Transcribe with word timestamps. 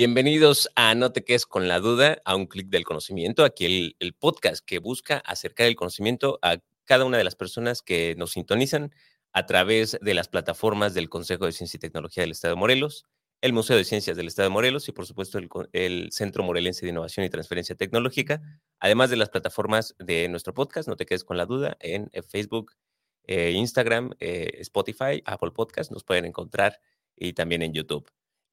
Bienvenidos 0.00 0.70
a 0.76 0.94
No 0.94 1.10
te 1.10 1.24
quedes 1.24 1.44
con 1.44 1.66
la 1.66 1.80
duda, 1.80 2.22
a 2.24 2.36
un 2.36 2.46
clic 2.46 2.68
del 2.68 2.84
conocimiento, 2.84 3.44
aquí 3.44 3.64
el, 3.64 3.96
el 3.98 4.12
podcast 4.12 4.64
que 4.64 4.78
busca 4.78 5.18
acercar 5.18 5.66
el 5.66 5.74
conocimiento 5.74 6.38
a 6.40 6.58
cada 6.84 7.04
una 7.04 7.18
de 7.18 7.24
las 7.24 7.34
personas 7.34 7.82
que 7.82 8.14
nos 8.16 8.30
sintonizan 8.30 8.94
a 9.32 9.46
través 9.46 9.98
de 10.00 10.14
las 10.14 10.28
plataformas 10.28 10.94
del 10.94 11.08
Consejo 11.08 11.46
de 11.46 11.50
Ciencia 11.50 11.78
y 11.78 11.80
Tecnología 11.80 12.22
del 12.22 12.30
Estado 12.30 12.54
de 12.54 12.60
Morelos, 12.60 13.06
el 13.40 13.52
Museo 13.52 13.76
de 13.76 13.82
Ciencias 13.82 14.16
del 14.16 14.28
Estado 14.28 14.50
de 14.50 14.52
Morelos 14.52 14.88
y 14.88 14.92
por 14.92 15.04
supuesto 15.04 15.40
el, 15.72 16.12
Centro 16.12 16.44
Morelense 16.44 16.86
de 16.86 16.90
Innovación 16.90 17.26
y 17.26 17.28
Transferencia 17.28 17.74
Tecnológica, 17.74 18.40
además 18.78 19.10
de 19.10 19.16
las 19.16 19.30
plataformas 19.30 19.96
de 19.98 20.28
nuestro 20.28 20.54
podcast, 20.54 20.88
No 20.88 20.94
te 20.94 21.06
quedes 21.06 21.24
con 21.24 21.36
la 21.36 21.44
duda, 21.44 21.76
en 21.80 22.08
eh, 22.12 22.22
Facebook, 22.22 22.76
eh, 23.24 23.50
Instagram, 23.50 24.12
eh, 24.20 24.58
Spotify, 24.60 25.24
Apple 25.24 25.50
Podcast, 25.50 25.90
nos 25.90 26.04
pueden 26.04 26.24
encontrar 26.24 26.78
y 27.16 27.32
también 27.32 27.62
en 27.62 27.72
YouTube. 27.72 28.08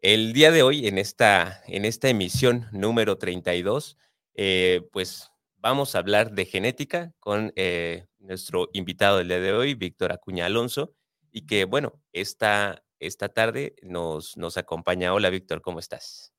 El 0.07 0.33
día 0.33 0.51
de 0.51 0.61
hoy, 0.61 0.87
en 0.87 0.99
esta, 0.99 1.63
en 1.65 1.83
esta 1.83 2.09
emisión 2.09 2.67
número 2.71 3.17
32, 3.17 3.97
eh, 4.35 4.87
pues 4.91 5.31
vamos 5.57 5.95
a 5.95 5.97
hablar 5.97 6.33
de 6.33 6.45
genética 6.45 7.11
con 7.19 7.51
eh, 7.55 8.05
nuestro 8.19 8.69
invitado 8.73 9.17
del 9.17 9.29
día 9.29 9.39
de 9.39 9.51
hoy, 9.51 9.73
Víctor 9.73 10.11
Acuña 10.11 10.45
Alonso, 10.45 10.93
y 11.31 11.47
que, 11.47 11.65
bueno, 11.65 12.03
esta, 12.13 12.83
esta 12.99 13.29
tarde 13.29 13.73
nos, 13.81 14.37
nos 14.37 14.57
acompaña. 14.57 15.11
Hola, 15.11 15.31
Víctor, 15.31 15.63
¿cómo 15.63 15.79
estás? 15.79 16.31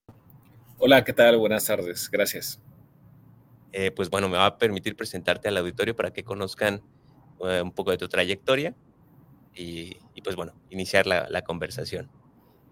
Hola, 0.78 1.02
¿qué 1.02 1.12
tal? 1.12 1.36
Buenas 1.36 1.66
tardes, 1.66 2.08
gracias. 2.08 2.62
Eh, 3.72 3.90
pues 3.90 4.10
bueno, 4.10 4.28
me 4.28 4.36
va 4.36 4.46
a 4.46 4.58
permitir 4.58 4.94
presentarte 4.94 5.48
al 5.48 5.56
auditorio 5.56 5.96
para 5.96 6.12
que 6.12 6.22
conozcan 6.22 6.84
un 7.40 7.72
poco 7.72 7.90
de 7.90 7.98
tu 7.98 8.06
trayectoria 8.06 8.76
y, 9.52 9.96
y, 10.14 10.22
pues 10.22 10.36
bueno, 10.36 10.52
iniciar 10.70 11.08
la, 11.08 11.28
la 11.28 11.42
conversación. 11.42 12.08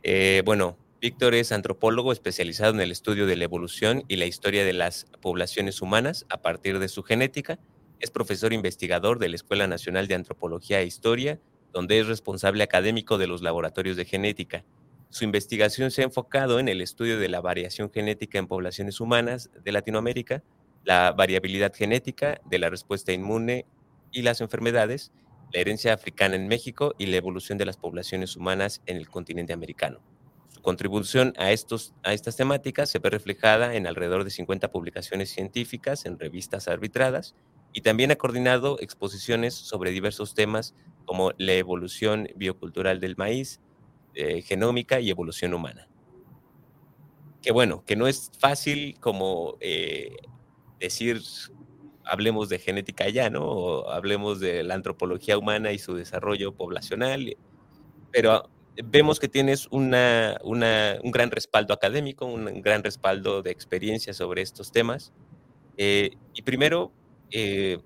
Eh, 0.05 0.43
bueno, 0.45 0.77
Víctor 1.01 1.35
es 1.35 1.53
antropólogo 1.53 2.13
especializado 2.13 2.73
en 2.73 2.81
el 2.81 2.91
estudio 2.91 3.27
de 3.27 3.37
la 3.37 3.45
evolución 3.45 4.05
y 4.09 4.17
la 4.17 4.25
historia 4.25 4.65
de 4.65 4.73
las 4.73 5.07
poblaciones 5.21 5.83
humanas 5.83 6.25
a 6.31 6.41
partir 6.41 6.79
de 6.79 6.89
su 6.89 7.03
genética. 7.03 7.59
Es 8.01 8.11
profesor 8.11 8.53
investigador 8.53 9.19
de 9.19 9.29
la 9.29 9.37
Escuela 9.37 9.67
Nacional 9.67 10.09
de 10.09 10.15
Antropología 10.15 10.81
e 10.81 10.87
Historia, 10.87 11.41
donde 11.73 11.99
es 11.99 12.07
responsable 12.07 12.63
académico 12.63 13.19
de 13.19 13.27
los 13.27 13.43
laboratorios 13.43 13.97
de 13.97 14.07
genética. 14.07 14.65
Su 15.11 15.25
investigación 15.25 15.91
se 15.91 16.03
ha 16.03 16.05
enfocado 16.05 16.59
en 16.59 16.69
el 16.69 16.81
estudio 16.81 17.19
de 17.19 17.29
la 17.29 17.41
variación 17.41 17.91
genética 17.93 18.39
en 18.39 18.47
poblaciones 18.47 18.99
humanas 18.99 19.51
de 19.63 19.73
Latinoamérica, 19.73 20.43
la 20.85 21.13
variabilidad 21.13 21.75
genética 21.75 22.41
de 22.47 22.59
la 22.59 22.71
respuesta 22.71 23.13
inmune 23.13 23.67
y 24.11 24.23
las 24.23 24.41
enfermedades, 24.41 25.13
la 25.53 25.61
herencia 25.61 25.93
africana 25.93 26.37
en 26.37 26.49
México 26.49 26.95
y 26.99 27.07
la 27.07 27.17
evolución 27.17 27.59
de 27.59 27.67
las 27.67 27.77
poblaciones 27.77 28.37
humanas 28.37 28.81
en 28.87 28.97
el 28.97 29.09
continente 29.09 29.53
americano. 29.53 30.01
Contribución 30.65 31.35
a, 31.37 31.53
estos, 31.53 31.93
a 32.03 32.15
estas 32.15 32.37
temáticas 32.37 32.89
se 32.89 32.99
ve 32.99 33.11
reflejada 33.11 33.75
en 33.75 33.87
alrededor 33.87 34.25
de 34.25 34.31
50 34.31 34.73
publicaciones 34.73 35.29
científicas 35.29 36.07
en 36.07 36.19
revistas 36.19 36.69
arbitradas 36.69 37.37
y 37.75 37.83
también 37.83 38.11
ha 38.13 38.17
coordinado 38.17 38.81
exposiciones 38.81 39.53
sobre 39.53 39.91
diversos 39.91 40.33
temas 40.33 40.75
como 41.05 41.33
la 41.37 41.53
evolución 41.53 42.31
biocultural 42.35 42.99
del 42.99 43.15
maíz, 43.19 43.61
eh, 44.15 44.41
genómica 44.41 45.01
y 45.01 45.11
evolución 45.11 45.53
humana. 45.53 45.87
Que 47.43 47.53
bueno, 47.53 47.85
que 47.85 47.95
no 47.95 48.07
es 48.07 48.31
fácil 48.39 48.99
como 49.01 49.59
eh, 49.61 50.17
decir, 50.81 51.21
hablemos 52.07 52.49
de 52.49 52.59
genética 52.59 53.07
ya, 53.11 53.29
¿no? 53.29 53.45
O 53.45 53.91
hablemos 53.91 54.41
de 54.41 54.65
la 54.65 54.77
antropología 54.77 55.37
humana 55.37 55.73
y 55.73 55.79
su 55.79 55.95
desarrollo 55.95 56.55
poblacional, 56.55 57.37
pero 58.11 58.49
vemos 58.83 59.21
que 59.21 59.29
tienes 59.29 59.69
una, 59.71 60.39
una, 60.43 60.99
un 61.03 61.11
gran 61.11 61.31
respaldo 61.31 61.75
académico, 61.75 62.27
un 62.27 62.63
gran 62.63 62.83
respaldo 62.83 63.43
de 63.43 63.51
experiencia 63.51 64.13
sobre 64.13 64.43
estos 64.43 64.73
temas. 64.73 65.13
Eh, 65.77 66.17
y 66.35 66.43
primero, 66.43 66.93
eh, 67.31 67.79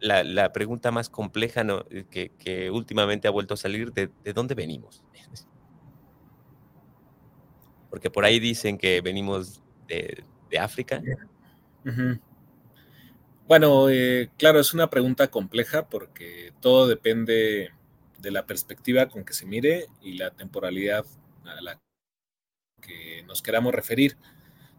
la, 0.00 0.22
la, 0.22 0.52
pregunta 0.52 0.90
más 0.90 1.08
compleja 1.08 1.64
que, 2.10 2.30
que, 2.38 2.70
últimamente 2.70 3.26
ha 3.28 3.30
vuelto 3.30 3.54
a 3.54 3.56
salir, 3.56 3.92
¿de, 3.92 4.10
de 4.22 4.32
dónde 4.32 4.54
venimos? 4.54 5.02
Porque 7.90 8.10
por 8.10 8.24
ahí 8.24 8.40
dicen 8.40 8.76
que 8.76 9.00
venimos 9.00 9.62
de, 9.88 10.24
de 10.50 10.58
África. 10.58 11.02
Bueno, 13.46 13.90
eh, 13.90 14.30
claro, 14.38 14.58
es 14.58 14.72
una 14.72 14.88
pregunta 14.88 15.28
compleja 15.28 15.86
porque 15.88 16.52
todo 16.60 16.86
depende 16.86 17.73
de 18.24 18.32
la 18.32 18.46
perspectiva 18.46 19.08
con 19.08 19.24
que 19.24 19.32
se 19.32 19.46
mire 19.46 19.86
y 20.02 20.14
la 20.14 20.32
temporalidad 20.32 21.04
a 21.44 21.60
la 21.60 21.80
que 22.80 23.22
nos 23.22 23.42
queramos 23.42 23.72
referir. 23.72 24.16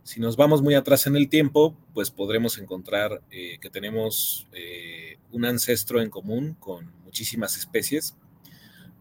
Si 0.04 0.20
nos 0.20 0.36
vamos 0.36 0.62
muy 0.62 0.76
atrás 0.76 1.08
en 1.08 1.16
el 1.16 1.30
tiempo, 1.30 1.76
pues 1.94 2.12
podremos 2.12 2.58
encontrar 2.58 3.22
eh, 3.32 3.58
que 3.60 3.70
tenemos 3.70 4.48
eh, 4.54 5.18
un 5.32 5.46
ancestro 5.46 6.02
en 6.02 6.10
común 6.10 6.56
con 6.60 6.92
muchísimas 7.04 7.58
especies, 7.58 8.16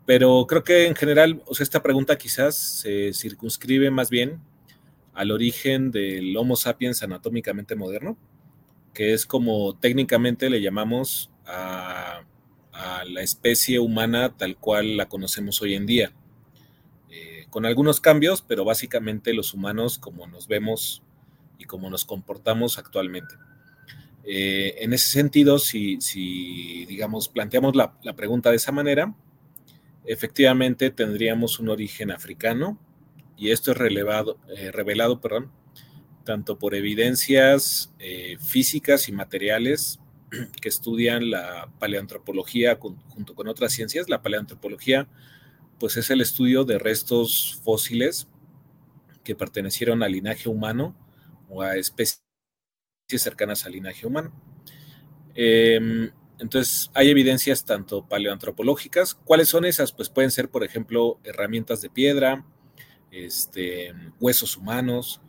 pero 0.07 0.47
creo 0.47 0.65
que 0.65 0.87
en 0.87 0.95
general, 0.95 1.43
o 1.47 1.55
sea, 1.55 1.65
esta 1.65 1.83
pregunta 1.83 2.17
quizás 2.17 2.57
se 2.57 3.13
circunscribe 3.13 3.91
más 3.91 4.09
bien 4.09 4.41
al 5.13 5.31
origen 5.31 5.91
del 5.91 6.37
Homo 6.37 6.57
sapiens 6.57 7.03
anatómicamente 7.03 7.77
moderno, 7.77 8.17
que 8.93 9.13
es 9.13 9.27
como 9.27 9.77
técnicamente 9.79 10.49
le 10.49 10.63
llamamos 10.63 11.31
a, 11.47 12.23
la 13.15 13.23
especie 13.23 13.79
humana 13.79 14.37
tal 14.37 14.57
cual 14.57 14.97
la 14.97 15.09
conocemos 15.09 15.63
hoy 15.63 15.75
en 15.75 15.87
día 15.87 16.13
eh, 17.11 17.47
con 17.49 17.65
algunos 17.65 18.01
cambios, 18.01 18.43
pero 18.43 18.65
básicamente 18.65 19.33
los 19.33 19.55
humanos 19.55 19.99
como 19.99 20.27
nos 20.27 20.49
vemos 20.49 21.03
y 21.59 21.65
como 21.65 21.89
nos 21.89 22.05
comportamos 22.05 22.77
actualmente. 22.77 23.37
Eh, 24.25 24.75
en 24.79 24.93
ese 24.93 25.11
sentido, 25.11 25.59
si, 25.59 26.01
si 26.01 26.85
digamos, 26.87 27.29
planteamos 27.29 27.77
la, 27.77 27.95
la, 28.03 28.17
pregunta 28.17 28.51
de 28.51 28.57
esa 28.57 28.73
manera, 28.73 29.15
efectivamente 30.05 30.91
tendríamos 30.91 31.61
un 31.61 31.69
origen 31.69 32.11
africano 32.11 32.79
y 33.37 33.51
esto 33.51 33.71
es 33.71 33.77
relevado, 33.77 34.39
eh, 34.57 34.73
revelado 34.73 35.21
perdón, 35.21 35.53
tanto 36.25 36.59
por 36.59 36.75
evidencias 36.75 37.93
físicas 38.41 39.09
y 39.09 39.13
materiales 39.13 40.01
que 40.61 40.69
estudian 40.69 41.31
la 41.31 41.71
paleoantropología 41.79 42.79
con, 42.79 42.97
junto 43.09 43.35
con 43.35 43.49
otras 43.49 43.73
ciencias. 43.73 44.09
La 44.09 44.23
paleoantropología 44.23 45.09
pues 45.79 45.97
es 45.97 46.11
el 46.11 46.21
estudio 46.21 46.65
de 46.65 46.79
restos 46.79 47.61
fósiles 47.63 48.29
que 49.23 49.35
pertenecieron 49.35 50.03
al 50.03 50.13
linaje 50.13 50.49
humano 50.49 50.97
o 51.49 51.63
a 51.63 51.77
especies 51.77 52.23
cercanas 53.09 53.67
al 53.67 53.73
linaje 53.73 54.07
humano. 54.07 54.33
Eh, 55.35 56.11
entonces, 56.39 56.91
hay 56.95 57.11
evidencias 57.11 57.65
tanto 57.65 58.07
paleoantropológicas. 58.07 59.15
¿Cuáles 59.15 59.49
son 59.49 59.65
esas? 59.65 59.93
Pues 59.93 60.11
pueden 60.11 60.31
ser, 60.31 60.51
por 60.51 60.65
ejemplo, 60.65 61.21
herramientas 61.23 61.81
de 61.81 61.91
piedra, 61.91 62.45
este, 63.11 63.95
huesos 64.21 64.57
humanos, 64.57 65.21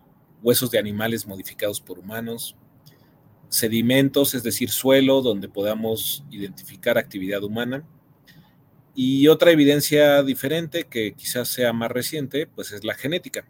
huesos 0.41 0.71
de 0.71 0.79
animales 0.79 1.27
modificados 1.27 1.79
por 1.79 1.99
humanos, 1.99 2.57
sedimentos, 3.55 4.33
es 4.33 4.43
decir, 4.43 4.69
suelo, 4.69 5.21
donde 5.21 5.47
podamos 5.47 6.23
identificar 6.29 6.97
actividad 6.97 7.43
humana. 7.43 7.83
Y 8.93 9.27
otra 9.27 9.51
evidencia 9.51 10.23
diferente, 10.23 10.85
que 10.85 11.13
quizás 11.13 11.49
sea 11.49 11.73
más 11.73 11.91
reciente, 11.91 12.47
pues 12.47 12.71
es 12.71 12.83
la 12.83 12.95
genética. 12.95 13.47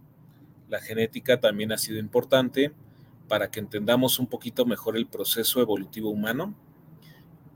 La 0.69 0.79
genética 0.79 1.39
también 1.39 1.71
ha 1.71 1.77
sido 1.77 1.99
importante 1.99 2.71
para 3.27 3.49
que 3.49 3.59
entendamos 3.59 4.19
un 4.19 4.27
poquito 4.27 4.65
mejor 4.65 4.97
el 4.97 5.07
proceso 5.07 5.61
evolutivo 5.61 6.09
humano. 6.09 6.55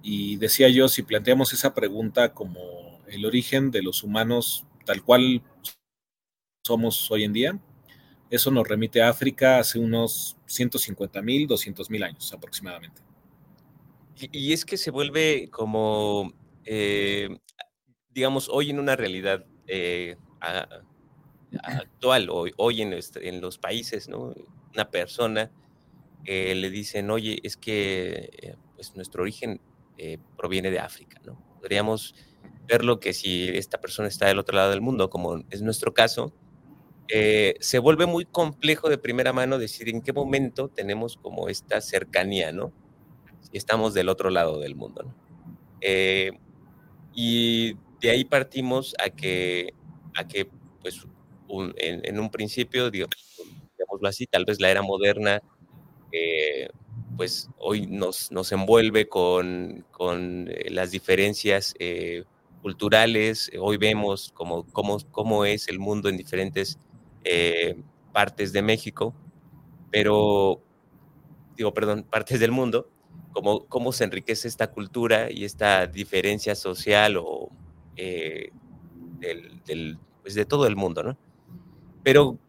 Y 0.02 0.38
decía 0.38 0.70
yo, 0.70 0.88
si 0.88 1.04
planteamos 1.04 1.54
esa 1.54 1.74
pregunta 1.74 2.34
como 2.34 3.02
el 3.08 3.26
origen 3.26 3.72
de 3.72 3.82
los 3.82 4.04
humanos 4.04 4.66
tal 4.86 5.04
cual 5.04 5.44
somos 6.64 7.10
hoy 7.12 7.24
en 7.24 7.34
día, 7.34 7.60
eso 8.30 8.52
nos 8.52 8.68
remite 8.68 9.02
a 9.02 9.10
África 9.10 9.60
hace 9.60 9.80
unos 9.80 10.38
150 10.46 11.22
mil, 11.22 11.48
200 11.48 11.90
mil 11.90 12.04
años 12.04 12.32
aproximadamente. 12.34 13.02
Y, 14.32 14.54
es 14.54 14.66
que 14.66 14.78
se 14.78 14.92
vuelve 14.92 15.50
como, 15.50 16.34
eh, 16.66 17.30
digamos, 18.10 18.50
hoy 18.50 18.70
en 18.70 18.80
una 18.80 18.96
realidad 18.96 19.46
eh, 19.68 20.18
a, 20.42 20.68
actual, 21.64 22.30
hoy, 22.30 22.54
hoy 22.58 22.82
en, 22.82 23.42
los 23.42 23.58
países, 23.58 24.10
¿no? 24.10 24.34
Una 24.74 24.92
persona 24.92 25.52
eh, 26.26 26.54
le 26.54 26.70
dicen, 26.70 27.10
oye, 27.10 27.40
es 27.44 27.56
que 27.56 28.58
pues, 28.76 28.96
nuestro 28.96 29.24
origen 29.24 29.62
proviene 30.38 30.72
de 30.72 30.80
África, 30.80 31.20
¿no? 31.26 31.42
Podríamos 31.60 32.16
verlo 32.68 33.00
que 33.00 33.14
si 33.14 33.50
esta 33.50 33.82
persona 33.82 34.08
está 34.08 34.28
del 34.28 34.40
otro 34.40 34.56
lado 34.56 34.70
del 34.70 34.82
mundo, 34.82 35.10
como 35.10 35.44
es 35.50 35.62
nuestro 35.62 35.94
caso, 35.94 36.34
se 37.60 37.80
vuelve 37.80 38.06
muy 38.06 38.26
complejo 38.26 38.90
de 38.90 38.98
primera 38.98 39.34
mano 39.34 39.58
decir 39.58 39.90
en 39.90 40.02
qué 40.02 40.14
momento 40.14 40.68
tenemos 40.68 41.18
como 41.18 41.50
esta 41.50 41.82
cercanía, 41.82 42.52
¿no? 42.52 42.72
Si 43.42 43.58
estamos 43.58 43.94
del 43.94 44.10
otro 44.10 44.30
lado 44.30 44.60
del 44.60 44.76
mundo, 44.76 45.04
¿no? 45.04 45.16
y 47.14 47.76
de 48.02 48.12
ahí 48.12 48.24
partimos 48.24 48.96
a 49.04 49.10
que, 49.10 49.74
a 50.16 50.28
que 50.28 50.50
pues, 50.82 51.06
en, 51.78 52.20
un 52.20 52.30
principio, 52.30 52.90
digámoslo 52.90 54.08
así, 54.08 54.26
tal 54.28 54.46
vez 54.46 54.60
la 54.60 54.70
era 54.70 54.82
moderna, 54.82 55.42
eh, 56.12 56.70
pues 57.18 57.50
hoy 57.58 57.88
nos, 57.88 58.32
nos 58.32 58.52
envuelve 58.52 59.10
con, 59.10 59.86
con 59.92 60.48
eh, 60.50 60.70
las 60.70 60.92
diferencias 60.92 61.74
eh, 61.80 62.24
culturales, 62.62 63.52
hoy 63.60 63.78
vemos 63.78 64.32
cómo, 64.34 64.66
cómo, 64.72 65.00
cómo, 65.12 65.46
es 65.46 65.68
el 65.68 65.80
mundo 65.80 66.10
en 66.10 66.18
diferentes 66.18 66.78
partes 68.12 68.54
de 68.54 68.62
México, 68.62 69.14
pero, 69.92 70.62
digo, 71.56 71.74
perdón, 71.74 72.06
partes 72.10 72.40
del 72.40 72.52
mundo, 72.52 72.90
cómo, 73.32 73.66
cómo 73.68 73.92
se 73.92 74.04
enriquece 74.04 74.48
esta 74.48 74.72
cultura 74.72 75.32
y 75.32 75.46
esta 75.46 75.88
diferencia 75.88 76.56
social 76.56 77.18
o 77.18 77.50
del, 77.96 79.98
pues 80.22 80.34
de 80.34 80.46
todo 80.46 80.68
el 80.68 80.76
mundo, 80.76 81.04
¿no? 81.04 81.18
Pero, 82.04 82.40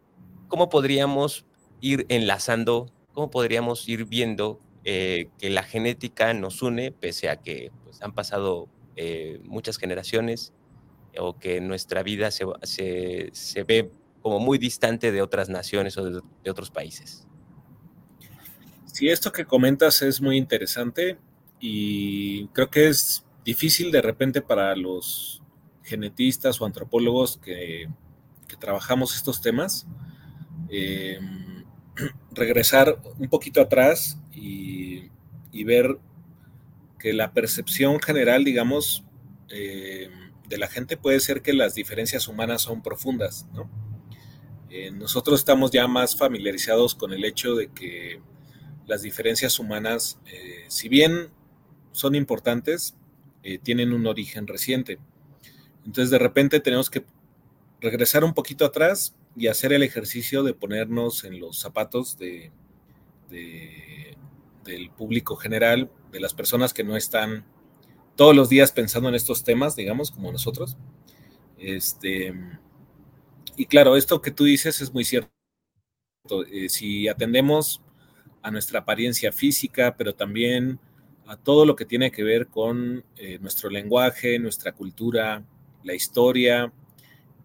¿cómo 0.47 0.69
podríamos 0.69 1.45
ir 1.81 2.05
enlazando, 2.09 2.91
cómo 3.13 3.29
podríamos 3.29 3.87
ir 3.89 4.05
viendo 4.05 4.61
eh, 4.83 5.29
que 5.37 5.49
la 5.49 5.63
genética 5.63 6.33
nos 6.33 6.61
une, 6.61 6.91
pese 6.91 7.29
a 7.29 7.41
que 7.41 7.71
pues, 7.83 8.01
han 8.01 8.13
pasado 8.13 8.69
eh, 8.95 9.39
muchas 9.43 9.77
generaciones 9.77 10.53
o 11.17 11.37
que 11.37 11.59
nuestra 11.59 12.03
vida 12.03 12.31
se, 12.31 12.45
se, 13.33 13.63
ve 13.63 13.91
como 14.21 14.39
muy 14.39 14.57
distante 14.57 15.11
de 15.11 15.21
otras 15.21 15.49
naciones 15.49 15.97
o 15.97 16.21
de, 16.43 16.49
otros 16.49 16.71
países? 16.71 17.27
Sí, 18.85 19.09
esto 19.09 19.31
que 19.31 19.45
comentas 19.45 20.01
es 20.01 20.21
muy 20.21 20.37
interesante 20.37 21.17
y 21.59 22.47
creo 22.49 22.69
que 22.69 22.87
es 22.87 23.25
difícil 23.43 23.91
de 23.91 24.01
repente 24.01 24.41
para 24.41 24.75
los 24.75 25.41
genetistas 25.83 26.61
o 26.61 26.65
antropólogos 26.65 27.37
que 27.37 27.87
trabajamos 28.59 29.15
estos 29.15 29.41
temas, 29.41 29.87
eh, 30.69 31.19
regresar 32.31 33.01
un 33.19 33.29
poquito 33.29 33.61
atrás 33.61 34.17
y, 34.31 35.09
ver 35.63 35.99
que 36.97 37.13
la 37.13 37.33
percepción 37.33 37.99
general, 37.99 38.43
digamos, 38.43 39.05
eh, 39.49 40.09
de 40.49 40.57
la 40.57 40.67
gente 40.67 40.97
puede 40.97 41.19
ser 41.19 41.41
que 41.43 41.53
las 41.53 41.75
diferencias 41.75 42.27
humanas 42.27 42.63
son 42.63 42.81
profundas, 42.81 43.47
¿no? 43.53 43.69
Eh, 44.71 44.89
nosotros 44.91 45.39
estamos 45.39 45.71
ya 45.71 45.87
más 45.87 46.15
familiarizados 46.15 46.95
con 46.95 47.13
el 47.13 47.25
hecho 47.25 47.55
de 47.55 47.67
que 47.67 48.21
las 48.87 49.01
diferencias 49.01 49.59
humanas, 49.59 50.19
si 50.67 50.89
bien 50.89 51.29
son 51.91 52.15
importantes, 52.15 52.95
tienen 53.63 53.93
un 53.93 54.05
origen 54.07 54.47
reciente. 54.47 54.97
Entonces, 55.85 56.09
de 56.09 56.19
repente 56.19 56.59
tenemos 56.59 56.89
que 56.89 57.05
regresar 57.79 58.23
un 58.23 58.33
poquito 58.33 58.65
atrás 58.65 59.15
y 59.35 59.47
hacer 59.47 59.73
el 59.73 59.83
ejercicio 59.83 60.43
de 60.43 60.53
ponernos 60.53 61.23
en 61.23 61.39
los 61.39 61.59
zapatos 61.59 62.17
de, 62.17 62.51
del 63.29 64.89
público 64.91 65.35
general, 65.35 65.89
de 66.11 66.19
las 66.19 66.33
personas 66.33 66.73
que 66.73 66.83
no 66.83 66.95
están 66.95 67.45
todos 68.15 68.35
los 68.35 68.49
días 68.49 68.71
pensando 68.71 69.09
en 69.09 69.15
estos 69.15 69.43
temas, 69.43 69.75
digamos, 69.75 70.11
como 70.11 70.31
nosotros. 70.31 70.77
Este, 71.57 72.33
y 73.61 73.67
claro, 73.67 73.95
esto 73.95 74.23
que 74.23 74.31
tú 74.31 74.45
dices 74.45 74.81
es 74.81 74.91
muy 74.91 75.03
cierto. 75.03 75.29
Eh, 76.51 76.67
si 76.67 77.07
atendemos 77.07 77.83
a 78.41 78.49
nuestra 78.49 78.79
apariencia 78.79 79.31
física, 79.31 79.95
pero 79.95 80.15
también 80.15 80.79
a 81.27 81.37
todo 81.37 81.63
lo 81.67 81.75
que 81.75 81.85
tiene 81.85 82.11
que 82.11 82.23
ver 82.23 82.47
con 82.47 83.05
eh, 83.17 83.37
nuestro 83.39 83.69
lenguaje, 83.69 84.39
nuestra 84.39 84.71
cultura, 84.71 85.45
la 85.83 85.93
historia, 85.93 86.73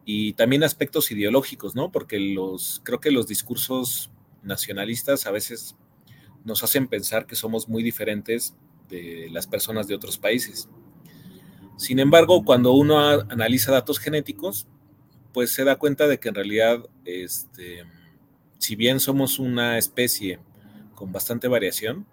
y 0.06 0.32
también 0.32 0.64
aspectos 0.64 1.10
ideológicos, 1.10 1.74
¿no? 1.74 1.92
Porque 1.92 2.18
los, 2.18 2.80
creo 2.82 2.98
que 2.98 3.10
los 3.10 3.26
discursos 3.26 4.10
nacionalistas 4.42 5.26
a 5.26 5.30
veces 5.32 5.76
nos 6.46 6.64
hacen 6.64 6.88
pensar 6.88 7.26
que 7.26 7.36
somos 7.36 7.68
muy 7.68 7.82
diferentes 7.82 8.56
de 8.88 9.28
las 9.30 9.46
personas 9.46 9.86
de 9.86 9.94
otros 9.96 10.16
países. 10.16 10.70
Sin 11.76 11.98
embargo, 11.98 12.42
cuando 12.42 12.72
uno 12.72 12.98
analiza 12.98 13.70
datos 13.70 13.98
genéticos, 13.98 14.66
pues 15.36 15.50
se 15.50 15.64
da 15.64 15.76
cuenta 15.76 16.08
de 16.08 16.18
que 16.18 16.30
en 16.30 16.34
realidad, 16.34 16.88
este, 17.04 17.84
si 18.56 18.74
bien 18.74 19.00
somos 19.00 19.38
una 19.38 19.76
especie 19.76 20.38
con 20.94 21.12
bastante 21.12 21.46
variación, 21.46 22.06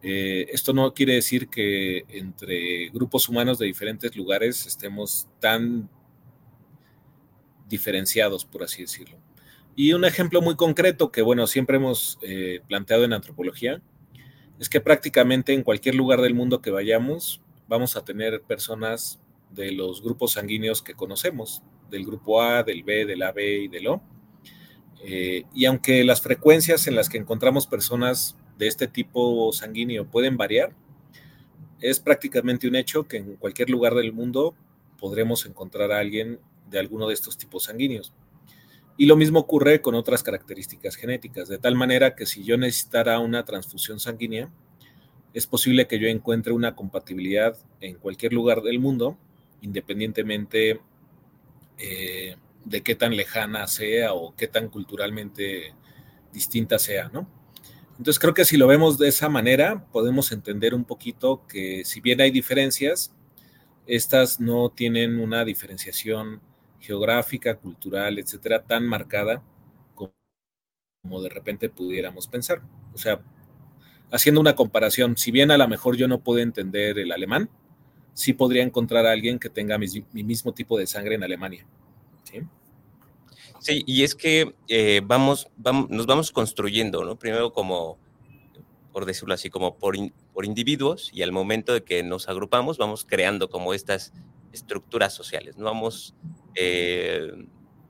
eh, 0.00 0.46
esto 0.52 0.72
no 0.72 0.94
quiere 0.94 1.14
decir 1.14 1.48
que 1.48 2.04
entre 2.08 2.88
grupos 2.90 3.28
humanos 3.28 3.58
de 3.58 3.66
diferentes 3.66 4.14
lugares 4.14 4.64
estemos 4.64 5.26
tan 5.40 5.90
diferenciados, 7.68 8.44
por 8.44 8.62
así 8.62 8.82
decirlo. 8.82 9.18
Y 9.74 9.94
un 9.94 10.04
ejemplo 10.04 10.40
muy 10.40 10.54
concreto 10.54 11.10
que, 11.10 11.22
bueno, 11.22 11.48
siempre 11.48 11.78
hemos 11.78 12.16
eh, 12.22 12.60
planteado 12.68 13.02
en 13.02 13.12
antropología, 13.12 13.82
es 14.60 14.68
que 14.68 14.80
prácticamente 14.80 15.52
en 15.52 15.64
cualquier 15.64 15.96
lugar 15.96 16.20
del 16.20 16.34
mundo 16.34 16.62
que 16.62 16.70
vayamos, 16.70 17.42
vamos 17.66 17.96
a 17.96 18.04
tener 18.04 18.40
personas 18.42 19.18
de 19.50 19.72
los 19.72 20.00
grupos 20.00 20.34
sanguíneos 20.34 20.80
que 20.80 20.94
conocemos, 20.94 21.64
del 21.90 22.04
grupo 22.04 22.42
A, 22.42 22.62
del 22.62 22.82
B, 22.82 23.04
del 23.06 23.22
AB 23.22 23.38
y 23.38 23.68
del 23.68 23.88
O. 23.88 24.02
Eh, 25.02 25.44
y 25.54 25.66
aunque 25.66 26.04
las 26.04 26.20
frecuencias 26.20 26.86
en 26.86 26.96
las 26.96 27.08
que 27.08 27.18
encontramos 27.18 27.66
personas 27.66 28.36
de 28.58 28.66
este 28.66 28.88
tipo 28.88 29.52
sanguíneo 29.52 30.06
pueden 30.06 30.36
variar, 30.36 30.72
es 31.80 32.00
prácticamente 32.00 32.66
un 32.66 32.76
hecho 32.76 33.06
que 33.06 33.18
en 33.18 33.36
cualquier 33.36 33.70
lugar 33.70 33.94
del 33.94 34.12
mundo 34.12 34.54
podremos 34.98 35.44
encontrar 35.46 35.92
a 35.92 35.98
alguien 35.98 36.40
de 36.70 36.78
alguno 36.78 37.08
de 37.08 37.14
estos 37.14 37.36
tipos 37.36 37.64
sanguíneos. 37.64 38.12
Y 38.96 39.06
lo 39.06 39.16
mismo 39.16 39.40
ocurre 39.40 39.82
con 39.82 39.94
otras 39.94 40.22
características 40.22 40.96
genéticas, 40.96 41.48
de 41.48 41.58
tal 41.58 41.74
manera 41.74 42.14
que 42.14 42.24
si 42.24 42.44
yo 42.44 42.56
necesitara 42.56 43.18
una 43.18 43.44
transfusión 43.44 44.00
sanguínea, 44.00 44.50
es 45.34 45.46
posible 45.46 45.86
que 45.86 45.98
yo 45.98 46.08
encuentre 46.08 46.54
una 46.54 46.74
compatibilidad 46.74 47.58
en 47.82 47.96
cualquier 47.96 48.32
lugar 48.32 48.62
del 48.62 48.78
mundo, 48.78 49.18
independientemente 49.60 50.80
eh, 51.78 52.36
de 52.64 52.82
qué 52.82 52.94
tan 52.94 53.16
lejana 53.16 53.66
sea 53.66 54.12
o 54.14 54.34
qué 54.34 54.48
tan 54.48 54.68
culturalmente 54.68 55.74
distinta 56.32 56.78
sea, 56.78 57.08
¿no? 57.12 57.28
Entonces 57.98 58.18
creo 58.18 58.34
que 58.34 58.44
si 58.44 58.56
lo 58.56 58.66
vemos 58.66 58.98
de 58.98 59.08
esa 59.08 59.28
manera, 59.28 59.86
podemos 59.90 60.30
entender 60.30 60.74
un 60.74 60.84
poquito 60.84 61.46
que 61.48 61.84
si 61.84 62.00
bien 62.00 62.20
hay 62.20 62.30
diferencias, 62.30 63.14
estas 63.86 64.40
no 64.40 64.70
tienen 64.70 65.18
una 65.18 65.44
diferenciación 65.44 66.42
geográfica, 66.80 67.56
cultural, 67.56 68.18
etcétera, 68.18 68.64
tan 68.64 68.86
marcada 68.86 69.42
como, 69.94 71.22
de 71.22 71.28
repente 71.28 71.68
pudiéramos 71.68 72.28
pensar. 72.28 72.62
O 72.92 72.98
sea, 72.98 73.20
haciendo 74.10 74.40
una 74.40 74.54
comparación, 74.54 75.16
si 75.16 75.30
bien 75.30 75.50
a 75.50 75.58
lo 75.58 75.68
mejor 75.68 75.96
yo 75.96 76.08
no 76.08 76.20
puedo 76.20 76.40
entender 76.40 76.98
el 76.98 77.12
alemán, 77.12 77.48
sí 78.16 78.32
podría 78.32 78.62
encontrar 78.62 79.04
a 79.04 79.12
alguien 79.12 79.38
que 79.38 79.50
tenga 79.50 79.76
mi, 79.76 79.86
mismo 80.12 80.54
tipo 80.54 80.78
de 80.78 80.86
sangre 80.86 81.16
en 81.16 81.22
Alemania. 81.22 81.66
Sí, 83.58 83.84
y 83.86 84.04
es 84.04 84.14
que 84.14 84.54
eh, 84.68 85.02
vamos, 85.04 85.48
vamos, 85.58 85.90
nos 85.90 86.06
vamos 86.06 86.30
construyendo, 86.30 87.04
¿no? 87.04 87.18
Primero 87.18 87.52
como, 87.52 87.98
por 88.90 89.04
decirlo 89.04 89.34
así, 89.34 89.50
como 89.50 89.76
por, 89.76 89.96
por 90.32 90.46
individuos 90.46 91.10
y 91.12 91.22
al 91.22 91.30
momento 91.30 91.74
de 91.74 91.84
que 91.84 92.02
nos 92.02 92.28
agrupamos 92.28 92.78
vamos 92.78 93.04
creando 93.04 93.50
como 93.50 93.74
estas 93.74 94.14
estructuras 94.50 95.12
sociales, 95.12 95.58
¿no? 95.58 95.66
Vamos 95.66 96.14
eh, 96.54 97.32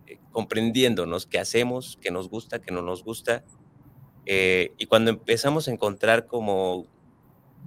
eh, 0.08 0.18
comprendiéndonos 0.32 1.26
qué 1.26 1.38
hacemos, 1.38 1.98
qué 2.02 2.10
nos 2.10 2.28
gusta, 2.28 2.60
qué 2.60 2.72
no 2.72 2.82
nos 2.82 3.04
gusta. 3.04 3.44
Y 4.26 4.86
cuando 4.86 5.10
empezamos 5.10 5.68
a 5.68 5.70
encontrar 5.70 6.26
como, 6.26 6.88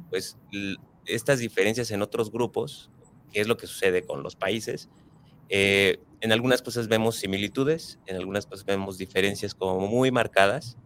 pues, 0.09 0.37
estas 1.05 1.39
diferencias 1.39 1.91
en 1.91 2.01
otros 2.01 2.31
grupos, 2.31 2.89
que 3.31 3.41
es 3.41 3.47
lo 3.47 3.57
que 3.57 3.67
sucede 3.67 4.03
con 4.03 4.23
los 4.23 4.35
países, 4.35 4.89
en 5.49 6.31
algunas 6.31 6.61
cosas 6.61 6.87
vemos 6.87 7.15
similitudes, 7.15 7.99
en 8.05 8.17
algunas 8.17 8.45
cosas 8.45 8.65
vemos 8.65 8.97
diferencias 8.97 9.55
como 9.55 9.87
muy 9.87 10.11
marcadas, 10.11 10.77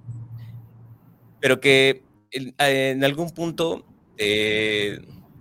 pero 1.42 1.60
que 1.60 2.04
en, 2.32 3.04
algún 3.04 3.32
punto 3.32 3.86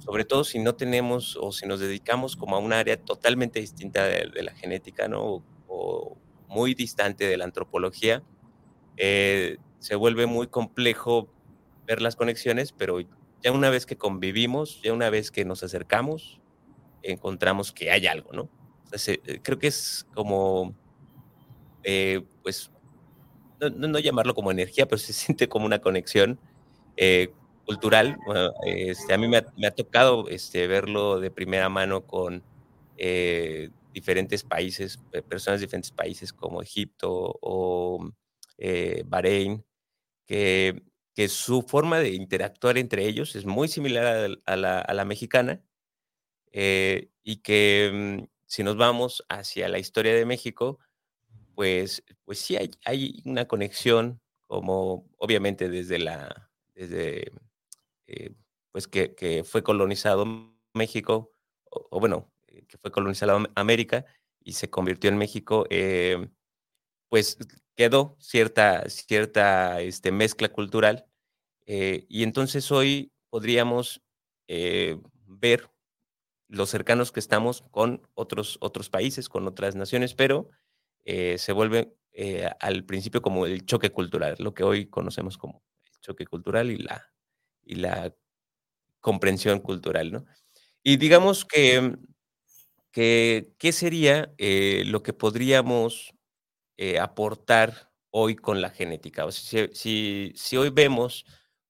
sobre 0.05 0.25
todo 0.25 0.43
si 0.43 0.59
no 0.59 0.75
tenemos 0.75 1.37
o 1.41 1.53
si 1.53 1.67
nos 1.67 1.79
dedicamos 1.79 2.35
como 2.35 2.57
a 2.57 2.59
un 2.59 2.73
área 2.73 2.97
totalmente 2.97 3.61
distinta 3.61 4.05
de, 4.05 4.43
la 4.43 4.53
genética, 4.53 5.07
¿no? 5.09 5.45
O, 5.69 6.17
muy 6.49 6.75
distante 6.75 7.25
de 7.27 7.39
la 7.39 7.45
antropología, 7.45 8.23
eh, 8.99 9.57
se 9.79 9.95
vuelve 9.95 10.27
muy 10.27 10.49
complejo 10.49 11.33
ver 11.87 12.03
las 12.03 12.15
conexiones, 12.15 12.73
pero 12.73 12.99
ya 13.43 13.53
una 13.53 13.71
vez 13.71 13.87
que 13.87 13.97
convivimos, 13.97 14.81
ya 14.83 14.93
una 14.93 15.11
vez 15.11 15.31
que 15.31 15.45
nos 15.45 15.63
acercamos, 15.63 16.41
encontramos 17.03 17.73
que 17.73 17.91
hay 17.91 18.07
algo, 18.07 18.33
¿no? 18.33 18.49
Eh, 19.07 19.41
creo 19.43 19.59
que 19.59 19.69
es 19.69 20.07
como, 20.15 20.75
eh, 21.83 22.23
pues, 22.43 22.71
no, 23.61 23.99
llamarlo 23.99 24.35
como 24.35 24.51
energía, 24.51 24.87
pero 24.87 24.99
se 24.99 25.13
siente 25.13 25.49
como 25.49 25.67
una 25.67 25.81
conexión 25.81 26.39
eh, 26.97 27.33
cultural. 27.67 28.19
este, 28.67 29.15
a 29.15 29.19
mí 29.19 29.29
me 29.29 29.39
ha, 29.39 29.71
tocado 29.71 30.29
este, 30.29 30.67
verlo 30.67 31.21
de 31.21 31.31
primera 31.31 31.69
mano 31.69 32.07
con 32.07 32.43
diferentes 33.93 34.45
países, 34.45 34.99
personas 35.29 35.61
de 35.61 35.67
diferentes 35.67 35.91
países 35.91 36.33
como 36.33 36.63
Egipto 36.63 37.39
o 37.41 38.11
Bahrein, 39.07 39.65
que, 40.27 40.83
que, 41.15 41.29
su 41.29 41.63
forma 41.63 41.99
de 42.01 42.11
interactuar 42.11 42.79
entre 42.79 43.07
ellos 43.07 43.37
es 43.37 43.45
muy 43.45 43.69
similar 43.69 44.39
a, 44.47 44.57
la, 44.57 45.05
mexicana 45.05 45.63
y 46.53 47.37
que 47.37 47.91
mm, 47.93 48.33
si 48.47 48.63
nos 48.63 48.77
vamos 48.77 49.25
hacia 49.31 49.69
la 49.69 49.79
historia 49.79 50.15
de 50.15 50.27
México, 50.27 50.79
pues, 51.55 52.05
pues 52.25 52.39
sí 52.39 52.57
hay, 52.85 53.23
una 53.25 53.47
conexión, 53.47 54.21
como 54.47 55.09
obviamente 55.17 55.69
desde 55.69 55.99
la, 55.99 56.51
desde, 56.75 57.33
eh, 58.07 58.35
pues 58.71 58.89
que, 58.89 59.15
que, 59.15 59.45
fue 59.45 59.63
colonizado 59.63 60.27
México, 60.75 61.33
o, 61.71 62.01
bueno, 62.01 62.31
eh, 62.49 62.67
que 62.69 62.79
fue 62.79 62.91
colonizado 62.91 63.47
América 63.55 64.05
y 64.41 64.53
se 64.53 64.69
convirtió 64.69 65.09
en 65.09 65.17
México, 65.17 65.67
eh, 65.71 66.29
pues 67.13 67.37
quedó 67.77 68.17
cierta, 68.21 68.89
cierta 68.89 69.83
este, 69.83 70.13
mezcla 70.13 70.49
cultural. 70.49 71.05
y 71.67 72.23
entonces 72.25 72.73
hoy 72.73 73.13
podríamos 73.31 74.03
ver 75.27 75.71
los 76.49 76.71
cercanos 76.71 77.13
que 77.13 77.21
estamos 77.21 77.65
con 77.71 78.07
otros, 78.15 78.59
otros 78.61 78.91
países, 78.91 79.29
con 79.29 79.47
otras 79.49 79.75
naciones, 79.75 80.15
pero 80.15 80.51
eh, 81.05 81.39
se 81.39 81.53
vuelve 81.53 81.95
eh, 82.13 82.51
al 82.61 82.85
principio 82.85 83.23
como 83.23 83.47
el 83.47 83.65
choque 83.67 83.91
cultural, 83.91 84.37
lo 84.39 84.55
que 84.55 84.65
hoy 84.65 84.87
conocemos 84.87 85.39
como 85.39 85.63
el 85.87 86.01
choque 86.01 86.27
cultural 86.27 86.71
y 86.71 86.79
la, 86.79 87.11
y 87.65 87.77
la 87.77 88.15
comprensión 89.01 89.61
cultural, 89.61 90.13
¿no? 90.13 90.27
Y 90.83 90.97
digamos 90.99 91.45
que, 91.45 91.97
¿qué 92.93 93.73
sería 93.73 94.33
eh, 94.39 94.83
lo 94.87 95.03
que 95.03 95.13
podríamos 95.13 96.13
aportar 97.01 97.93
hoy 98.11 98.37
con 98.37 98.61
la 98.61 98.71
genética? 98.71 99.25
O 99.25 99.33
sea, 99.33 99.69
si, 99.73 100.35
hoy 100.57 100.71
vemos 100.71 101.25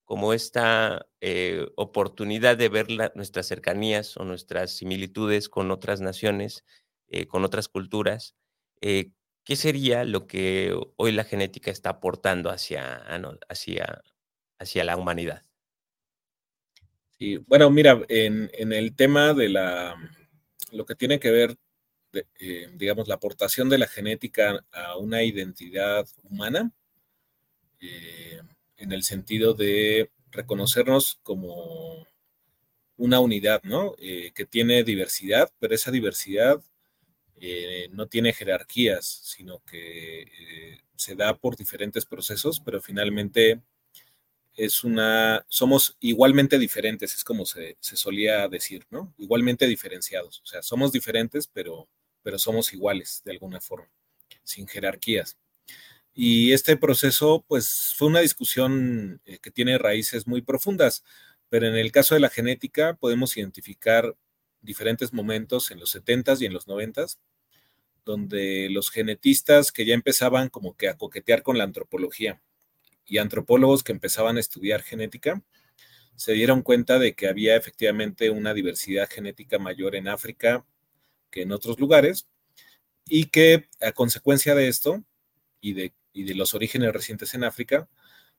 como 0.05 0.35
esta 0.35 1.07
eh, 1.21 1.67
oportunidad 1.77 2.57
de 2.57 2.69
ver 2.69 2.87
nuestras 3.15 3.47
cercanías 3.47 4.17
o 4.17 4.25
nuestras 4.25 4.73
similitudes 4.73 5.49
con 5.49 5.71
otras 5.71 6.01
naciones, 6.01 6.65
eh, 7.09 7.27
con 7.27 7.45
otras 7.45 7.69
culturas. 7.69 8.35
Eh, 8.81 9.13
¿Qué 9.45 9.57
sería 9.57 10.05
lo 10.05 10.27
que 10.27 10.75
hoy 10.97 11.13
la 11.13 11.25
genética 11.25 11.71
está 11.71 11.91
aportando 11.91 12.51
hacia, 12.51 13.03
hacia, 13.49 14.03
hacia 14.59 14.85
la 14.85 14.97
humanidad? 14.97 15.43
Sí, 17.19 17.39
bueno, 17.47 17.71
mira, 17.71 18.03
en, 18.09 18.51
el 18.53 18.95
tema 18.95 19.35
de 19.35 19.49
la, 19.49 19.97
lo 20.71 20.87
que 20.87 20.95
tiene 20.95 21.19
que 21.19 21.31
ver, 21.31 21.57
digamos, 22.75 23.09
la 23.09 23.15
aportación 23.15 23.69
de 23.69 23.79
la 23.79 23.87
genética 23.87 24.65
a 24.73 24.97
una 24.97 25.23
identidad 25.23 26.07
humana, 26.25 26.73
en 27.81 28.93
el 28.93 29.03
sentido 29.03 29.55
de 29.55 30.11
reconocernos 30.31 31.19
como 31.23 32.07
una 32.97 33.21
unidad, 33.21 33.63
¿no? 33.65 33.95
Eh, 33.99 34.33
que 34.35 34.47
tiene 34.47 34.85
diversidad, 34.85 35.51
pero 35.59 35.75
esa 35.75 35.91
diversidad 35.91 36.63
eh, 37.37 37.89
no 37.93 38.07
tiene 38.07 38.33
jerarquías, 38.33 39.07
sino 39.25 39.61
que 39.65 40.23
eh, 40.23 40.81
se 40.97 41.15
da 41.15 41.37
por 41.37 41.57
diferentes 41.57 42.07
procesos, 42.07 42.61
pero 42.61 42.81
finalmente 42.81 43.61
es 44.55 44.85
una, 44.85 45.45
somos 45.49 45.97
igualmente 46.01 46.59
diferentes, 46.59 47.15
es 47.15 47.25
como 47.25 47.47
se, 47.47 47.77
se, 47.81 47.97
solía 47.97 48.47
decir, 48.49 48.87
¿no? 48.91 49.13
Igualmente 49.19 49.67
diferenciados, 49.67 50.41
o 50.43 50.47
sea, 50.47 50.63
somos 50.63 50.93
diferentes, 50.93 51.49
pero, 51.49 51.89
pero 52.23 52.39
somos 52.39 52.73
iguales 52.73 53.23
de 53.25 53.33
alguna 53.33 53.61
forma, 53.61 53.89
sin 54.43 54.67
jerarquías. 54.67 55.39
Y 56.15 56.53
este 56.53 56.77
proceso, 56.77 57.45
pues, 57.49 57.95
fue 57.97 58.09
una 58.09 58.21
discusión 58.21 59.21
eh, 59.25 59.39
que 59.39 59.51
tiene 59.51 59.79
raíces 59.79 60.27
muy 60.27 60.43
profundas, 60.43 61.05
pero 61.49 61.67
en 61.67 61.77
el 61.77 61.91
caso 61.93 62.15
de 62.15 62.21
la 62.21 62.29
genética 62.29 62.95
podemos 62.95 63.37
identificar 63.37 64.17
diferentes 64.61 65.13
momentos 65.13 65.71
en 65.71 65.81
los 65.81 65.95
70s 65.95 66.41
y 66.41 66.47
en 66.47 66.53
los 66.53 66.69
90s, 66.69 67.19
donde 68.05 68.69
los 68.71 68.91
genetistas 68.91 69.73
que 69.73 69.87
ya 69.87 69.95
empezaban 69.95 70.49
como 70.49 70.77
que 70.77 70.89
a 70.89 70.97
coquetear 70.97 71.43
con 71.43 71.59
la 71.59 71.65
antropología 71.65 72.41
y 73.07 73.19
antropólogos 73.19 73.83
que 73.83 73.93
empezaban 73.93 74.37
a 74.37 74.41
estudiar 74.41 74.83
genética, 74.83 75.43
se 76.17 76.33
dieron 76.33 76.63
cuenta 76.63 76.99
de 76.99 77.15
que 77.15 77.29
había 77.29 77.57
efectivamente 77.57 78.31
una 78.31 78.55
diversidad 78.55 79.09
genética 79.09 79.59
mayor 79.59 79.97
en 79.97 80.09
África 80.09 80.65
que 81.33 81.43
en 81.43 81.51
otros 81.51 81.81
lugares 81.81 82.29
y 83.07 83.25
que 83.27 83.69
a 83.81 83.91
consecuencia 83.91 84.55
de 84.55 84.69
esto 84.69 85.03
y 85.61 85.73
de 85.73 85.93
y 86.13 86.25
de 86.25 86.35
los 86.35 86.55
orígenes 86.55 86.93
recientes 86.93 87.35
en 87.35 87.45
África, 87.45 87.89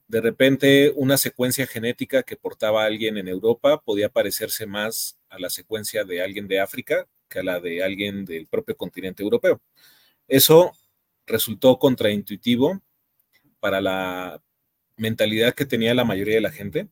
de 0.08 0.22
repente 0.22 0.94
una 0.96 1.18
secuencia 1.18 1.66
genética 1.66 2.24
que 2.24 2.36
portaba 2.36 2.86
alguien 2.86 3.18
en 3.18 3.28
Europa 3.28 3.82
podía 3.82 4.10
parecerse 4.10 4.66
más 4.66 5.18
a 5.30 5.40
la 5.40 5.50
secuencia 5.50 6.04
de 6.04 6.22
alguien 6.22 6.48
de 6.48 6.60
África 6.60 7.08
que 7.30 7.40
a 7.40 7.44
la 7.44 7.60
de 7.60 7.84
alguien 7.84 8.26
del 8.26 8.48
propio 8.48 8.78
continente 8.78 9.24
europeo. 9.24 9.62
Eso 10.28 10.72
resultó 11.26 11.80
contraintuitivo 11.80 12.82
para 13.60 13.82
la 13.82 14.42
mentalidad 14.98 15.54
que 15.56 15.66
tenía 15.66 15.94
la 15.96 16.06
mayoría 16.06 16.36
de 16.36 16.42
la 16.42 16.52
gente. 16.52 16.88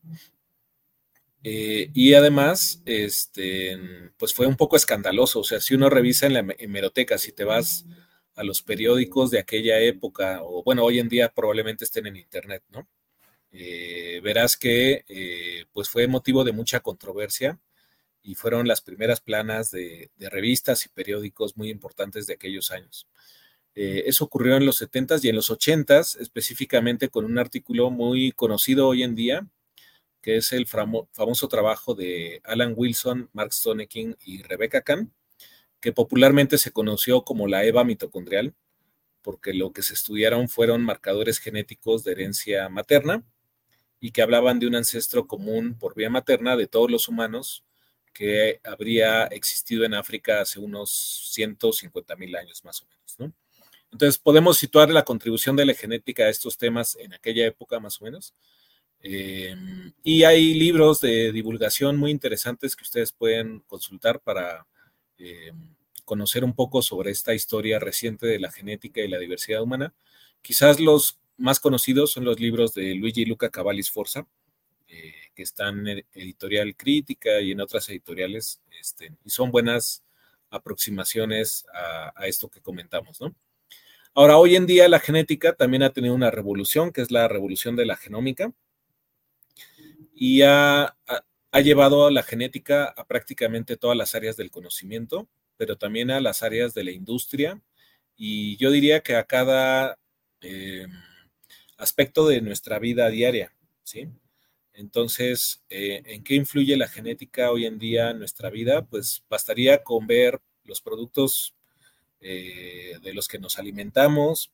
Eh, 1.43 1.89
y 1.93 2.13
además, 2.13 2.81
este, 2.85 3.77
pues 4.17 4.33
fue 4.33 4.47
un 4.47 4.57
poco 4.57 4.75
escandaloso. 4.75 5.39
O 5.39 5.43
sea, 5.43 5.59
si 5.59 5.75
uno 5.75 5.89
revisa 5.89 6.27
en 6.27 6.33
la 6.33 6.45
hemeroteca, 6.59 7.17
si 7.17 7.31
te 7.31 7.43
vas 7.43 7.85
a 8.35 8.43
los 8.43 8.61
periódicos 8.61 9.31
de 9.31 9.39
aquella 9.39 9.79
época, 9.79 10.39
o 10.43 10.63
bueno, 10.63 10.83
hoy 10.83 10.99
en 10.99 11.09
día 11.09 11.29
probablemente 11.33 11.85
estén 11.85 12.07
en 12.07 12.15
internet, 12.17 12.63
¿no? 12.69 12.87
Eh, 13.51 14.21
verás 14.23 14.55
que 14.55 15.03
eh, 15.09 15.65
pues 15.73 15.89
fue 15.89 16.07
motivo 16.07 16.43
de 16.45 16.53
mucha 16.53 16.79
controversia 16.79 17.59
y 18.23 18.35
fueron 18.35 18.67
las 18.67 18.81
primeras 18.81 19.19
planas 19.19 19.71
de, 19.71 20.09
revistas 20.19 20.85
y 20.85 20.89
periódicos 20.89 21.57
muy 21.57 21.69
importantes 21.69 22.27
de 22.27 22.35
aquellos 22.35 22.71
años. 22.71 23.07
Eso 23.73 24.25
ocurrió 24.25 24.57
en 24.57 24.65
los 24.65 24.81
70s 24.81 25.23
y 25.23 25.29
en 25.29 25.35
los 25.37 25.49
80s, 25.49 26.19
específicamente 26.19 27.09
con 27.09 27.25
un 27.25 27.39
artículo 27.39 27.89
muy 27.89 28.33
conocido 28.33 28.87
hoy 28.87 29.03
en 29.03 29.15
día, 29.15 29.47
que 30.21 30.37
es 30.37 30.51
el 30.53 30.67
famoso 30.67 31.47
trabajo 31.47 31.95
de 31.95 32.41
Alan 32.43 32.73
Wilson, 32.75 33.29
Mark 33.33 33.53
Stoneking 33.53 34.15
y 34.23 34.43
Rebecca 34.43 34.81
Kahn, 34.81 35.11
que 35.79 35.91
popularmente 35.91 36.57
se 36.57 36.71
conoció 36.71 37.23
como 37.23 37.47
la 37.47 37.63
EVA 37.65 37.83
mitocondrial, 37.83 38.53
porque 39.21 39.53
lo 39.53 39.71
que 39.71 39.81
se 39.81 39.93
estudiaron 39.93 40.47
fueron 40.47 40.83
marcadores 40.83 41.39
genéticos 41.39 42.03
de 42.03 42.11
herencia 42.13 42.69
materna 42.69 43.23
y 43.99 44.11
que 44.11 44.21
hablaban 44.21 44.59
de 44.59 44.67
un 44.67 44.75
ancestro 44.75 45.27
común 45.27 45.77
por 45.77 45.95
vía 45.95 46.09
materna 46.09 46.55
de 46.55 46.67
todos 46.67 46.89
los 46.89 47.07
humanos 47.07 47.63
que 48.13 48.59
habría 48.63 49.25
existido 49.25 49.85
en 49.85 49.93
África 49.93 50.41
hace 50.41 50.59
unos 50.59 51.29
150 51.31 52.15
mil 52.15 52.35
años 52.35 52.63
más 52.63 52.81
o 52.81 52.85
menos. 52.85 53.35
Entonces 53.91 54.17
podemos 54.17 54.57
situar 54.57 54.89
la 54.89 55.03
contribución 55.03 55.55
de 55.55 55.65
la 55.65 55.73
genética 55.73 56.23
a 56.23 56.29
estos 56.29 56.57
temas 56.57 56.95
en 56.99 57.13
aquella 57.13 57.45
época 57.45 57.79
más 57.79 58.01
o 58.01 58.05
menos. 58.05 58.33
Eh, 59.03 59.55
y 60.03 60.23
hay 60.23 60.53
libros 60.53 61.01
de 61.01 61.31
divulgación 61.31 61.97
muy 61.97 62.11
interesantes 62.11 62.75
que 62.75 62.83
ustedes 62.83 63.11
pueden 63.11 63.61
consultar 63.61 64.19
para 64.19 64.67
eh, 65.17 65.51
conocer 66.05 66.43
un 66.43 66.53
poco 66.53 66.81
sobre 66.81 67.11
esta 67.11 67.33
historia 67.33 67.79
reciente 67.79 68.27
de 68.27 68.39
la 68.39 68.51
genética 68.51 69.01
y 69.01 69.07
la 69.07 69.17
diversidad 69.17 69.61
humana. 69.61 69.93
Quizás 70.41 70.79
los 70.79 71.19
más 71.37 71.59
conocidos 71.59 72.11
son 72.11 72.25
los 72.25 72.39
libros 72.39 72.73
de 72.73 72.95
Luigi 72.95 73.25
Luca 73.25 73.49
Cavalli 73.49 73.83
Sforza, 73.83 74.27
eh, 74.87 75.13
que 75.33 75.43
están 75.43 75.87
en 75.87 76.05
Editorial 76.13 76.75
Crítica 76.75 77.41
y 77.41 77.51
en 77.51 77.61
otras 77.61 77.89
editoriales, 77.89 78.61
este, 78.79 79.13
y 79.23 79.29
son 79.29 79.51
buenas 79.51 80.03
aproximaciones 80.49 81.65
a, 81.73 82.27
esto 82.27 82.49
que 82.49 82.61
comentamos, 82.61 83.21
¿no? 83.21 83.33
Ahora, 84.13 84.37
hoy 84.37 84.57
en 84.57 84.65
día 84.65 84.89
la 84.89 84.99
genética 84.99 85.53
también 85.53 85.83
ha 85.83 85.93
tenido 85.93 86.13
una 86.13 86.29
revolución, 86.29 86.91
que 86.91 87.01
es 87.01 87.09
la 87.09 87.29
revolución 87.29 87.77
de 87.77 87.85
la 87.85 87.95
genómica, 87.95 88.51
y 90.23 90.43
ha, 90.43 90.95
ha 91.51 91.61
llevado 91.61 92.05
a 92.05 92.11
la 92.11 92.21
genética 92.21 92.85
a 92.85 93.07
prácticamente 93.07 93.75
todas 93.75 93.97
las 93.97 94.13
áreas 94.13 94.37
del 94.37 94.51
conocimiento, 94.51 95.27
pero 95.57 95.77
también 95.79 96.11
a 96.11 96.21
las 96.21 96.43
áreas 96.43 96.75
de 96.75 96.83
la 96.83 96.91
industria 96.91 97.59
y 98.15 98.55
yo 98.57 98.69
diría 98.69 99.01
que 99.01 99.15
a 99.15 99.23
cada 99.23 99.97
eh, 100.41 100.85
aspecto 101.75 102.27
de 102.27 102.39
nuestra 102.41 102.77
vida 102.77 103.09
diaria, 103.09 103.55
¿sí? 103.83 104.09
Entonces, 104.73 105.63
eh, 105.69 106.03
¿en 106.05 106.23
qué 106.23 106.35
influye 106.35 106.77
la 106.77 106.87
genética 106.87 107.49
hoy 107.49 107.65
en 107.65 107.79
día 107.79 108.11
en 108.11 108.19
nuestra 108.19 108.51
vida? 108.51 108.85
Pues 108.85 109.23
bastaría 109.27 109.83
con 109.83 110.05
ver 110.05 110.39
los 110.65 110.81
productos 110.81 111.55
eh, 112.19 112.99
de 113.01 113.13
los 113.15 113.27
que 113.27 113.39
nos 113.39 113.57
alimentamos 113.57 114.51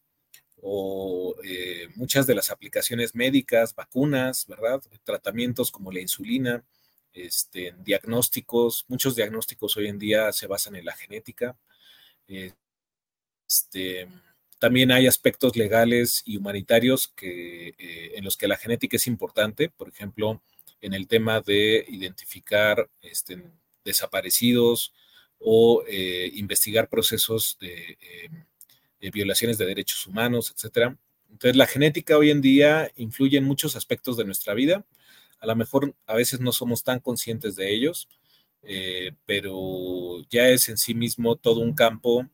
o 0.62 1.36
eh, 1.44 1.88
muchas 1.96 2.28
de 2.28 2.36
las 2.36 2.50
aplicaciones 2.52 3.16
médicas, 3.16 3.76
vacunas, 3.76 4.46
¿verdad? 4.48 4.82
Tratamientos 5.04 5.72
como 5.72 5.92
la 5.92 6.02
insulina, 6.02 6.64
este, 7.14 7.74
diagnósticos, 7.84 8.86
muchos 8.88 9.16
diagnósticos 9.16 9.78
hoy 9.78 9.88
en 9.88 10.00
día 10.00 10.32
se 10.32 10.48
basan 10.48 10.76
en 10.76 10.86
la 10.86 10.96
genética. 10.96 11.58
Este, 12.28 14.08
también 14.60 14.92
hay 14.92 15.08
aspectos 15.08 15.56
legales 15.56 16.24
y 16.26 16.38
humanitarios 16.38 17.08
que, 17.10 17.70
eh, 17.78 18.12
en 18.16 18.24
los 18.24 18.38
que 18.38 18.48
la 18.48 18.58
genética 18.58 18.98
es 18.98 19.08
importante, 19.08 19.70
por 19.70 19.90
ejemplo, 19.90 20.42
en 20.82 20.94
el 20.94 21.08
tema 21.08 21.42
de 21.42 21.86
identificar 21.88 22.90
este, 23.02 23.44
desaparecidos 23.84 24.94
o 25.40 25.84
eh, 25.88 26.32
investigar 26.36 26.90
procesos 26.90 27.58
de, 27.60 27.98
eh, 28.02 28.30
violaciones 29.00 29.58
de 29.58 29.66
derechos 29.66 30.06
humanos, 30.08 30.51
etc. 30.51 30.96
Entonces, 31.32 31.56
la 31.56 31.68
genética 31.68 32.18
hoy 32.18 32.32
en 32.32 32.42
día 32.42 32.92
influye 32.96 33.38
en 33.38 33.44
muchos 33.44 33.75
aspectos 33.75 34.18
de 34.18 34.25
nuestra 34.25 34.54
vida. 34.54 34.86
A 35.39 35.48
lo 35.48 35.56
mejor 35.56 35.96
a 36.06 36.16
veces 36.16 36.39
no 36.39 36.51
somos 36.51 36.84
tan 36.84 37.00
conscientes 37.00 37.56
de 37.56 37.74
ellos, 37.74 38.10
pero 39.25 40.25
ya 40.30 40.50
es 40.50 40.70
en 40.70 40.77
sí 40.77 40.94
mismo 40.94 41.36
todo 41.36 41.62
un 41.62 41.74
campo 41.74 42.27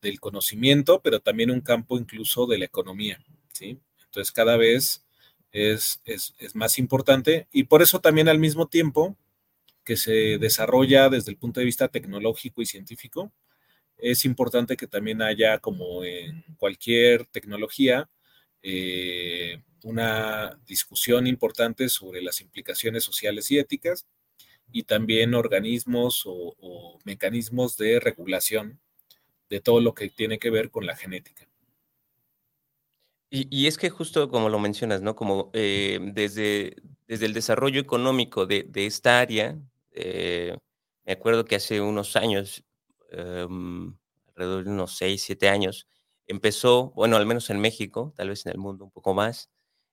del 0.00 0.20
conocimiento, 0.20 1.00
pero 1.02 1.20
también 1.20 1.50
un 1.50 1.60
campo 1.60 1.98
incluso 1.98 2.46
de 2.46 2.58
la 2.58 2.64
economía, 2.64 3.22
¿sí? 3.52 3.78
Entonces 4.04 4.32
cada 4.32 4.56
vez 4.56 5.04
es, 5.52 6.00
es, 6.04 6.34
más 6.54 6.78
importante 6.78 7.48
y 7.52 7.64
por 7.64 7.82
eso 7.82 8.00
también 8.00 8.28
al 8.28 8.38
mismo 8.38 8.68
tiempo 8.68 9.16
que 9.84 9.96
se 9.96 10.38
desarrolla 10.38 11.08
desde 11.08 11.30
el 11.30 11.36
punto 11.36 11.60
de 11.60 11.66
vista 11.66 11.88
tecnológico 11.88 12.62
y 12.62 12.66
científico, 12.66 13.32
es 13.98 14.24
importante 14.24 14.76
que 14.76 14.86
también 14.86 15.22
haya, 15.22 15.58
como 15.58 16.04
en 16.04 16.44
cualquier 16.56 17.26
tecnología, 17.26 18.08
eh, 18.62 19.62
una 19.84 20.58
discusión 20.66 21.26
importante 21.26 21.88
sobre 21.88 22.22
las 22.22 22.40
implicaciones 22.40 23.04
sociales 23.04 23.50
y 23.50 23.58
éticas 23.58 24.06
y 24.72 24.84
también 24.84 25.34
organismos 25.34 26.24
o 26.26 26.98
mecanismos 27.04 27.76
de 27.76 28.00
regulación 28.00 28.80
de 29.48 29.60
todo 29.60 29.80
lo 29.80 29.94
que 29.94 30.08
tiene 30.10 30.38
que 30.38 30.50
ver 30.50 30.70
con 30.70 30.86
la 30.86 30.96
genética. 30.96 31.48
Y, 33.30 33.66
es 33.66 33.76
que 33.76 33.90
justo 33.90 34.30
como 34.30 34.48
lo 34.48 34.58
mencionas, 34.58 35.02
¿no? 35.02 35.14
Como 35.14 35.50
eh, 35.52 35.98
desde, 36.00 36.76
desde 37.06 37.26
el 37.26 37.34
desarrollo 37.34 37.78
económico 37.78 38.46
de, 38.46 38.66
esta 38.74 39.20
área, 39.20 39.58
eh, 39.92 40.56
me 41.04 41.12
acuerdo 41.12 41.44
que 41.44 41.56
hace 41.56 41.82
unos 41.82 42.16
años, 42.16 42.64
em, 43.08 43.96
alrededor 44.28 44.64
de 44.64 44.70
unos 44.70 44.96
6, 44.96 45.22
7 45.22 45.48
años, 45.48 45.88
empezó, 46.26 46.92
bueno, 46.92 47.16
al 47.16 47.26
menos 47.26 47.50
en 47.50 47.60
México, 47.60 48.12
tal 48.16 48.28
vez 48.30 48.46
en 48.46 48.52
el 48.52 48.58
mundo 48.58 48.84
un 48.84 48.90
poco 48.90 49.14
más, 49.14 49.50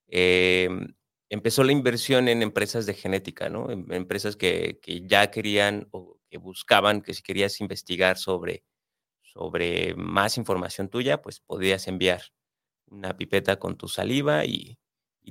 em, 0.07 0.95
empezó 1.29 1.63
la 1.63 1.71
inversión 1.71 2.27
en 2.27 2.41
empresas 2.41 2.85
de 2.85 2.93
genética, 2.93 3.49
¿no? 3.49 3.71
En, 3.71 3.91
empresas 3.93 4.35
que, 4.35 4.79
que, 4.81 5.07
ya 5.07 5.31
querían 5.31 5.87
o 5.91 6.19
que 6.29 6.37
buscaban 6.37 7.01
que 7.01 7.13
si 7.13 7.23
querías 7.23 7.61
investigar 7.61 8.17
sobre 8.17 8.63
sobre 9.35 9.95
más 9.95 10.37
información 10.37 10.87
tuya, 10.87 11.21
pues 11.21 11.41
podías 11.41 11.87
enviar 11.89 12.21
una 12.87 13.17
pipeta 13.17 13.59
con 13.59 13.77
tu 13.77 13.89
saliva 13.89 14.45
y, 14.45 14.79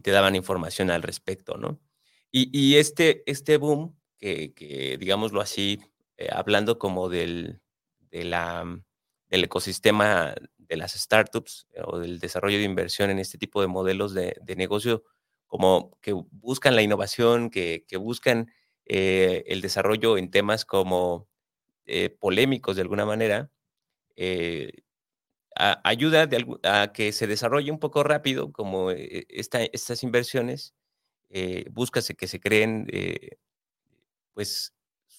te 0.03 0.11
daban 0.11 0.35
información 0.35 0.91
al 0.91 1.03
respecto, 1.03 1.57
¿no? 1.57 1.81
Y, 2.33 2.75
este, 2.77 3.23
este 3.31 3.59
boom, 3.59 3.97
que, 4.19 4.97
digámoslo 4.99 5.41
así, 5.41 5.79
eh, 6.17 6.29
hablando 6.33 6.81
como 6.81 7.09
del, 7.09 7.61
la, 8.23 8.65
del 9.29 9.45
ecosistema 9.45 10.35
de 10.59 10.77
las 10.77 10.93
startups 10.93 11.67
eh, 11.73 11.81
o 11.85 11.99
del 11.99 12.21
desarrollo 12.21 12.59
de 12.59 12.65
inversión 12.65 13.11
en 13.11 13.19
este 13.19 13.39
tipo 13.39 13.61
de 13.61 13.67
modelos 13.67 14.15
de, 14.15 14.37
negocio, 14.57 15.03
como 15.47 15.99
que 16.01 16.13
buscan 16.13 16.77
la 16.77 16.83
innovación, 16.83 17.51
que, 17.51 17.85
buscan 17.99 18.53
eh, 18.85 19.43
el 19.47 19.61
desarrollo 19.61 20.19
en 20.19 20.31
temas 20.31 20.65
como 20.65 21.29
polémicos 22.19 22.77
de 22.77 22.83
alguna 22.83 23.05
manera, 23.05 23.51
eh, 24.17 24.85
ayuda 25.57 26.29
a 26.65 26.93
que 26.93 27.13
se 27.13 27.27
desarrolle 27.27 27.71
un 27.71 27.79
poco 27.79 28.03
rápido 28.03 28.53
como 28.53 28.91
eh, 28.91 29.27
estas 29.29 30.03
inversiones, 30.03 30.75
eh, 31.31 31.67
búscase 31.71 32.15
que 32.15 32.27
se 32.27 32.41
creen 32.41 32.87
eh, 32.93 33.39
pues 34.35 34.74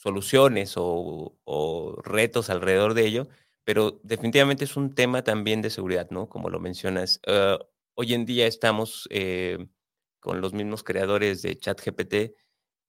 soluciones 0.06 0.76
o, 0.78 1.34
retos 2.04 2.52
alrededor 2.52 2.94
de 2.94 3.08
ello, 3.08 3.28
pero 3.64 4.00
definitivamente 4.04 4.64
es 4.66 4.78
un 4.78 4.94
tema 4.94 5.24
también 5.24 5.64
de 5.64 5.72
seguridad, 5.72 6.12
¿no? 6.12 6.30
Como 6.30 6.52
lo 6.52 6.60
mencionas. 6.60 7.20
Ah, 7.26 7.58
hoy 7.96 8.14
en 8.14 8.26
día 8.26 8.46
estamos 8.46 9.10
con 10.20 10.42
los 10.42 10.54
mismos 10.54 10.84
creadores 10.84 11.42
de 11.42 11.58
ChatGPT 11.58 12.14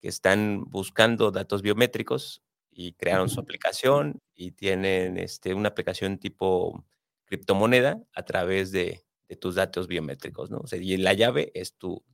que 0.01 0.09
están 0.09 0.65
buscando 0.67 1.31
datos 1.31 1.63
biométricos 1.63 2.43
y 2.71 2.93
crearon 2.93 3.31
su 3.31 3.41
aplicación 3.41 4.21
y 4.35 4.51
tienen 4.51 5.17
este, 5.17 5.55
una 5.55 5.71
aplicación 5.71 6.19
tipo 6.19 6.85
criptomoneda 7.25 8.03
a 8.13 8.25
través 8.25 8.73
de, 8.73 9.05
tus 9.41 9.55
datos 9.55 9.89
biométricos, 9.89 10.51
¿no? 10.51 10.59
O 10.59 10.67
sea, 10.67 10.79
y 10.79 10.97
la 10.99 11.15
llave 11.15 11.51
es 11.55 11.75
tu, 11.77 12.05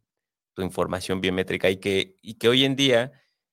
tu 0.55 0.63
información 0.63 1.21
biométrica 1.21 1.69
y 1.71 1.77
que, 1.77 2.17
y 2.23 2.35
que 2.35 2.49
hoy 2.49 2.65
en 2.65 2.75
día 2.75 3.13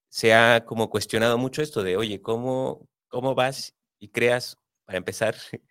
se 0.10 0.34
ha 0.34 0.66
como 0.66 0.90
cuestionado 0.90 1.38
mucho 1.38 1.62
esto 1.62 1.84
de, 1.84 1.98
oye, 1.98 2.22
¿cómo, 2.22 2.88
cómo 3.08 3.36
vas 3.36 3.76
y 4.00 4.10
creas, 4.10 4.58
para 4.86 4.98
empezar, 4.98 5.36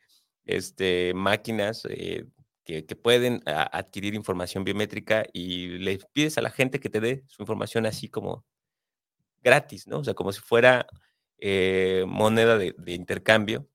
este, 0.44 1.12
máquinas 1.14 1.86
eh, 1.90 2.26
que, 2.64 2.86
que, 2.86 2.96
pueden 2.96 3.42
adquirir 3.46 4.14
información 4.14 4.64
biométrica 4.64 5.24
y 5.32 5.78
le 5.78 5.98
pides 6.12 6.38
a 6.38 6.42
la 6.42 6.50
gente 6.50 6.80
que 6.80 6.90
te 6.90 7.00
dé 7.00 7.24
su 7.26 7.42
información 7.42 7.86
así 7.86 8.08
como 8.08 8.44
gratis, 9.42 9.86
¿no? 9.86 9.98
O 9.98 10.04
sea, 10.04 10.14
como 10.14 10.32
si 10.32 10.40
fuera 10.40 10.86
eh, 11.38 12.04
moneda 12.06 12.58
de, 12.58 12.74
intercambio. 12.92 13.68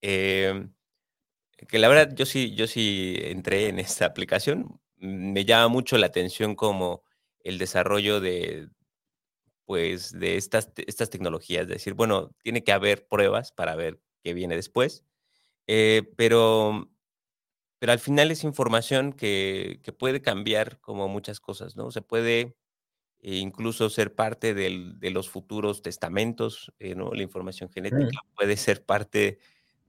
Em, 0.00 0.72
que 1.68 1.78
la 1.78 1.88
verdad 1.88 2.14
yo 2.14 2.26
sí, 2.26 2.54
yo 2.54 2.66
sí 2.66 3.16
entré 3.20 3.68
en 3.68 3.78
esta 3.78 4.06
aplicación. 4.06 4.80
Me 4.96 5.44
llama 5.44 5.68
mucho 5.68 5.98
la 5.98 6.06
atención 6.08 6.54
como 6.56 7.02
el 7.44 7.58
desarrollo 7.58 8.20
de, 8.20 8.68
pues, 9.64 10.12
de 10.12 10.36
estas, 10.36 10.70
estas 10.76 11.10
tecnologías. 11.10 11.62
Es 11.62 11.68
decir, 11.68 11.94
bueno, 11.94 12.30
tiene 12.42 12.64
que 12.64 12.72
haber 12.72 13.06
pruebas 13.06 13.52
para 13.52 13.76
ver 13.76 14.00
qué 14.22 14.34
viene 14.34 14.56
después. 14.56 15.04
Eh, 15.66 16.02
pero, 16.16 16.90
pero 17.78 17.92
al 17.92 17.98
final 17.98 18.30
es 18.30 18.44
información 18.44 19.12
que, 19.12 19.80
que, 19.82 19.92
puede 19.92 20.20
cambiar 20.22 20.80
como 20.80 21.08
muchas 21.08 21.40
cosas, 21.40 21.76
¿no? 21.76 21.90
Se 21.90 22.02
puede 22.02 22.56
e 23.22 23.36
incluso 23.36 23.88
ser 23.88 24.14
parte 24.16 24.52
de 24.52 25.10
los 25.10 25.30
futuros 25.30 25.80
testamentos, 25.80 26.72
eh, 26.80 26.96
¿no? 26.96 27.12
La 27.12 27.22
información 27.22 27.70
genética 27.70 28.20
puede 28.34 28.56
ser 28.56 28.84
parte 28.84 29.38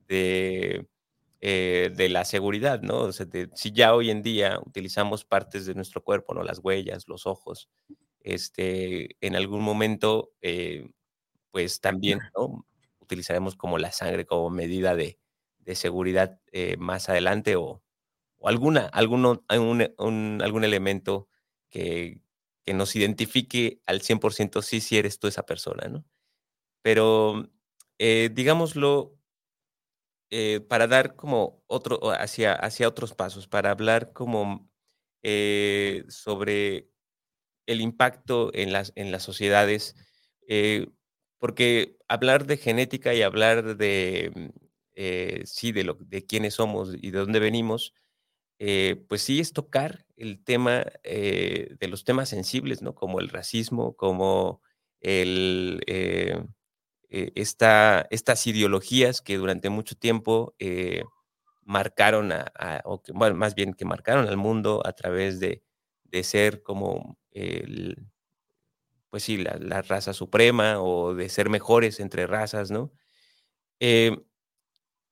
de, 0.07 0.87
eh, 1.41 1.91
de 1.95 2.09
la 2.09 2.25
seguridad, 2.25 2.81
¿no? 2.83 3.11
si 3.11 3.71
ya 3.71 3.95
hoy 3.95 4.11
en 4.11 4.21
día 4.21 4.59
utilizamos 4.63 5.25
partes 5.25 5.65
de 5.65 5.73
nuestro 5.73 6.03
cuerpo, 6.03 6.35
¿no? 6.35 6.43
Las 6.43 6.59
huellas, 6.59 7.07
los 7.07 7.25
ojos, 7.25 7.69
este, 8.23 9.17
en 9.25 9.35
algún 9.35 9.61
momento, 9.61 10.33
eh, 10.41 10.89
pues 11.51 11.81
también, 11.81 12.19
¿no? 12.37 12.65
Utilizaremos 12.99 13.55
como 13.55 13.77
la 13.77 13.91
sangre 13.91 14.25
como 14.25 14.49
medida 14.49 14.95
de, 14.95 15.19
seguridad 15.75 16.39
más 16.77 17.07
adelante 17.09 17.55
o, 17.55 17.81
o 18.37 18.49
alguna, 18.49 18.87
alguno, 18.87 19.43
algún, 19.47 20.41
algún 20.41 20.63
elemento 20.65 21.29
que, 21.69 22.21
que 22.65 22.73
nos 22.73 22.95
identifique 22.95 23.81
al 23.85 24.01
100% 24.01 24.61
sí, 24.61 24.81
si 24.81 24.97
eres 24.97 25.19
tú 25.19 25.27
esa 25.27 25.45
persona, 25.45 25.87
¿no? 25.87 26.05
Pero, 26.83 27.49
eh, 27.99 28.29
digámoslo, 28.33 29.17
eh, 30.29 30.61
para 30.61 30.87
dar 30.87 31.15
como 31.15 31.63
otro, 31.67 31.99
hacia, 32.11 32.53
hacia 32.53 32.87
otros 32.87 33.13
pasos, 33.13 33.47
para 33.47 33.71
hablar 33.71 34.13
como 34.13 34.69
eh, 35.23 36.05
sobre 36.09 36.89
el 37.65 37.81
impacto 37.81 38.51
en 38.53 38.73
las, 38.73 38.91
en 38.95 39.11
las 39.11 39.23
sociedades, 39.23 39.95
porque 41.39 41.97
hablar 42.07 42.45
de 42.45 42.57
genética 42.57 43.13
y 43.13 43.21
hablar 43.21 43.77
de, 43.77 44.31
mm, 44.35 45.45
sí, 45.45 45.71
de, 45.71 45.83
lo, 45.83 45.95
de 45.95 46.25
quiénes 46.25 46.55
somos 46.55 46.95
y 46.95 47.11
de 47.11 47.19
dónde 47.19 47.39
venimos, 47.39 47.93
eh, 48.59 49.03
pues 49.09 49.21
sí 49.23 49.39
es 49.39 49.51
tocar 49.53 50.05
el 50.15 50.43
tema 50.43 50.85
eh, 51.03 51.75
de 51.79 51.87
los 51.87 52.03
temas 52.05 52.29
sensibles, 52.29 52.81
¿no? 52.81 52.95
Como 52.95 53.19
el 53.19 53.29
racismo, 53.29 53.95
como 53.97 54.61
el, 55.01 55.81
eh, 55.87 56.41
estas 57.35 58.47
ideologías 58.47 59.21
que 59.21 59.37
durante 59.37 59.69
mucho 59.69 59.95
tiempo 59.95 60.55
marcaron 61.63 62.31
a, 62.31 62.51
o 62.85 63.01
bueno, 63.13 63.35
más 63.35 63.55
bien 63.55 63.73
que 63.73 63.85
marcaron 63.85 64.27
al 64.27 64.37
mundo 64.37 64.81
a 64.85 64.93
través 64.93 65.39
de, 65.39 65.63
de 66.05 66.23
ser 66.23 66.63
como 66.63 67.17
pues 69.09 69.23
sí, 69.23 69.37
la, 69.37 69.81
raza 69.81 70.13
suprema 70.13 70.81
o 70.81 71.13
de 71.13 71.29
ser 71.29 71.49
mejores 71.49 71.99
entre 71.99 72.27
razas, 72.27 72.71
¿no? 72.71 72.91
Eh, 73.79 74.17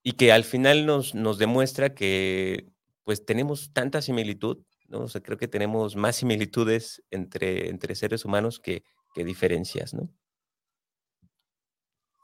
y 0.04 0.14
que 0.14 0.32
al 0.32 0.44
final 0.44 0.86
nos, 0.86 1.14
nos 1.14 1.38
demuestra 1.38 1.94
que 1.94 2.72
pues 3.04 3.26
tenemos 3.26 3.74
tanta 3.74 4.02
similitud, 4.02 4.64
¿no? 4.88 5.02
O 5.02 5.08
sea, 5.08 5.22
creo 5.22 5.38
que 5.38 5.48
tenemos 5.48 5.96
más 5.96 6.16
similitudes 6.16 7.04
entre, 7.12 7.70
entre 7.70 7.96
seres 7.96 8.26
humanos 8.26 8.60
que, 8.60 8.84
que 9.14 9.24
diferencias, 9.24 9.94
¿no? 9.94 10.10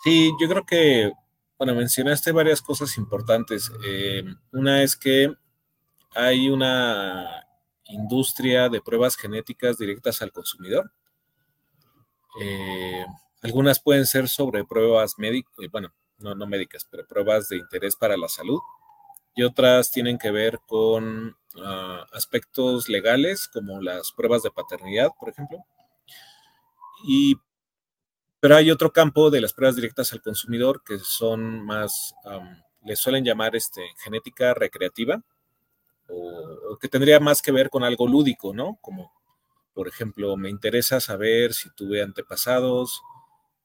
Sí, 0.04 0.32
yo 0.40 0.48
creo 0.48 0.66
que, 0.66 1.12
bueno, 1.58 1.76
mencionaste 1.76 2.32
varias 2.32 2.62
cosas 2.62 2.98
importantes. 2.98 3.72
Eh, 3.86 4.24
una 4.52 4.84
es 4.84 4.96
que 4.96 5.34
hay 6.16 6.50
una 6.50 7.47
industria 7.90 8.70
de 8.70 8.82
pruebas 8.82 9.16
genéticas 9.16 9.78
directas 9.78 10.22
al 10.22 10.32
consumidor. 10.32 10.92
Eh, 12.40 13.06
algunas 13.42 13.80
pueden 13.80 14.06
ser 14.06 14.28
sobre 14.28 14.66
pruebas 14.66 15.16
médicas, 15.18 15.54
eh, 15.60 15.70
bueno, 15.72 15.94
no, 16.20 16.36
no 16.36 16.48
médicas, 16.48 16.88
pero 16.90 17.06
pruebas 17.06 17.50
de 17.50 17.58
interés 17.58 17.96
para 17.96 18.18
la 18.18 18.28
salud. 18.28 18.60
Y 19.36 19.44
otras 19.44 19.92
tienen 19.92 20.18
que 20.18 20.32
ver 20.32 20.60
con 20.66 21.38
uh, 21.56 22.04
aspectos 22.12 22.90
legales, 22.90 23.48
como 23.48 23.82
las 23.82 24.12
pruebas 24.12 24.42
de 24.42 24.50
paternidad, 24.50 25.12
por 25.20 25.30
ejemplo. 25.30 25.60
Y, 27.04 27.36
pero 28.40 28.56
hay 28.56 28.72
otro 28.72 28.92
campo 28.92 29.30
de 29.30 29.42
las 29.42 29.54
pruebas 29.54 29.76
directas 29.76 30.12
al 30.12 30.24
consumidor 30.24 30.84
que 30.84 30.98
son 30.98 31.64
más, 31.64 32.16
les 32.84 33.00
suelen 33.00 33.24
llamar 33.24 33.56
este, 33.56 33.84
genética 34.04 34.56
recreativa, 34.56 35.22
o, 36.10 36.78
que 36.80 36.88
tendría 36.88 37.20
más 37.20 37.42
que 37.42 37.52
ver 37.52 37.70
con 37.70 37.84
algo 37.84 38.08
lúdico, 38.08 38.54
¿no? 38.54 38.78
Como, 38.82 39.12
por 39.74 39.88
ejemplo, 39.88 40.38
me 40.38 40.50
interesa 40.50 41.00
saber 41.00 41.54
si 41.54 41.70
tuve 41.76 42.02
antepasados, 42.02 43.02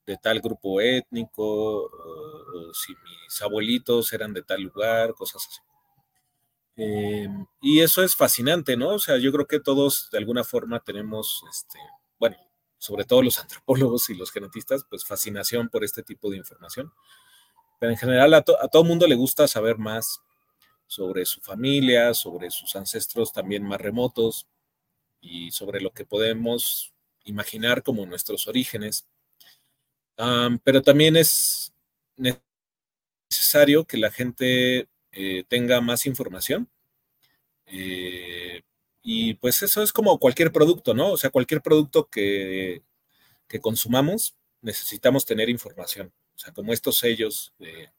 de 0.06 0.16
tal 0.16 0.40
grupo 0.40 0.80
étnico, 0.80 1.84
o, 1.84 2.74
si 2.74 2.92
mis 2.92 3.42
abuelitos 3.42 4.12
eran 4.12 4.32
de 4.32 4.42
tal 4.42 4.62
lugar, 4.62 5.14
cosas 5.14 5.46
así. 5.48 5.60
Eh, 6.76 7.28
y 7.60 7.80
eso 7.80 8.02
es 8.02 8.16
fascinante, 8.16 8.76
¿no? 8.76 8.90
O 8.94 8.98
sea, 8.98 9.18
yo 9.18 9.30
creo 9.32 9.46
que 9.46 9.60
todos 9.60 10.08
de 10.10 10.18
alguna 10.18 10.42
forma 10.42 10.80
tenemos, 10.80 11.44
este, 11.50 11.78
bueno, 12.18 12.36
sobre 12.78 13.04
todo 13.04 13.22
los 13.22 13.38
antropólogos 13.40 14.10
y 14.10 14.14
los 14.14 14.32
genetistas, 14.32 14.84
pues 14.88 15.04
fascinación 15.04 15.68
por 15.68 15.84
este 15.84 16.02
tipo 16.02 16.30
de 16.30 16.38
información. 16.38 16.92
Pero 17.78 17.92
en 17.92 17.98
general 17.98 18.34
a, 18.34 18.38
a 18.38 18.68
todo 18.68 18.84
mundo 18.84 19.06
le 19.06 19.16
gusta 19.16 19.48
saber 19.48 19.76
más 19.76 20.22
sobre 20.92 21.24
su 21.24 21.40
familia, 21.40 22.12
sobre 22.14 22.50
sus 22.50 22.76
ancestros 22.76 23.32
también 23.32 23.64
más 23.64 23.80
remotos 23.80 24.46
y 25.20 25.50
sobre 25.52 25.80
lo 25.80 25.92
que 25.92 26.04
podemos 26.04 26.92
imaginar 27.24 27.82
como 27.82 28.04
nuestros 28.06 28.46
orígenes 28.48 29.06
pero 30.64 30.82
también 30.82 31.16
es 31.16 31.72
necesario 33.30 33.84
que 33.86 33.96
la 33.96 34.10
gente 34.10 34.88
eh, 35.12 35.44
tenga 35.48 35.80
más 35.80 36.06
información. 36.06 36.68
Eh, 37.66 38.62
y 39.02 39.34
pues 39.34 39.62
eso 39.62 39.82
es 39.82 39.92
como 39.92 40.18
cualquier 40.18 40.52
producto, 40.52 40.94
¿no? 40.94 41.12
O 41.12 41.16
sea, 41.16 41.30
cualquier 41.30 41.62
producto 41.62 42.08
que, 42.08 42.82
que 43.48 43.60
consumamos, 43.60 44.36
necesitamos 44.60 45.24
tener 45.24 45.48
información. 45.48 46.12
O 46.36 46.38
sea, 46.38 46.52
como 46.52 46.72
estos 46.72 46.98
sellos 46.98 47.52
de 47.58 47.90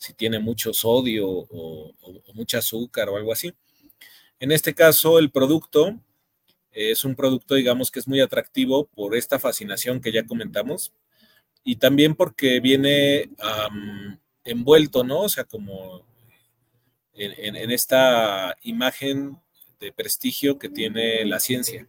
si 0.00 0.14
tiene 0.14 0.38
mucho 0.38 0.72
sodio 0.72 1.28
o, 1.28 1.94
mucha 2.32 2.58
azúcar 2.58 3.10
o 3.10 3.16
algo 3.16 3.32
así. 3.32 3.52
En 4.40 4.50
este 4.50 4.74
caso, 4.74 5.18
el 5.18 5.30
producto 5.30 6.00
es 6.72 7.04
un 7.04 7.14
producto, 7.14 7.54
digamos, 7.54 7.90
que 7.90 7.98
es 7.98 8.08
muy 8.08 8.20
atractivo 8.20 8.86
por 8.86 9.14
esta 9.14 9.38
fascinación 9.38 10.00
que 10.00 10.10
ya 10.10 10.24
comentamos 10.24 10.94
y 11.62 11.76
también 11.76 12.14
porque 12.14 12.60
viene 12.60 13.28
envuelto, 14.42 15.04
¿no? 15.04 15.20
O 15.20 15.28
sea, 15.28 15.44
como 15.44 16.06
en, 17.12 17.56
en, 17.56 17.70
esta 17.70 18.56
imagen 18.62 19.38
de 19.78 19.92
prestigio 19.92 20.58
que 20.58 20.70
tiene 20.70 21.26
la 21.26 21.40
ciencia. 21.40 21.86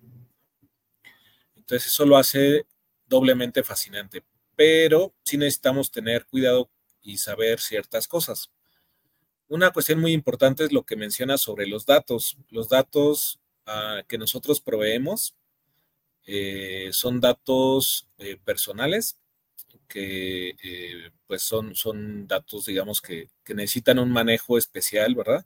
Entonces 1.56 1.94
eso 1.94 2.06
lo 2.06 2.18
hace 2.18 2.66
doblemente 3.08 3.64
fascinante, 3.64 4.22
pero 4.58 5.14
sí 5.24 5.38
necesitamos 5.38 5.90
tener 5.92 6.26
cuidado 6.26 6.70
y 7.02 7.18
saber 7.18 7.60
ciertas 7.60 8.08
cosas. 8.08 8.52
Una 9.48 9.72
cuestión 9.72 10.00
muy 10.00 10.14
importante 10.14 10.64
es 10.64 10.72
lo 10.72 10.86
que 10.86 10.96
menciona 10.96 11.38
sobre 11.38 11.68
los 11.68 11.86
datos. 11.86 12.38
Los 12.50 12.70
datos 12.70 13.40
que 14.08 14.18
nosotros 14.18 14.62
proveemos 14.62 15.36
eh, 16.26 16.90
son 16.92 17.20
datos 17.20 18.08
eh, 18.18 18.38
personales 18.44 19.18
que 19.88 20.50
eh, 20.64 21.12
pues 21.28 21.42
son, 21.42 21.76
son 21.76 22.28
datos, 22.28 22.66
digamos, 22.66 23.02
que, 23.02 23.30
que, 23.44 23.54
necesitan 23.54 24.00
un 24.00 24.12
manejo 24.12 24.58
especial, 24.58 25.16
¿verdad? 25.16 25.46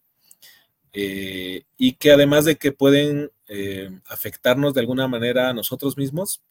y 0.98 1.94
que 1.96 2.14
además 2.14 2.46
de 2.46 2.56
que 2.56 2.72
pueden 2.72 3.30
afectarnos 4.08 4.74
de 4.74 4.80
alguna 4.80 5.10
manera 5.10 5.50
a 5.50 5.54
nosotros 5.54 5.98
mismos, 5.98 6.42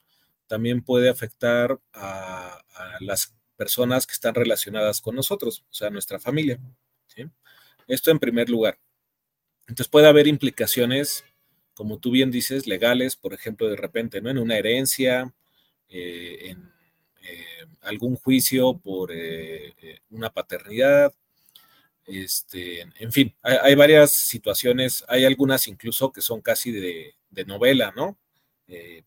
también 0.47 0.83
puede 0.83 1.09
afectar 1.09 1.81
a, 1.95 2.63
a, 2.75 2.97
las 3.01 3.35
personas 3.57 4.07
que 4.07 4.13
están 4.13 4.35
relacionadas 4.35 5.01
con 5.01 5.15
nosotros, 5.15 5.65
o 5.71 5.75
sea, 5.75 5.91
nuestra 5.91 6.19
familia. 6.19 6.59
Esto 7.87 8.11
en 8.11 8.19
primer 8.19 8.49
lugar. 8.49 8.79
Entonces 9.67 9.89
puede 9.89 10.09
haber 10.09 10.27
implicaciones 10.27 11.25
como 11.75 11.99
tú 11.99 12.11
bien 12.11 12.31
dices, 12.31 12.67
legales, 12.67 13.17
por 13.17 13.35
ejemplo, 13.35 13.69
de 13.69 13.77
repente, 13.77 14.21
¿no? 14.21 14.31
En 14.31 14.39
una 14.39 14.57
herencia, 14.57 15.35
eh, 15.89 16.51
en 16.51 16.73
eh, 17.23 17.67
algún 17.83 18.17
juicio 18.17 18.79
por 18.79 19.11
eh, 19.13 20.01
una 20.11 20.31
paternidad, 20.31 21.13
este, 22.07 22.83
en 22.83 23.13
fin, 23.13 23.35
hay, 23.43 23.57
hay, 23.63 23.75
varias 23.75 24.13
situaciones, 24.13 25.05
hay 25.09 25.25
algunas 25.25 25.69
incluso 25.69 26.13
que 26.13 26.21
son 26.21 26.43
casi 26.43 26.71
de, 26.71 27.15
de 27.31 27.45
novela, 27.45 27.93
¿no? 27.97 28.19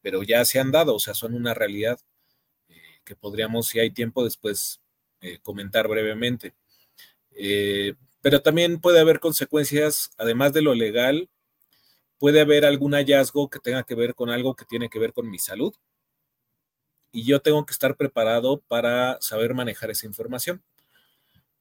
pero 0.01 0.21
ya 0.23 0.45
se 0.45 0.59
han 0.59 0.71
dado, 0.71 0.95
o 0.95 0.99
sea, 0.99 1.13
son 1.15 1.33
una 1.33 1.53
realidad 1.53 1.99
que 3.07 3.15
podríamos, 3.15 3.67
si 3.67 3.79
hay 3.79 3.91
tiempo, 3.91 4.23
después 4.23 4.81
comentar 5.41 5.87
brevemente. 5.87 6.53
pero 8.21 8.41
también 8.41 8.79
puede 8.79 8.99
haber 8.99 9.19
consecuencias, 9.19 10.11
además 10.17 10.53
de 10.53 10.61
lo 10.61 10.75
legal, 10.75 11.29
puede 12.17 12.41
haber 12.41 12.65
algún 12.65 12.93
hallazgo 12.93 13.49
que 13.49 13.59
tenga 13.59 13.83
que 13.83 13.95
ver 13.95 14.15
con 14.15 14.29
algo 14.29 14.55
que 14.55 14.65
tiene 14.65 14.89
que 14.89 14.99
ver 14.99 15.13
con 15.13 15.29
mi 15.29 15.39
salud. 15.39 15.73
Y 17.11 17.23
yo 17.23 17.41
tengo 17.41 17.65
que 17.65 17.71
estar 17.71 17.95
preparado 17.95 18.61
para 18.67 19.17
saber 19.21 19.53
manejar 19.53 19.91
esa 19.91 20.05
información. 20.05 20.61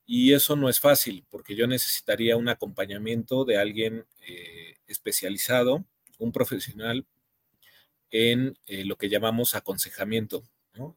Y 0.06 0.32
eso 0.32 0.54
no 0.54 0.68
es 0.68 0.80
fácil, 0.80 1.24
porque 1.30 1.56
yo 1.56 1.66
necesitaría 1.66 2.36
un 2.36 2.48
acompañamiento 2.48 3.44
de 3.44 3.58
alguien 3.58 4.06
eh, 4.20 4.76
especializado, 4.86 5.84
un 6.18 6.32
profesional 6.32 7.04
en 8.10 8.56
eh, 8.66 8.84
lo 8.84 8.96
que 8.96 9.08
llamamos 9.08 9.54
aconsejamiento, 9.54 10.44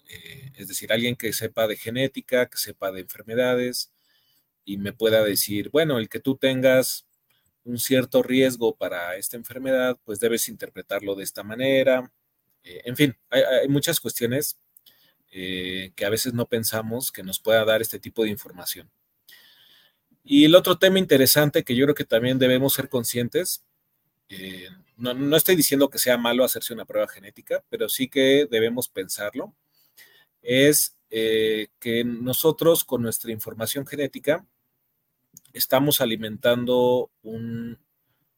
eh, 0.07 0.51
es 0.55 0.67
decir, 0.67 0.91
alguien 0.91 1.15
que 1.15 1.33
sepa 1.33 1.67
de 1.67 1.77
genética, 1.77 2.47
que 2.47 2.57
sepa 2.57 2.91
de 2.91 3.01
enfermedades 3.01 3.91
y 4.65 4.77
me 4.77 4.93
pueda 4.93 5.23
decir, 5.23 5.69
bueno, 5.71 5.97
el 5.97 6.09
que 6.09 6.19
tú 6.19 6.35
tengas 6.35 7.05
un 7.63 7.79
cierto 7.79 8.23
riesgo 8.23 8.75
para 8.75 9.15
esta 9.15 9.37
enfermedad, 9.37 9.97
pues 10.05 10.19
debes 10.19 10.49
interpretarlo 10.49 11.15
de 11.15 11.23
esta 11.23 11.43
manera. 11.43 12.11
Eh, 12.63 12.81
en 12.85 12.95
fin, 12.95 13.17
hay, 13.29 13.67
muchas 13.67 13.99
cuestiones 13.99 14.59
eh, 15.31 15.91
que 15.95 16.05
a 16.05 16.09
veces 16.09 16.33
no 16.33 16.47
pensamos 16.47 17.11
que 17.11 17.23
nos 17.23 17.39
pueda 17.39 17.63
dar 17.65 17.81
este 17.81 17.99
tipo 17.99 18.23
de 18.23 18.29
información. 18.29 18.89
Y 20.23 20.45
el 20.45 20.55
otro 20.55 20.77
tema 20.77 20.99
interesante 20.99 21.63
que 21.63 21.75
yo 21.75 21.85
creo 21.85 21.95
que 21.95 22.05
también 22.05 22.39
debemos 22.39 22.73
ser 22.73 22.89
conscientes, 22.89 23.63
no, 24.99 25.35
estoy 25.35 25.55
diciendo 25.55 25.89
que 25.89 25.97
sea 25.97 26.17
malo 26.17 26.43
hacerse 26.43 26.73
una 26.73 26.85
prueba 26.85 27.07
genética, 27.07 27.63
pero 27.69 27.87
sí 27.89 28.09
que 28.09 28.47
debemos 28.51 28.89
pensarlo, 28.89 29.55
es 30.41 30.95
eh, 31.09 31.69
que 31.79 32.03
nosotros 32.03 32.83
con 32.83 33.01
nuestra 33.01 33.31
información 33.31 33.85
genética 33.85 34.45
estamos 35.53 36.01
alimentando 36.01 37.09
un, 37.23 37.79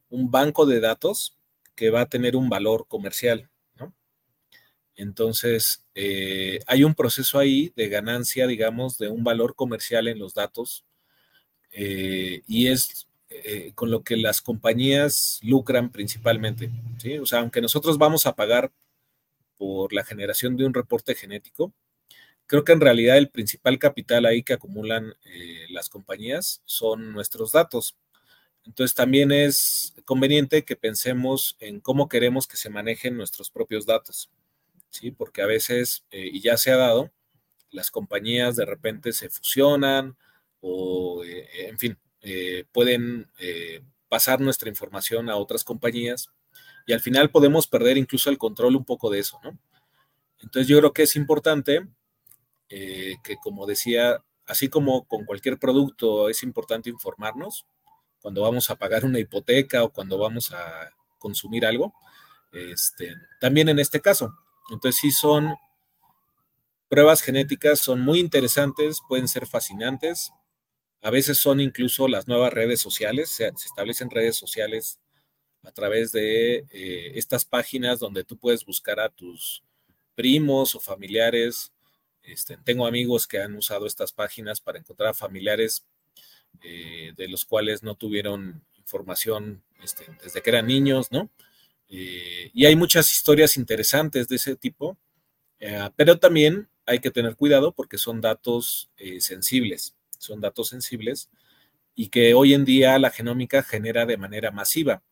un, 0.10 0.32
banco 0.32 0.66
de 0.66 0.80
datos 0.80 1.38
que 1.76 1.90
va 1.90 2.02
a 2.02 2.10
tener 2.10 2.38
un 2.38 2.48
valor 2.48 2.86
comercial. 2.88 3.50
¿no? 3.76 3.94
Entonces, 4.96 5.86
eh, 5.96 6.60
hay 6.66 6.86
un 6.86 6.96
proceso 6.96 7.40
ahí 7.40 7.74
de 7.76 7.90
ganancia, 7.90 8.48
digamos, 8.48 8.98
de 8.98 9.10
un 9.10 9.26
valor 9.26 9.56
comercial 9.56 10.08
en 10.08 10.20
los 10.20 10.34
datos 10.34 10.86
eh, 11.72 12.42
y 12.48 12.68
es 12.68 13.08
con 13.76 13.90
lo 13.90 14.04
que 14.04 14.18
las 14.18 14.42
compañías 14.42 15.40
lucran 15.42 15.90
principalmente. 15.90 16.70
¿sí? 16.98 17.18
O 17.18 17.26
sea, 17.26 17.40
aunque 17.40 17.62
nosotros 17.62 17.98
vamos 17.98 18.26
a 18.26 18.36
pagar 18.36 18.72
por 19.58 19.94
la 19.94 20.04
generación 20.04 20.58
de 20.58 20.66
un 20.66 20.74
reporte 20.74 21.16
genético, 21.16 21.74
Creo 22.52 22.66
que 22.66 22.74
en 22.74 22.82
realidad 22.82 23.18
el 23.18 23.30
principal 23.30 23.80
capital 23.80 24.26
ahí 24.26 24.44
que 24.44 24.52
acumulan 24.52 25.14
eh, 25.24 25.68
las 25.70 25.88
compañías 25.88 26.62
son 26.66 27.14
nuestros 27.14 27.54
datos. 27.54 27.96
Entonces 28.66 28.94
también 28.94 29.32
es 29.32 29.96
conveniente 30.04 30.66
que 30.66 30.76
pensemos 30.76 31.56
en 31.62 31.80
cómo 31.80 32.10
queremos 32.10 32.48
que 32.48 32.58
se 32.58 32.70
manejen 32.70 33.16
nuestros 33.16 33.50
propios 33.50 33.86
datos, 33.86 34.30
¿sí? 34.90 35.12
Porque 35.12 35.42
a 35.42 35.46
veces, 35.46 36.04
eh, 36.12 36.30
y 36.30 36.42
ya 36.42 36.58
se 36.58 36.72
ha 36.72 36.76
dado, 36.76 37.10
las 37.70 37.90
compañías 37.90 38.58
de 38.58 38.66
repente 38.66 39.14
se 39.14 39.30
fusionan 39.30 40.18
o, 40.60 41.24
eh, 41.24 41.70
en 41.70 41.80
fin, 41.80 41.98
eh, 42.20 42.66
pueden 42.74 43.32
pasar 44.10 44.42
nuestra 44.42 44.68
información 44.68 45.30
a 45.30 45.38
otras 45.38 45.64
compañías 45.64 46.30
y 46.86 46.92
al 46.92 47.00
final 47.00 47.32
podemos 47.32 47.66
perder 47.66 47.98
incluso 47.98 48.30
el 48.30 48.38
control 48.38 48.76
un 48.76 48.84
poco 48.84 49.10
de 49.10 49.20
eso, 49.20 49.40
¿no? 49.42 49.58
Entonces 50.42 50.68
yo 50.68 50.80
creo 50.80 50.92
que 50.92 51.04
es 51.04 51.16
importante 51.16 51.88
que, 53.24 53.36
como 53.44 53.66
decía, 53.66 54.24
así 54.46 54.70
como 54.70 55.06
con 55.06 55.26
cualquier 55.26 55.60
producto 55.60 56.30
es 56.30 56.44
importante 56.44 56.90
informarnos, 56.90 57.66
cuando 58.22 58.42
vamos 58.42 58.70
a 58.70 58.76
pagar 58.76 59.06
una 59.06 59.20
hipoteca 59.20 59.84
o 59.84 59.92
cuando 59.92 60.18
vamos 60.18 60.52
a 60.52 60.92
consumir 61.18 61.66
algo. 61.66 61.94
Este, 62.52 63.16
también 63.40 63.70
en 63.70 63.80
este 63.80 64.02
caso. 64.02 64.34
Entonces 64.70 65.00
sí 65.02 65.12
son 65.12 65.56
pruebas 66.90 67.22
genéticas, 67.22 67.80
son 67.80 68.02
muy 68.02 68.20
interesantes, 68.20 69.00
pueden 69.08 69.28
ser 69.28 69.48
fascinantes. 69.48 70.32
A 71.02 71.10
veces 71.10 71.38
son 71.40 71.60
incluso 71.60 72.08
las 72.08 72.28
nuevas 72.28 72.54
redes 72.54 72.80
sociales, 72.80 73.30
se, 73.30 73.48
establecen 73.48 74.10
redes 74.10 74.36
sociales 74.36 75.00
a 75.64 75.72
través 75.72 76.12
de 76.12 76.66
eh, 76.72 77.12
estas 77.16 77.46
páginas 77.46 78.00
donde 78.00 78.24
tú 78.24 78.38
puedes 78.38 78.66
buscar 78.66 79.00
a 79.00 79.10
tus 79.10 79.64
primos 80.16 80.76
o 80.76 80.80
familiares. 80.80 81.72
Este, 82.24 82.58
tengo 82.58 82.86
amigos 82.86 83.28
que 83.28 83.42
han 83.42 83.56
usado 83.56 83.86
estas 83.88 84.12
páginas 84.12 84.62
para 84.62 84.80
encontrar 84.80 85.16
familiares 85.16 85.86
eh, 86.62 87.14
de 87.16 87.28
los 87.28 87.46
cuales 87.46 87.82
no 87.82 87.96
tuvieron 87.96 88.64
información 88.78 89.64
este, 89.82 90.06
desde 90.24 90.42
que 90.42 90.50
eran 90.50 90.68
niños, 90.68 91.12
¿no? 91.12 91.30
Eh, 91.90 92.52
y 92.54 92.66
hay 92.66 92.76
muchas 92.76 93.12
historias 93.12 93.58
interesantes 93.58 94.28
de 94.28 94.36
ese 94.36 94.56
tipo, 94.56 94.98
eh, 95.60 95.90
pero 95.96 96.20
también 96.20 96.70
hay 96.86 97.00
que 97.00 97.12
tener 97.12 97.36
cuidado 97.36 97.74
porque 97.74 97.98
son 97.98 98.22
datos 98.22 98.90
sensibles, 99.20 99.96
son 100.18 100.42
datos 100.42 100.70
sensibles 100.70 101.30
y 101.96 102.10
que 102.10 102.34
hoy 102.34 102.54
en 102.54 102.66
día 102.66 102.98
la 103.00 103.12
genómica 103.12 103.64
genera 103.64 104.06
de 104.06 104.18
manera 104.18 104.52
masiva. 104.52 105.04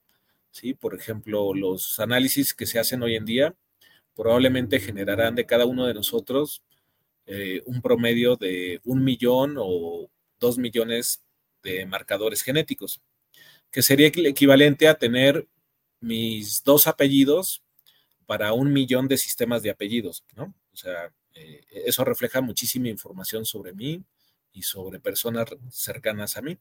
¿sí? 0.51 0.73
Por 0.73 0.95
ejemplo, 0.95 1.53
los 1.53 1.99
análisis 1.99 2.53
que 2.53 2.65
se 2.65 2.79
hacen 2.79 3.03
hoy 3.03 3.15
en 3.15 3.25
día 3.25 3.55
probablemente 4.15 4.79
generarán 4.79 5.35
de 5.35 5.45
cada 5.45 5.65
uno 5.65 5.85
de 5.85 5.93
nosotros 5.93 6.63
un 7.65 7.81
promedio 7.81 8.35
de 8.35 8.81
un 8.85 9.03
millón 9.03 9.55
o 9.57 10.09
dos 10.39 10.57
millones 10.57 11.21
de 11.61 11.85
marcadores 11.85 12.41
genéticos, 12.41 13.01
que 13.71 13.81
sería 13.81 14.07
el 14.07 14.25
equivalente 14.25 14.87
a 14.87 14.97
tener 14.97 15.47
mis 15.99 16.63
dos 16.63 16.87
apellidos 16.87 17.63
para 18.25 18.53
un 18.53 18.71
millón 18.71 19.07
de 19.07 19.17
sistemas 19.17 19.61
de 19.61 19.69
apellidos, 19.69 20.23
¿no? 20.35 20.53
O 20.71 20.77
sea, 20.77 21.11
eh, 21.33 21.61
eso 21.85 22.03
refleja 22.03 22.41
muchísima 22.41 22.87
información 22.87 23.45
sobre 23.45 23.73
mí 23.73 24.03
y 24.53 24.63
sobre 24.63 24.99
personas 24.99 25.49
cercanas 25.69 26.37
a 26.37 26.41
mí. 26.41 26.57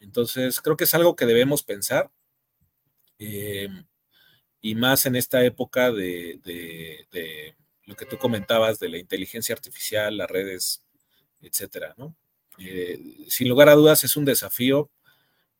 Entonces, 0.00 0.60
creo 0.60 0.76
que 0.76 0.84
es 0.84 0.94
algo 0.94 1.16
que 1.16 1.26
debemos 1.26 1.62
pensar, 1.62 2.10
eh, 3.18 3.68
y 4.60 4.74
más 4.74 5.06
en 5.06 5.16
esta 5.16 5.44
época 5.44 5.90
de, 5.92 6.40
lo 7.84 7.96
que 7.96 8.06
tú 8.06 8.18
comentabas 8.18 8.78
de 8.78 8.88
la 8.88 8.98
inteligencia 8.98 9.54
artificial, 9.54 10.16
las 10.16 10.30
redes, 10.30 10.84
etcétera, 11.40 11.94
¿no? 11.96 12.16
Eh, 12.58 13.00
sin 13.28 13.48
lugar 13.48 13.68
a 13.68 13.74
dudas 13.74 14.04
es 14.04 14.16
un 14.16 14.24
desafío 14.24 14.90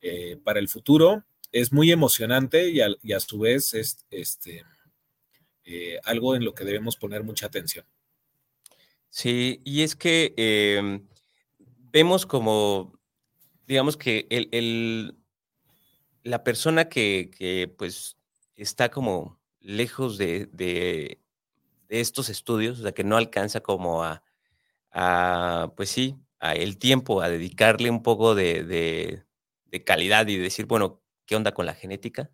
eh, 0.01 0.37
para 0.43 0.59
el 0.59 0.69
futuro. 0.69 1.25
Es 1.51 1.71
muy 1.71 1.91
emocionante 1.91 2.69
y 2.69 2.81
a, 2.81 3.19
su 3.19 3.39
vez 3.39 3.73
es 3.73 4.05
este, 4.09 4.63
eh, 5.65 5.99
algo 6.03 6.35
en 6.35 6.45
lo 6.45 6.53
que 6.53 6.65
debemos 6.65 6.97
poner 6.97 7.23
mucha 7.23 7.47
atención. 7.47 7.85
Sí, 9.09 9.61
y 9.63 9.81
es 9.81 9.95
que 9.95 10.33
em, 10.37 11.07
vemos 11.91 12.25
como, 12.25 12.99
digamos 13.67 13.95
que 13.95 14.25
el, 14.31 15.15
la 16.23 16.43
persona 16.43 16.89
que, 16.89 17.71
pues 17.77 18.17
está 18.55 18.89
como 18.89 19.39
lejos 19.59 20.17
de, 20.17 21.19
estos 22.01 22.29
estudios, 22.29 22.79
o 22.79 22.83
sea, 22.83 22.91
que 22.93 23.03
no 23.03 23.17
alcanza 23.17 23.61
como 23.61 24.03
a, 24.03 24.23
a 24.91 25.73
pues 25.75 25.89
sí, 25.89 26.17
el 26.51 26.77
tiempo 26.77 27.21
a 27.21 27.29
dedicarle 27.29 27.89
un 27.89 28.03
poco 28.03 28.35
de, 28.35 29.23
calidad 29.85 30.27
y 30.27 30.37
decir, 30.37 30.65
bueno, 30.65 31.01
¿qué 31.25 31.35
onda 31.35 31.53
con 31.53 31.65
la 31.65 31.73
genética? 31.73 32.29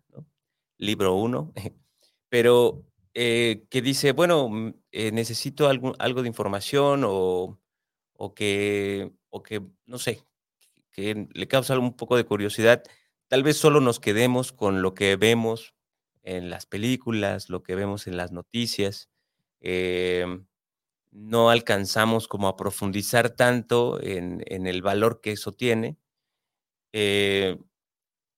Libro 0.76 1.14
uno, 1.14 1.52
pero 2.28 2.84
eh, 3.14 3.66
que 3.70 3.82
dice, 3.82 4.12
bueno, 4.12 4.48
mm, 4.48 4.74
eh, 4.92 5.12
necesito 5.12 5.68
algo, 5.68 5.94
algo 5.98 6.22
de 6.22 6.28
información 6.28 7.02
o, 7.06 7.58
que, 8.34 9.12
o 9.30 9.42
que, 9.42 9.62
no 9.86 9.98
sé, 9.98 10.22
que 10.92 11.28
le 11.32 11.48
causa 11.48 11.78
un 11.78 11.96
poco 11.96 12.16
de 12.16 12.24
curiosidad, 12.24 12.82
tal 13.28 13.42
vez 13.42 13.56
solo 13.56 13.80
nos 13.80 14.00
quedemos 14.00 14.52
con 14.52 14.82
lo 14.82 14.94
que 14.94 15.16
vemos 15.16 15.74
en 16.22 16.50
las 16.50 16.66
películas, 16.66 17.48
lo 17.48 17.62
que 17.62 17.74
vemos 17.74 18.06
en 18.06 18.16
las 18.16 18.32
noticias. 18.32 19.08
Em, 19.60 20.46
no 21.12 21.50
alcanzamos 21.50 22.28
como 22.28 22.48
a 22.48 22.56
profundizar 22.56 23.30
tanto 23.30 24.00
en, 24.02 24.42
el 24.48 24.82
valor 24.82 25.20
que 25.20 25.32
eso 25.32 25.52
tiene 25.52 25.98
eh, 26.92 27.58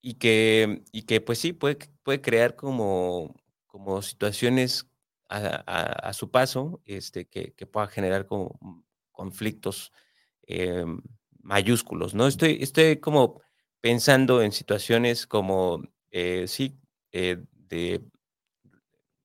y, 0.01 0.15
que, 0.15 0.83
y 0.91 1.03
que 1.03 1.21
pues 1.21 1.39
sí 1.39 1.53
puede, 1.53 1.77
puede 2.03 2.21
crear 2.21 2.55
como, 2.55 3.35
como 3.67 4.01
situaciones 4.01 4.87
a, 5.29 6.13
su 6.13 6.29
paso 6.29 6.81
este, 6.85 7.27
que, 7.27 7.53
pueda 7.65 7.87
generar 7.87 8.27
como 8.27 8.59
conflictos 9.11 9.91
eh, 10.47 10.85
mayúsculos, 11.41 12.13
¿no? 12.13 12.27
Estoy, 12.27 12.59
estoy 12.61 12.97
como 12.97 13.41
pensando 13.81 14.43
en 14.43 14.51
situaciones 14.51 15.25
como, 15.25 15.81
eh, 16.11 16.45
sí, 16.47 16.77
de 17.11 18.03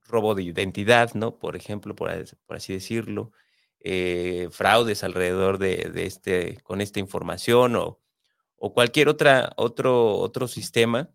robo 0.08 0.34
de 0.34 0.42
identidad, 0.42 1.14
¿no? 1.14 1.38
Por 1.38 1.54
ejemplo, 1.56 1.94
por, 1.94 2.10
así 2.48 2.72
decirlo, 2.72 3.32
eh, 3.80 4.48
fraudes 4.50 5.04
alrededor 5.04 5.58
de, 5.58 5.92
este, 5.96 6.58
con 6.62 6.80
esta 6.80 6.98
información 6.98 7.76
o, 7.76 8.00
cualquier 8.56 9.08
otra, 9.08 9.52
otro, 9.56 10.16
otro 10.16 10.48
sistema. 10.48 11.10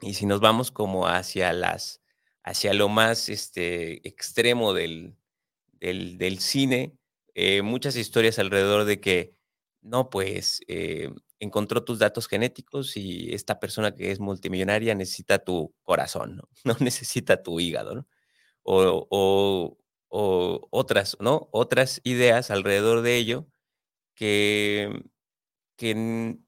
Y 0.00 0.14
si 0.14 0.26
nos 0.26 0.40
vamos 0.40 0.70
como 0.70 1.06
hacia 1.06 1.52
las, 1.52 2.00
hacia 2.42 2.72
lo 2.72 2.88
más 2.88 3.28
este, 3.28 4.06
extremo 4.08 4.72
del, 4.72 5.16
del, 5.80 6.38
cine, 6.38 6.96
eh, 7.34 7.62
muchas 7.62 7.96
historias 7.96 8.38
alrededor 8.38 8.84
de 8.84 9.00
que, 9.00 9.34
no, 9.82 10.08
pues, 10.10 10.60
eh, 10.68 11.10
encontró 11.40 11.84
tus 11.84 11.98
datos 11.98 12.28
genéticos 12.28 12.96
y 12.96 13.32
esta 13.34 13.60
persona 13.60 13.94
que 13.94 14.10
es 14.10 14.20
multimillonaria 14.20 14.94
necesita 14.94 15.38
tu 15.38 15.74
corazón, 15.82 16.36
¿no? 16.64 16.74
Necesita 16.80 17.42
tu 17.42 17.60
hígado. 17.60 18.06
O, 18.62 19.78
otras, 20.70 21.16
¿no? 21.20 21.48
Otras 21.52 22.00
ideas 22.04 22.50
alrededor 22.50 23.02
de 23.02 23.16
ello 23.16 23.46
que, 24.14 25.04
que 25.76 26.38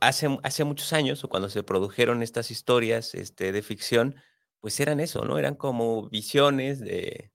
hace, 0.00 0.38
hace 0.42 0.64
muchos 0.64 0.92
años, 0.92 1.24
o 1.24 1.28
cuando 1.28 1.50
se 1.50 1.62
produjeron 1.62 2.22
estas 2.22 2.50
historias 2.50 3.14
este, 3.14 3.52
de 3.52 3.62
ficción, 3.62 4.16
pues 4.60 4.78
eran 4.80 5.00
eso, 5.00 5.24
¿no? 5.24 5.38
Eran 5.38 5.56
como 5.56 6.08
visiones 6.08 6.80
de, 6.80 7.32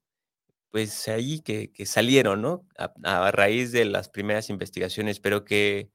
pues 0.72 1.08
ahí 1.08 1.42
que, 1.42 1.72
salieron, 1.86 2.42
¿no? 2.42 2.68
A, 3.04 3.32
raíz 3.32 3.72
de 3.72 3.86
las 3.86 4.10
primeras 4.10 4.50
investigaciones, 4.50 5.20
pero 5.20 5.46
que 5.46 5.92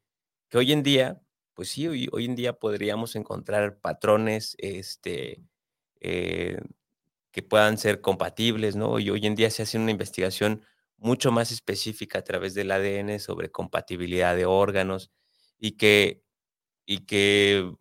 que 0.55 0.59
hoy 0.59 0.71
en 0.71 0.85
día, 0.85 1.21
pues 1.55 1.71
sí, 1.71 1.88
hoy, 1.88 2.09
hoy 2.12 2.27
en 2.27 2.37
día 2.37 2.53
podríamos 2.53 3.17
encontrar 3.17 3.81
patrones 3.81 4.55
este, 4.61 5.43
eh, 6.01 6.61
que 7.33 7.43
puedan 7.43 7.77
ser 7.77 8.01
compatibles, 8.01 8.77
¿no? 8.77 9.01
Y 9.01 9.11
hoy 9.11 9.27
en 9.27 9.35
día 9.35 9.51
se 9.51 9.64
hace 9.64 9.79
una 9.79 9.90
investigación 9.90 10.62
mucho 10.97 11.33
más 11.33 11.51
específica 11.51 12.21
a 12.21 12.23
través 12.25 12.55
del 12.55 12.71
ADN 12.71 13.19
sobre 13.19 13.51
compatibilidad 13.51 14.37
de 14.37 14.47
órganos 14.47 15.11
y 15.59 15.73
que, 15.73 16.23
y 16.87 17.07
que 17.07 17.73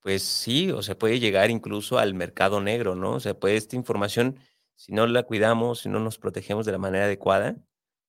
pues 0.00 0.22
sí, 0.22 0.70
o 0.72 0.80
se 0.82 0.94
puede 0.94 1.20
llegar 1.20 1.50
incluso 1.50 1.98
al 1.98 2.14
mercado 2.14 2.62
negro, 2.62 2.94
¿no? 2.94 3.12
O 3.12 3.20
sea, 3.20 3.34
pues 3.38 3.54
esta 3.58 3.76
información, 3.76 4.38
si 4.74 4.92
no 4.92 5.06
la 5.06 5.24
cuidamos, 5.24 5.80
si 5.80 5.90
no 5.90 6.00
nos 6.00 6.16
protegemos 6.18 6.64
de 6.64 6.72
la 6.72 6.78
manera 6.78 7.04
adecuada, 7.04 7.56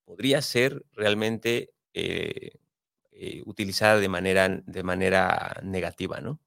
podría 0.06 0.41
ser 0.41 0.86
realmente 0.93 1.74
eh, 1.93 2.52
eh, 3.21 3.43
utilizada 3.45 3.99
de 3.99 4.08
manera, 4.08 4.47
de 4.47 4.82
manera 4.82 5.60
negativa, 5.62 6.21
¿no? 6.21 6.39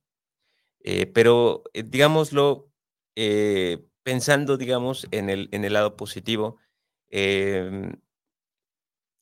Eh, 0.81 1.05
pero, 1.07 1.65
eh, 1.75 1.83
digámoslo, 1.87 2.71
pensando, 4.03 4.57
digamos, 4.57 5.07
en 5.11 5.29
el, 5.29 5.51
en 5.53 5.67
el 5.67 5.75
lado 5.75 5.97
positivo, 5.97 6.57
em, 7.11 7.93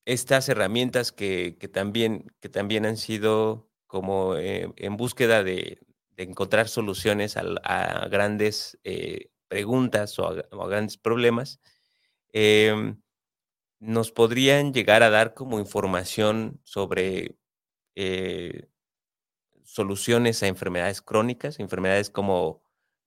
estas 0.04 0.48
herramientas 0.48 1.10
que, 1.10 1.56
también, 1.72 2.32
que 2.38 2.48
también 2.48 2.86
han 2.86 2.96
sido 2.96 3.68
como 3.88 4.36
en 4.36 4.96
búsqueda 4.96 5.42
de, 5.42 5.80
encontrar 6.16 6.68
soluciones 6.68 7.36
a, 7.36 8.06
grandes 8.08 8.78
preguntas 9.48 10.18
o 10.20 10.28
a, 10.28 10.68
grandes 10.68 10.98
problemas, 10.98 11.60
em, 12.32 13.00
nos 13.80 14.12
podrían 14.12 14.72
llegar 14.72 15.02
a 15.02 15.10
dar 15.10 15.34
como 15.34 15.58
información 15.58 16.60
sobre 16.64 17.36
eh, 17.96 18.68
soluciones 19.64 20.42
a 20.42 20.46
enfermedades 20.46 21.02
crónicas, 21.02 21.58
enfermedades 21.60 22.10
como 22.10 22.62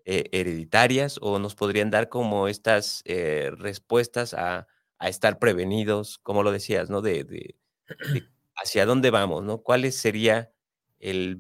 hereditarias, 0.06 1.18
o 1.22 1.40
nos 1.40 1.56
podrían 1.56 1.90
dar 1.90 2.10
como 2.10 2.50
estas 2.50 3.04
respuestas 3.06 4.34
a, 4.34 4.68
estar 5.00 5.40
prevenidos, 5.40 6.18
como 6.20 6.44
lo 6.44 6.52
decías, 6.52 6.90
¿no? 6.90 7.02
De, 7.02 7.24
de 7.24 7.56
hacia 8.56 8.86
dónde 8.86 9.10
vamos, 9.10 9.44
¿no? 9.44 9.62
¿Cuál 9.62 9.92
sería 9.92 10.52
el, 11.00 11.40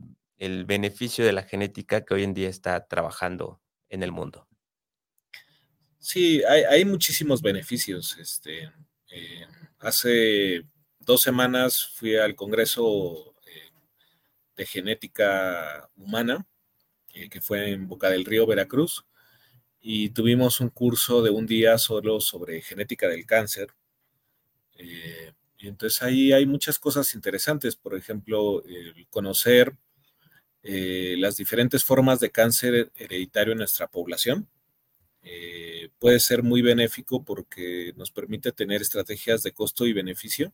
beneficio 0.65 1.26
de 1.26 1.32
la 1.32 1.43
genética 1.43 2.04
que 2.04 2.13
hoy 2.13 2.24
en 2.24 2.34
día 2.34 2.50
está 2.50 2.86
trabajando 2.88 3.62
en 3.89 4.04
el 4.04 4.12
mundo? 4.12 4.48
Sí, 6.00 6.43
hay, 6.43 6.84
muchísimos 6.84 7.41
beneficios. 7.41 8.17
Este, 8.19 8.69
eh, 9.15 9.45
hace 9.80 10.65
dos 10.99 11.21
semanas 11.21 11.88
fui 11.95 12.15
al 12.15 12.36
Congreso 12.36 13.36
eh, 13.45 13.71
de 14.58 14.65
Genética 14.65 15.88
Humana, 15.95 16.47
eh, 17.13 17.30
que 17.30 17.39
fue 17.39 17.69
en 17.69 17.88
Boca 17.88 18.10
del 18.10 18.26
Río, 18.26 18.47
Veracruz, 18.47 19.06
y 19.80 20.10
tuvimos 20.10 20.60
un 20.62 20.69
curso 20.69 21.21
de 21.21 21.30
un 21.30 21.45
día 21.45 21.78
solo 21.78 22.19
sobre 22.21 22.62
genética 22.62 23.08
del 23.08 23.28
cáncer. 23.28 23.67
Y 24.76 25.67
entonces 25.67 26.02
ahí 26.02 26.34
hay 26.34 26.47
muchas 26.47 26.80
cosas 26.80 27.13
interesantes, 27.13 27.76
por 27.76 27.95
ejemplo, 27.95 28.63
conocer 29.10 29.76
las 30.63 31.38
diferentes 31.38 31.84
formas 31.84 32.19
de 32.19 32.32
cáncer 32.32 32.91
hereditario 32.95 33.52
en 33.52 33.60
nuestra 33.60 33.88
población. 33.88 34.47
Eh, 35.24 35.90
puede 36.00 36.20
ser 36.20 36.44
muy 36.44 36.62
benéfico 36.62 37.24
porque 37.24 37.94
nos 37.96 38.12
permite 38.12 38.52
tener 38.52 38.82
estrategias 38.82 39.44
de 39.44 39.54
costo 39.54 39.86
y 39.88 39.94
beneficio 39.94 40.54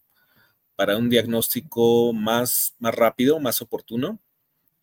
para 0.75 0.97
un 0.97 1.09
diagnóstico 1.09 2.13
más, 2.13 2.75
más 2.79 2.95
rápido, 2.95 3.39
más 3.39 3.61
oportuno 3.61 4.19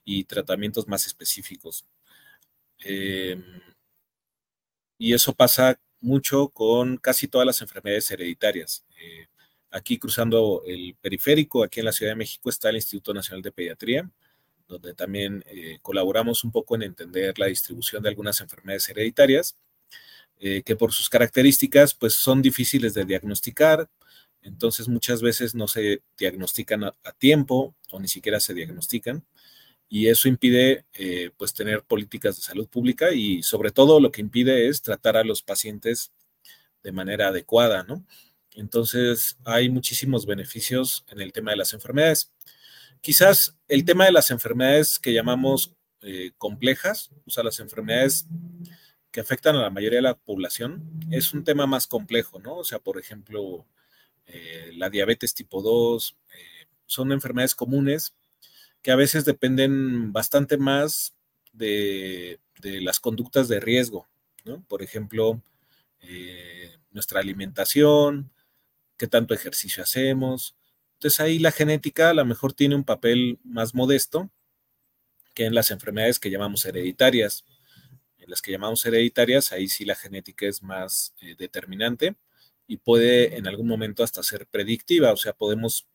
y 0.05 0.25
tratamientos 0.25 0.89
más 0.89 1.07
específicos. 1.07 1.87
Em, 2.79 3.43
y 4.99 5.15
eso 5.15 5.33
pasa 5.35 5.81
mucho 6.01 6.49
con 6.49 6.97
casi 6.99 7.29
todas 7.29 7.47
las 7.47 7.61
enfermedades 7.63 8.11
hereditarias. 8.11 8.85
Eh, 9.01 9.27
Aquí 9.77 9.99
cruzando 9.99 10.63
el 10.65 10.97
periférico, 11.01 11.63
aquí 11.63 11.81
en 11.81 11.87
la 11.87 11.93
Ciudad 11.93 12.13
de 12.13 12.17
México, 12.17 12.49
está 12.49 12.71
el 12.71 12.77
Instituto 12.77 13.13
Nacional 13.13 13.43
de 13.43 13.53
Pediatría, 13.53 14.11
donde 14.67 14.95
también 14.95 15.45
eh, 15.47 15.79
colaboramos 15.83 16.45
un 16.45 16.51
poco 16.51 16.77
en 16.77 16.83
entender 16.83 17.39
la 17.39 17.47
distribución 17.47 18.03
de 18.03 18.09
algunas 18.09 18.41
enfermedades 18.41 18.89
hereditarias, 18.89 19.57
eh, 20.39 20.63
que 20.63 20.77
por 20.77 20.93
sus 20.93 21.09
características 21.09 21.95
pues 21.95 22.15
son 22.15 22.43
difíciles 22.43 22.95
de 22.95 23.05
diagnosticar, 23.05 23.89
entonces 24.43 24.89
muchas 24.89 25.23
veces 25.23 25.55
no 25.55 25.67
se 25.67 26.03
diagnostican 26.19 26.85
a, 26.85 26.95
tiempo 27.19 27.75
o 27.91 28.01
ni 28.01 28.09
siquiera 28.09 28.39
se 28.39 28.55
diagnostican 28.55 29.25
y 29.89 30.09
eso 30.09 30.29
impide 30.29 30.85
eh, 30.95 31.31
pues 31.37 31.55
tener 31.55 31.83
políticas 31.83 32.37
de 32.37 32.43
salud 32.43 32.69
pública 32.69 33.13
y 33.13 33.43
sobre 33.43 33.71
todo 33.71 34.01
lo 34.01 34.13
que 34.13 34.21
impide 34.21 34.69
es 34.69 34.83
tratar 34.83 35.17
a 35.17 35.25
los 35.25 35.43
pacientes 35.43 36.13
de 36.83 36.93
manera 36.93 37.29
adecuada, 37.29 37.83
¿no? 37.85 38.05
Entonces, 38.57 39.37
hay 39.45 39.69
muchísimos 39.69 40.25
beneficios 40.25 41.05
en 41.09 41.21
el 41.21 41.33
tema 41.33 41.51
de 41.51 41.59
las 41.59 41.75
enfermedades. 41.75 42.33
Quizás 43.03 43.57
el 43.69 43.85
tema 43.85 44.07
de 44.07 44.13
las 44.13 44.31
enfermedades 44.31 44.99
que 44.99 45.13
llamamos 45.13 45.75
eh, 46.01 46.33
complejas, 46.39 47.11
o 47.27 47.31
sea, 47.31 47.45
las 47.45 47.61
enfermedades 47.61 48.27
que 49.17 49.21
afectan 49.23 49.57
a 49.57 49.63
la 49.63 49.71
mayoría 49.71 49.97
de 49.97 50.03
la 50.03 50.15
población, 50.15 50.83
es 51.11 51.33
un 51.33 51.43
tema 51.43 51.67
más 51.67 51.87
complejo, 51.87 52.39
¿no? 52.39 52.57
O 52.57 52.65
sea, 52.65 52.81
por 52.81 52.99
ejemplo, 52.99 53.65
eh, 54.27 54.73
la 54.75 54.91
diabetes 54.91 55.33
tipo 55.33 55.63
2, 55.63 56.19
eh, 56.35 56.67
son 56.85 57.13
enfermedades 57.13 57.55
comunes 57.55 58.15
que 58.83 58.91
a 58.91 58.95
veces 58.97 59.25
dependen 59.25 60.13
bastante 60.13 60.59
más 60.59 61.15
de, 61.55 62.41
de 62.61 62.83
las 62.83 63.01
conductas 63.01 63.49
de 63.49 63.59
riesgo, 63.59 64.07
¿no? 64.45 64.63
Por 64.69 64.83
ejemplo, 64.83 65.41
nuestra 66.91 67.21
alimentación, 67.21 68.31
qué 68.99 69.07
tanto 69.07 69.33
ejercicio 69.33 69.83
hacemos. 69.83 70.55
Entonces 70.97 71.21
ahí 71.21 71.39
la 71.39 71.53
genética 71.53 72.11
a 72.11 72.15
lo 72.15 72.27
mejor 72.27 72.53
tiene 72.53 72.75
un 72.75 72.85
papel 72.85 73.39
más 73.45 73.75
modesto 73.75 74.29
que 75.33 75.47
en 75.47 75.55
las 75.55 75.71
enfermedades 75.71 76.19
que 76.19 76.31
llamamos 76.31 76.67
hereditarias. 76.67 77.47
Las 78.27 78.43
que 78.43 78.53
llamamos 78.53 78.85
hereditarias, 78.85 79.53
ahí 79.53 79.69
sí 79.69 79.85
la 79.85 79.95
genética 79.95 80.47
es 80.47 80.63
más 80.63 81.15
eh, 81.21 81.35
determinante 81.39 82.17
y 82.67 82.79
puede 82.79 83.37
en 83.37 83.47
algún 83.47 83.69
momento 83.69 84.03
hasta 84.03 84.23
ser 84.23 84.47
predictiva, 84.47 85.13
o 85.13 85.17
sea, 85.17 85.33
podemos 85.33 85.87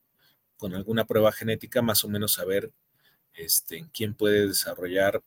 con 0.58 0.74
alguna 0.76 1.06
prueba 1.06 1.32
genética 1.32 1.82
más 1.82 2.04
o 2.04 2.08
menos 2.10 2.34
saber 2.34 2.72
este, 3.34 3.78
en 3.78 3.88
quién 3.90 4.14
puede 4.14 4.48
desarrollar 4.48 5.22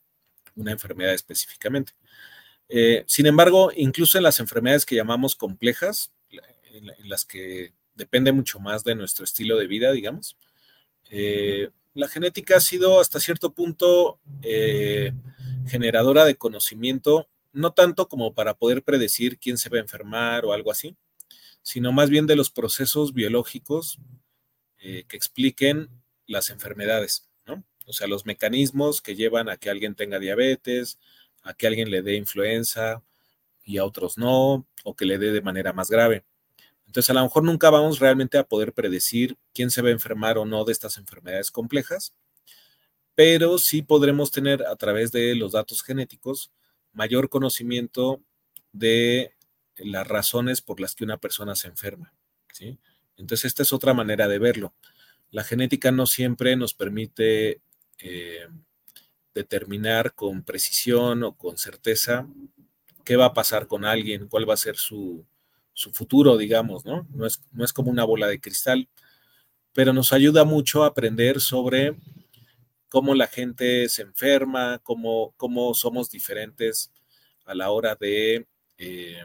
una 0.55 0.73
enfermedad 0.73 1.13
específicamente. 1.13 1.93
Eh, 2.69 3.05
sin 3.07 3.27
embargo, 3.27 3.71
incluso 3.75 4.17
en 4.17 4.25
las 4.25 4.41
enfermedades 4.41 4.87
que 4.87 4.97
llamamos 4.97 5.37
complejas, 5.37 6.13
en, 6.31 7.09
las 7.09 7.25
que 7.25 7.73
depende 7.95 8.33
mucho 8.33 8.59
más 8.59 8.85
de 8.85 8.95
nuestro 8.95 9.25
estilo 9.25 9.57
de 9.57 9.67
vida, 9.67 9.93
digamos. 9.93 10.37
Eh, 11.11 11.71
la 11.95 12.09
genética 12.09 12.57
ha 12.57 12.61
sido 12.61 13.01
hasta 13.01 13.21
cierto 13.21 13.53
punto 13.53 14.19
eh, 14.43 15.13
generadora 15.67 16.25
de 16.25 16.37
conocimiento, 16.37 17.29
no 17.53 17.73
tanto 17.73 18.09
como 18.09 18.35
para 18.35 18.55
poder 18.55 18.83
predecir 18.83 19.39
quién 19.39 19.59
se 19.59 19.69
va 19.69 19.79
a 19.79 19.81
enfermar 19.81 20.45
o 20.45 20.53
algo 20.53 20.71
así, 20.71 20.97
sino 21.63 21.93
más 21.93 22.11
bien 22.11 22.27
de 22.27 22.37
los 22.37 22.51
procesos 22.51 23.15
biológicos 23.15 23.99
eh, 24.79 25.05
que 25.09 25.17
expliquen 25.17 25.89
las 26.27 26.51
enfermedades, 26.51 27.29
¿no? 27.47 27.65
O 27.87 27.93
sea, 27.93 28.07
los 28.07 28.27
mecanismos 28.27 29.01
que 29.01 29.15
llevan 29.15 29.49
a 29.49 29.57
que 29.57 29.71
alguien 29.71 29.95
tenga 29.95 30.19
diabetes, 30.19 30.99
a 31.43 31.55
que 31.55 31.67
alguien 31.67 31.91
le 31.91 32.03
dé 32.03 32.17
influenza 32.17 33.03
y 33.65 33.79
a 33.79 33.85
otros 33.85 34.19
no, 34.19 34.67
o 34.85 34.97
que 34.97 35.07
le 35.07 35.19
dé 35.19 35.33
de 35.33 35.43
manera 35.43 35.73
más 35.73 35.91
grave. 35.91 36.25
Entonces, 36.87 37.11
a 37.11 37.15
lo 37.15 37.23
mejor 37.23 37.45
nunca 37.45 37.71
vamos 37.71 37.99
realmente 37.99 38.39
a 38.39 38.45
poder 38.45 38.73
predecir 38.73 39.37
quién 39.53 39.71
se 39.71 39.83
va 39.83 39.89
a 39.89 39.93
enfermar 39.93 40.39
o 40.39 40.45
no 40.45 40.65
de 40.65 40.73
estas 40.73 40.99
enfermedades 40.99 41.51
complejas, 41.51 42.15
pero 43.15 43.59
sí 43.59 43.83
podremos 43.83 44.31
tener 44.31 44.65
a 44.67 44.77
través 44.77 45.13
de 45.13 45.35
los 45.35 45.53
datos 45.53 45.83
genéticos 45.83 46.51
mayor 46.93 47.29
conocimiento 47.29 48.23
de 48.73 49.35
las 49.77 50.07
razones 50.07 50.61
por 50.61 50.81
las 50.81 50.95
que 50.95 51.05
una 51.05 51.19
persona 51.19 51.55
se 51.55 51.69
enferma. 51.69 52.13
¿sí? 52.53 52.79
Entonces, 53.17 53.47
esta 53.47 53.63
es 53.63 53.73
otra 53.73 53.95
manera 53.95 54.29
de 54.29 54.39
verlo. 54.39 54.75
La 55.31 55.45
genética 55.45 55.91
no 55.91 56.07
siempre 56.07 56.57
nos 56.57 56.75
permite 56.75 57.61
eh, 57.99 58.47
determinar 59.35 60.15
con 60.15 60.43
precisión 60.43 61.25
o 61.25 61.37
con 61.37 61.59
certeza 61.59 62.29
qué 63.05 63.17
va 63.17 63.27
a 63.27 63.35
pasar 63.35 63.67
con 63.67 63.85
alguien, 63.85 64.29
cuál 64.29 64.49
va 64.49 64.55
a 64.55 64.59
ser 64.59 64.77
su, 64.77 65.27
su 65.73 65.93
futuro, 65.93 66.37
digamos, 66.37 66.85
¿no? 66.85 67.07
No 67.11 67.27
es, 67.27 67.43
no 67.53 67.65
es 67.65 67.73
como 67.73 67.91
una 67.91 68.05
bola 68.05 68.29
de 68.29 68.41
cristal, 68.41 68.89
pero 69.73 69.93
nos 69.93 70.13
ayuda 70.13 70.45
mucho 70.45 70.85
a 70.85 70.89
aprender 70.89 71.41
sobre 71.41 71.97
cómo 72.95 73.17
la 73.17 73.27
gente 73.27 73.89
se 73.89 74.03
enferma, 74.03 74.79
cómo, 74.85 75.35
cómo 75.37 75.75
somos 75.75 76.11
diferentes 76.11 76.93
a 77.45 77.53
la 77.53 77.73
hora 77.73 77.97
de 77.97 78.47
eh, 78.79 79.25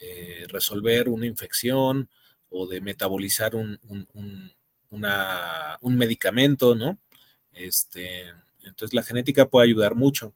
eh, 0.00 0.46
resolver 0.48 1.08
una 1.08 1.26
infección 1.26 2.10
o 2.48 2.66
de 2.66 2.80
metabolizar 2.80 3.54
un, 3.54 3.78
un, 3.84 5.96
medicamento, 5.96 6.74
¿no? 6.74 6.98
Este, 7.52 8.24
entonces 8.64 8.92
la 8.92 9.04
genética 9.04 9.48
puede 9.48 9.68
ayudar 9.68 9.94
mucho, 9.94 10.34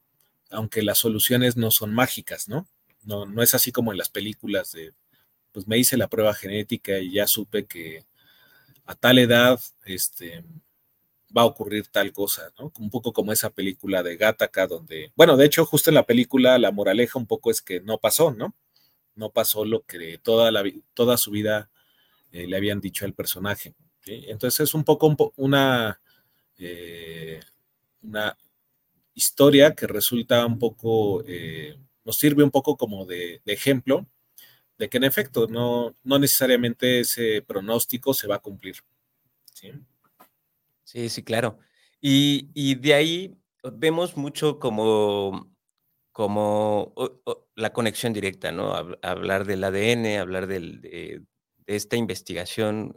aunque 0.49 0.83
las 0.83 0.99
soluciones 0.99 1.57
no 1.57 1.71
son 1.71 1.93
mágicas, 1.93 2.47
¿no? 2.47 2.69
No, 3.03 3.25
no 3.25 3.43
es 3.43 3.53
así 3.53 3.73
como 3.73 3.91
en 3.91 3.97
las 3.97 4.07
películas 4.07 4.71
de, 4.71 4.93
pues 5.51 5.67
me 5.67 5.77
hice 5.77 5.97
la 5.97 6.07
prueba 6.07 6.33
genética 6.33 6.99
y 6.99 7.11
ya 7.11 7.27
supe 7.27 7.65
que 7.65 8.05
a 8.85 8.95
tal 8.95 9.19
edad 9.19 9.59
este, 9.83 10.45
va 11.35 11.41
a 11.43 11.45
ocurrir 11.45 11.87
tal 11.87 12.11
cosa, 12.13 12.51
¿no? 12.59 12.71
Un 12.79 12.89
poco 12.89 13.13
como 13.13 13.31
esa 13.31 13.49
película 13.49 14.03
de 14.03 14.17
Gattaca, 14.17 14.67
donde, 14.67 15.11
bueno, 15.15 15.37
de 15.37 15.45
hecho, 15.45 15.65
justo 15.65 15.89
en 15.89 15.95
la 15.95 16.05
película 16.05 16.57
la 16.57 16.71
moraleja 16.71 17.19
un 17.19 17.27
poco 17.27 17.51
es 17.51 17.61
que 17.61 17.81
no 17.81 17.97
pasó, 17.99 18.31
¿no? 18.31 18.55
No 19.15 19.31
pasó 19.31 19.65
lo 19.65 19.85
que 19.85 20.19
toda, 20.19 20.51
la, 20.51 20.63
toda 20.93 21.17
su 21.17 21.31
vida 21.31 21.69
eh, 22.31 22.47
le 22.47 22.57
habían 22.57 22.79
dicho 22.81 23.05
al 23.05 23.13
personaje. 23.13 23.75
Entonces 24.05 24.61
es 24.61 24.73
un 24.73 24.83
poco 24.83 25.33
una, 25.35 25.99
eh, 26.57 27.39
una 28.03 28.37
historia 29.13 29.75
que 29.75 29.87
resulta 29.87 30.45
un 30.45 30.59
poco 30.59 31.23
eh, 31.27 31.77
nos 32.05 32.17
sirve 32.17 32.43
un 32.43 32.51
poco 32.51 32.77
como 32.77 33.05
de, 33.05 33.41
ejemplo 33.45 34.07
de 34.77 34.89
que 34.89 34.97
en 34.97 35.03
efecto 35.03 35.47
no, 35.47 35.95
no, 36.03 36.19
necesariamente 36.19 37.01
ese 37.01 37.41
pronóstico 37.41 38.13
se 38.13 38.27
va 38.27 38.35
a 38.35 38.39
cumplir. 38.39 38.77
Sí, 39.53 39.71
sí, 41.09 41.23
claro. 41.23 41.59
Y, 41.99 42.49
y 42.53 42.75
de 42.75 42.93
ahí 42.93 43.37
vemos 43.73 44.15
mucho 44.17 44.59
como, 44.59 45.53
como 46.11 46.93
la 47.55 47.73
conexión 47.73 48.13
directa, 48.13 48.51
¿no? 48.51 48.73
Hablar 49.01 49.45
del 49.45 49.63
ADN, 49.63 50.19
hablar 50.19 50.47
de, 50.47 51.23
esta 51.65 51.97
investigación 51.97 52.95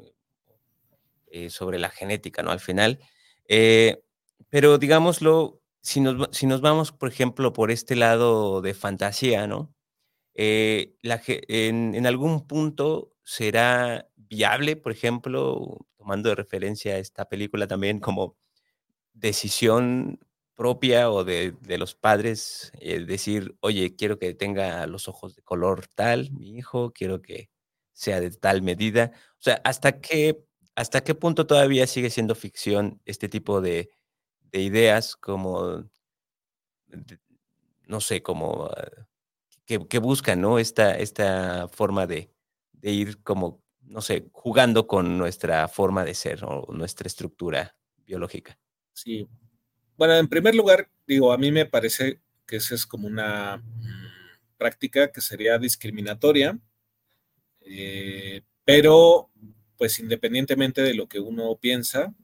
eh, 1.27 1.51
sobre 1.51 1.79
la 1.79 1.91
genética, 1.91 2.43
¿no? 2.43 2.51
Al 2.51 2.61
final. 2.61 3.01
Eh, 3.49 4.03
pero 4.49 4.79
digámoslo, 4.79 5.61
si 5.83 6.01
nos, 6.01 6.29
si 6.37 6.47
nos 6.47 6.61
vamos, 6.61 6.93
por 6.93 7.09
ejemplo, 7.09 7.53
por 7.53 7.71
este 7.71 7.97
lado 7.97 8.61
de 8.61 8.75
fantasía, 8.75 9.47
¿no? 9.47 9.75
Eh, 10.35 10.97
en, 11.03 12.07
algún 12.07 12.47
punto 12.47 13.13
será 13.25 14.09
viable, 14.17 14.77
por 14.77 14.93
ejemplo, 14.93 15.87
tomando 16.01 16.31
de 16.31 16.35
referencia 16.35 16.97
esta 16.97 17.29
película 17.29 17.67
también 17.67 18.01
como 18.01 18.39
decisión 19.13 20.19
propia 20.55 21.11
o 21.11 21.25
de, 21.25 21.53
de 21.61 21.77
los 21.77 21.95
padres, 21.95 22.73
eh, 22.81 23.01
decir, 23.01 23.55
oye, 23.61 23.95
quiero 23.97 24.19
que 24.19 24.33
tenga 24.33 24.87
los 24.87 25.09
ojos 25.09 25.37
de 25.37 25.43
color 25.43 25.87
tal, 25.95 26.31
mi 26.33 26.57
hijo, 26.57 26.93
quiero 26.93 27.21
que 27.21 27.51
sea 27.93 28.19
de 28.19 28.31
tal 28.31 28.63
medida. 28.63 29.13
O 29.33 29.43
sea, 29.43 29.61
¿hasta 29.63 30.01
qué, 30.01 30.43
hasta 30.75 31.03
qué 31.03 31.15
punto 31.15 31.47
todavía 31.47 31.87
sigue 31.87 32.09
siendo 32.09 32.35
ficción 32.35 33.01
este 33.05 33.29
tipo 33.29 33.61
de, 33.61 33.91
de 34.53 34.63
ideas 34.63 35.17
como, 35.17 35.85
no 37.87 38.01
sé, 38.01 38.23
como 38.23 38.65
uh, 38.65 38.71
que, 39.67 39.87
que, 39.87 39.99
buscan, 39.99 40.41
¿no? 40.41 40.59
Esta, 40.59 40.97
esta 40.97 41.69
forma 41.69 42.07
de, 42.07 42.31
de 42.73 42.91
ir 42.91 43.23
como, 43.23 43.63
no 43.91 44.01
sé, 44.01 44.29
jugando 44.33 44.87
con 44.87 45.19
nuestra 45.19 45.67
forma 45.67 46.05
de 46.05 46.15
ser 46.15 46.45
o 46.45 46.73
nuestra 46.73 47.09
estructura 47.09 47.77
biológica. 48.07 48.57
Sí. 48.93 49.29
Bueno, 49.97 50.17
en 50.17 50.29
primer 50.29 50.55
lugar, 50.55 50.89
digo, 51.07 51.33
a 51.33 51.39
mí 51.39 51.51
me 51.51 51.67
parece 51.67 52.21
que 52.47 52.57
esa 52.57 52.77
es 52.77 52.87
como 52.87 53.09
una 53.09 53.57
mm, 53.57 54.57
práctica 54.57 55.11
que 55.11 55.21
sería 55.21 55.59
discriminatoria, 55.59 56.57
eh, 57.63 58.43
pero 58.65 59.31
pues 59.77 59.99
independientemente 59.99 60.83
de 60.83 60.95
lo 60.95 61.09
que 61.09 61.19
uno 61.19 61.57
piensa, 61.57 62.15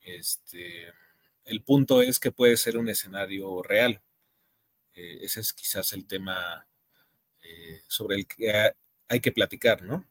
este, 0.00 0.86
el 1.44 1.62
punto 1.62 2.00
es 2.00 2.18
que 2.18 2.32
puede 2.32 2.56
ser 2.56 2.78
un 2.78 2.88
escenario 2.88 3.62
real. 3.62 4.00
Eh, 4.94 5.18
ese 5.22 5.40
es 5.40 5.52
quizás 5.52 5.92
el 5.92 6.06
tema 6.06 6.66
eh, 7.42 7.82
sobre 7.86 8.16
el 8.16 8.26
que 8.26 8.72
hay 9.08 9.20
que 9.20 9.32
platicar, 9.32 9.82
¿no? 9.82 10.06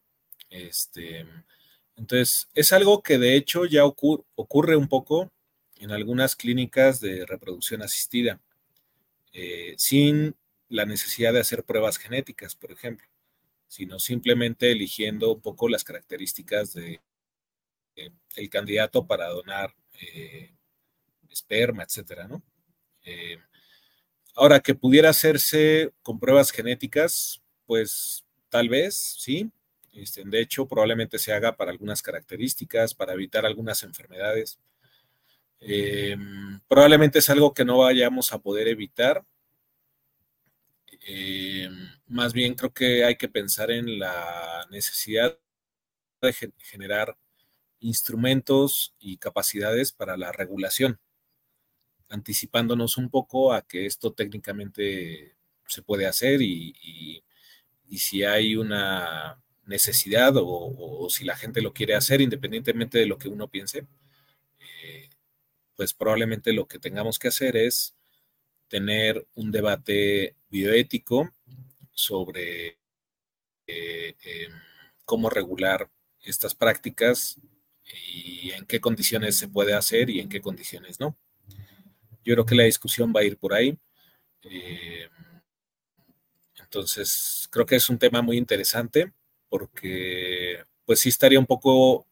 Este, 0.51 1.25
entonces, 1.95 2.49
es 2.53 2.73
algo 2.73 3.01
que 3.01 3.17
de 3.17 3.35
hecho 3.37 3.65
ya 3.65 3.85
ocur 3.85 4.25
ocurre 4.35 4.75
un 4.75 4.89
poco 4.89 5.31
en 5.77 5.91
algunas 5.91 6.35
clínicas 6.35 6.99
de 6.99 7.25
reproducción 7.25 7.81
asistida, 7.81 8.39
eh, 9.33 9.75
sin 9.77 10.35
la 10.69 10.85
necesidad 10.85 11.33
de 11.33 11.39
hacer 11.39 11.63
pruebas 11.63 11.97
genéticas, 11.97 12.55
por 12.55 12.71
ejemplo, 12.71 13.07
sino 13.67 13.99
simplemente 13.99 14.71
eligiendo 14.71 15.33
un 15.33 15.41
poco 15.41 15.69
las 15.69 15.83
características 15.85 16.73
de, 16.73 17.01
eh, 17.95 18.49
candidato 18.49 19.07
para 19.07 19.29
donar 19.29 19.75
eh, 20.01 20.53
esperma, 21.29 21.83
etcétera, 21.83 22.27
ahora, 24.35 24.59
que 24.59 24.75
pudiera 24.75 25.09
hacerse 25.09 25.91
con 26.03 26.19
pruebas 26.19 26.51
genéticas, 26.51 27.41
pues 27.65 28.25
tal 28.49 28.69
vez, 28.69 28.95
sí. 29.19 29.51
Este, 29.91 30.23
de 30.25 30.41
hecho, 30.41 30.67
probablemente 30.67 31.19
se 31.19 31.33
haga 31.33 31.55
para 31.55 31.71
algunas 31.71 32.01
características, 32.01 32.93
para 32.93 33.13
evitar 33.13 33.45
algunas 33.45 33.83
enfermedades. 33.83 34.59
Eh, 35.59 36.17
probablemente 36.67 37.19
es 37.19 37.29
algo 37.29 37.53
que 37.53 37.65
no 37.65 37.79
vayamos 37.79 38.33
a 38.33 38.39
poder 38.39 38.67
evitar. 38.67 39.23
Eh, 41.07 41.69
más 42.07 42.33
bien 42.33 42.55
creo 42.55 42.73
que 42.73 43.03
hay 43.05 43.15
que 43.15 43.29
pensar 43.29 43.71
en 43.71 43.99
la 43.99 44.67
necesidad 44.69 45.37
de 46.21 46.33
generar 46.59 47.17
instrumentos 47.79 48.93
y 48.99 49.17
capacidades 49.17 49.91
para 49.91 50.15
la 50.17 50.31
regulación, 50.31 50.99
anticipándonos 52.09 52.97
un 52.97 53.09
poco 53.09 53.53
a 53.53 53.63
que 53.63 53.85
esto 53.85 54.13
técnicamente 54.13 55.35
se 55.67 55.81
puede 55.81 56.05
hacer 56.05 56.41
y, 56.41 57.23
si 57.97 58.23
hay 58.23 58.55
una 58.55 59.41
necesidad 59.65 60.33
o, 60.35 61.07
si 61.09 61.25
la 61.25 61.35
gente 61.35 61.61
lo 61.61 61.73
quiere 61.73 61.95
hacer, 61.95 62.21
independientemente 62.21 62.97
de 62.99 63.05
lo 63.05 63.17
que 63.17 63.29
uno 63.29 63.47
piense, 63.49 63.85
eh, 64.59 65.09
pues 65.75 65.93
probablemente 65.93 66.53
lo 66.53 66.67
que 66.67 66.79
tengamos 66.79 67.19
que 67.19 67.27
hacer 67.29 67.55
es 67.57 67.95
tener 68.67 69.27
un 69.35 69.51
debate 69.51 70.35
bioético 70.49 71.33
sobre 71.91 72.77
eh, 73.67 74.15
eh, 74.23 74.47
cómo 75.05 75.29
regular 75.29 75.89
estas 76.21 76.55
prácticas 76.55 77.39
y 78.13 78.51
en 78.51 78.65
qué 78.65 78.79
condiciones 78.79 79.37
se 79.37 79.47
puede 79.47 79.73
hacer 79.73 80.09
y 80.09 80.19
en 80.19 80.29
qué 80.29 80.41
condiciones 80.41 80.99
no. 80.99 81.17
Yo 82.23 82.35
creo 82.35 82.45
que 82.45 82.55
la 82.55 82.63
discusión 82.63 83.11
va 83.15 83.21
a 83.21 83.23
ir 83.23 83.37
por 83.37 83.53
ahí. 83.53 83.77
Eh, 84.43 85.09
entonces, 86.59 87.47
creo 87.51 87.65
que 87.65 87.75
es 87.75 87.89
un 87.89 87.97
tema 87.97 88.21
muy 88.21 88.37
interesante 88.37 89.11
porque 89.51 90.63
pues 90.85 91.01
sí 91.01 91.09
estaría 91.09 91.37
un 91.37 91.45
poco 91.45 92.07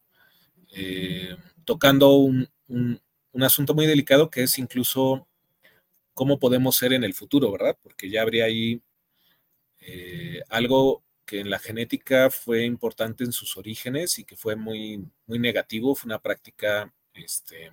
eh, 0.76 1.38
tocando 1.64 2.10
un, 2.16 2.50
un, 2.68 3.02
un, 3.32 3.44
asunto 3.44 3.74
muy 3.74 3.86
delicado 3.88 4.30
que 4.30 4.44
es 4.44 4.60
incluso 4.60 5.26
cómo 6.14 6.38
podemos 6.38 6.76
ser 6.76 6.92
en 6.92 7.06
el 7.06 7.14
futuro, 7.14 7.50
¿verdad? 7.50 7.78
Porque 7.82 8.10
ya 8.10 8.24
habría 8.24 8.44
ahí 8.44 8.82
eh, 9.80 10.42
algo 10.50 11.02
que 11.26 11.40
en 11.40 11.50
la 11.50 11.60
genética 11.60 12.30
fue 12.30 12.66
importante 12.66 13.24
en 13.24 13.32
sus 13.32 13.56
orígenes 13.56 14.20
y 14.20 14.26
que 14.26 14.36
fue 14.36 14.58
muy, 14.58 15.06
muy 15.26 15.40
negativo, 15.40 15.96
fue 15.96 16.10
una 16.10 16.22
práctica 16.22 16.94
este, 17.14 17.72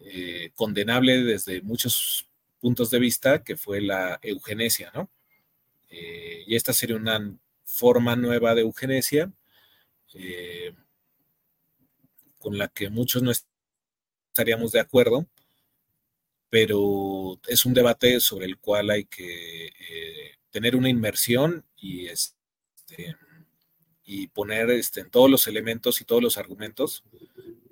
eh, 0.00 0.50
condenable 0.56 1.22
desde 1.22 1.62
muchos 1.62 2.28
puntos 2.58 2.90
de 2.90 2.98
vista, 2.98 3.44
que 3.44 3.56
fue 3.56 3.80
la 3.80 4.18
eugenesia, 4.22 4.90
¿no? 4.92 5.08
Y 5.90 6.54
esta 6.54 6.72
sería 6.74 6.96
una 6.96 7.38
forma 7.68 8.16
nueva 8.16 8.54
de 8.54 8.62
eugenesia 8.62 9.30
eh, 10.14 10.72
con 12.38 12.56
la 12.56 12.68
que 12.68 12.88
muchos 12.88 13.22
no 13.22 13.30
estaríamos 13.30 14.72
de 14.72 14.80
acuerdo, 14.80 15.26
pero 16.48 17.38
es 17.46 17.66
un 17.66 17.74
debate 17.74 18.20
sobre 18.20 18.46
el 18.46 18.58
cual 18.58 18.90
hay 18.90 19.04
que 19.04 19.66
eh, 19.66 20.38
tener 20.50 20.76
una 20.76 20.88
inmersión 20.88 21.64
y, 21.76 22.06
este, 22.06 23.16
poner 24.32 24.70
este, 24.70 25.00
en 25.00 25.10
todos 25.10 25.30
los 25.30 25.46
elementos 25.46 26.00
y 26.00 26.04
todos 26.04 26.22
los 26.22 26.38
argumentos 26.38 27.04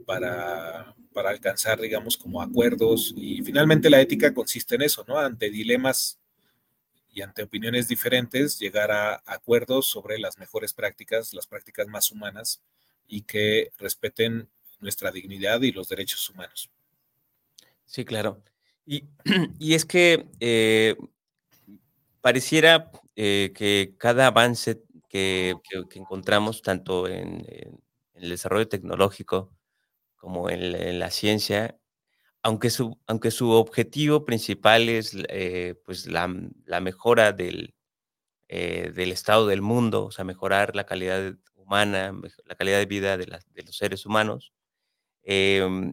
para, 0.04 0.94
para, 1.14 1.30
alcanzar, 1.30 1.80
digamos, 1.80 2.18
como 2.18 2.42
acuerdos. 2.42 3.14
Y 3.16 3.40
finalmente 3.42 3.88
la 3.88 4.00
ética 4.02 4.34
consiste 4.34 4.74
en 4.74 4.82
eso, 4.82 5.04
¿no? 5.08 5.18
Ante 5.18 5.48
dilemas 5.48 6.18
y 7.16 7.22
ante 7.22 7.44
opiniones 7.44 7.88
diferentes, 7.88 8.58
llegar 8.58 8.90
a 8.90 9.22
acuerdos 9.24 9.86
sobre 9.86 10.18
las 10.18 10.36
mejores 10.36 10.74
prácticas, 10.74 11.32
las 11.32 11.46
prácticas 11.46 11.86
más 11.86 12.12
humanas 12.12 12.60
y 13.08 13.22
que 13.22 13.70
respeten 13.78 14.50
nuestra 14.80 15.10
dignidad 15.10 15.62
y 15.62 15.72
los 15.72 15.88
derechos 15.88 16.28
humanos. 16.28 16.70
Sí, 17.86 18.04
claro. 18.04 18.42
Y, 18.84 19.04
y 19.58 19.72
es 19.72 19.86
que 19.86 20.26
eh, 20.40 20.94
pareciera 22.20 22.90
eh, 23.14 23.50
que 23.54 23.94
cada 23.96 24.26
avance 24.26 24.82
que, 25.08 25.54
encontramos, 25.94 26.60
tanto 26.60 27.08
en, 27.08 27.46
el 28.12 28.28
desarrollo 28.28 28.68
tecnológico 28.68 29.56
como 30.16 30.50
en 30.50 30.98
la 30.98 31.10
ciencia, 31.10 31.78
aunque 32.46 32.70
su, 32.70 32.96
aunque 33.08 33.32
su 33.32 33.50
objetivo 33.50 34.24
principal 34.24 34.88
es 34.88 35.16
eh, 35.30 35.74
pues 35.84 36.06
la, 36.06 36.28
mejora 36.80 37.32
del, 37.32 37.74
eh, 38.46 38.92
del 38.94 39.10
estado 39.10 39.48
del 39.48 39.62
mundo, 39.62 40.04
o 40.04 40.10
sea, 40.12 40.24
mejorar 40.24 40.76
la 40.76 40.86
calidad 40.86 41.34
humana, 41.56 42.14
la 42.44 42.54
calidad 42.54 42.78
de 42.78 42.86
vida 42.86 43.16
de, 43.16 43.26
los 43.26 43.76
seres 43.76 44.06
humanos, 44.06 44.52
eh, 45.24 45.92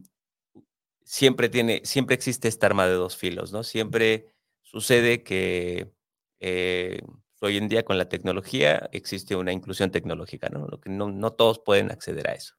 siempre, 1.03 1.49
tiene, 1.49 1.81
siempre 1.85 2.13
existe 2.13 2.49
esta 2.49 2.67
arma 2.67 2.85
de 2.85 2.93
dos 2.93 3.17
filos, 3.17 3.51
¿no? 3.51 3.63
Siempre 3.63 4.27
sucede 4.61 5.23
que 5.23 5.91
eh, 6.39 7.01
hoy 7.41 7.57
en 7.57 7.67
día 7.67 7.83
con 7.83 7.97
la 7.97 8.09
tecnología 8.09 8.91
existe 8.91 9.35
una 9.35 9.53
inclusión 9.53 9.89
tecnológica, 9.89 10.49
¿no? 10.49 10.67
Lo 10.67 10.79
que 10.79 10.91
no, 10.91 11.11
no 11.11 11.33
todos 11.33 11.57
pueden 11.57 11.89
acceder 11.89 12.29
a 12.29 12.35
eso. 12.35 12.53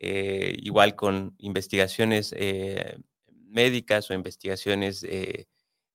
Eh, 0.00 0.56
igual 0.58 0.96
con 0.96 1.36
investigaciones 1.38 2.34
médicas 3.48 4.10
o 4.10 4.14
investigaciones 4.14 5.04
eh, 5.04 5.48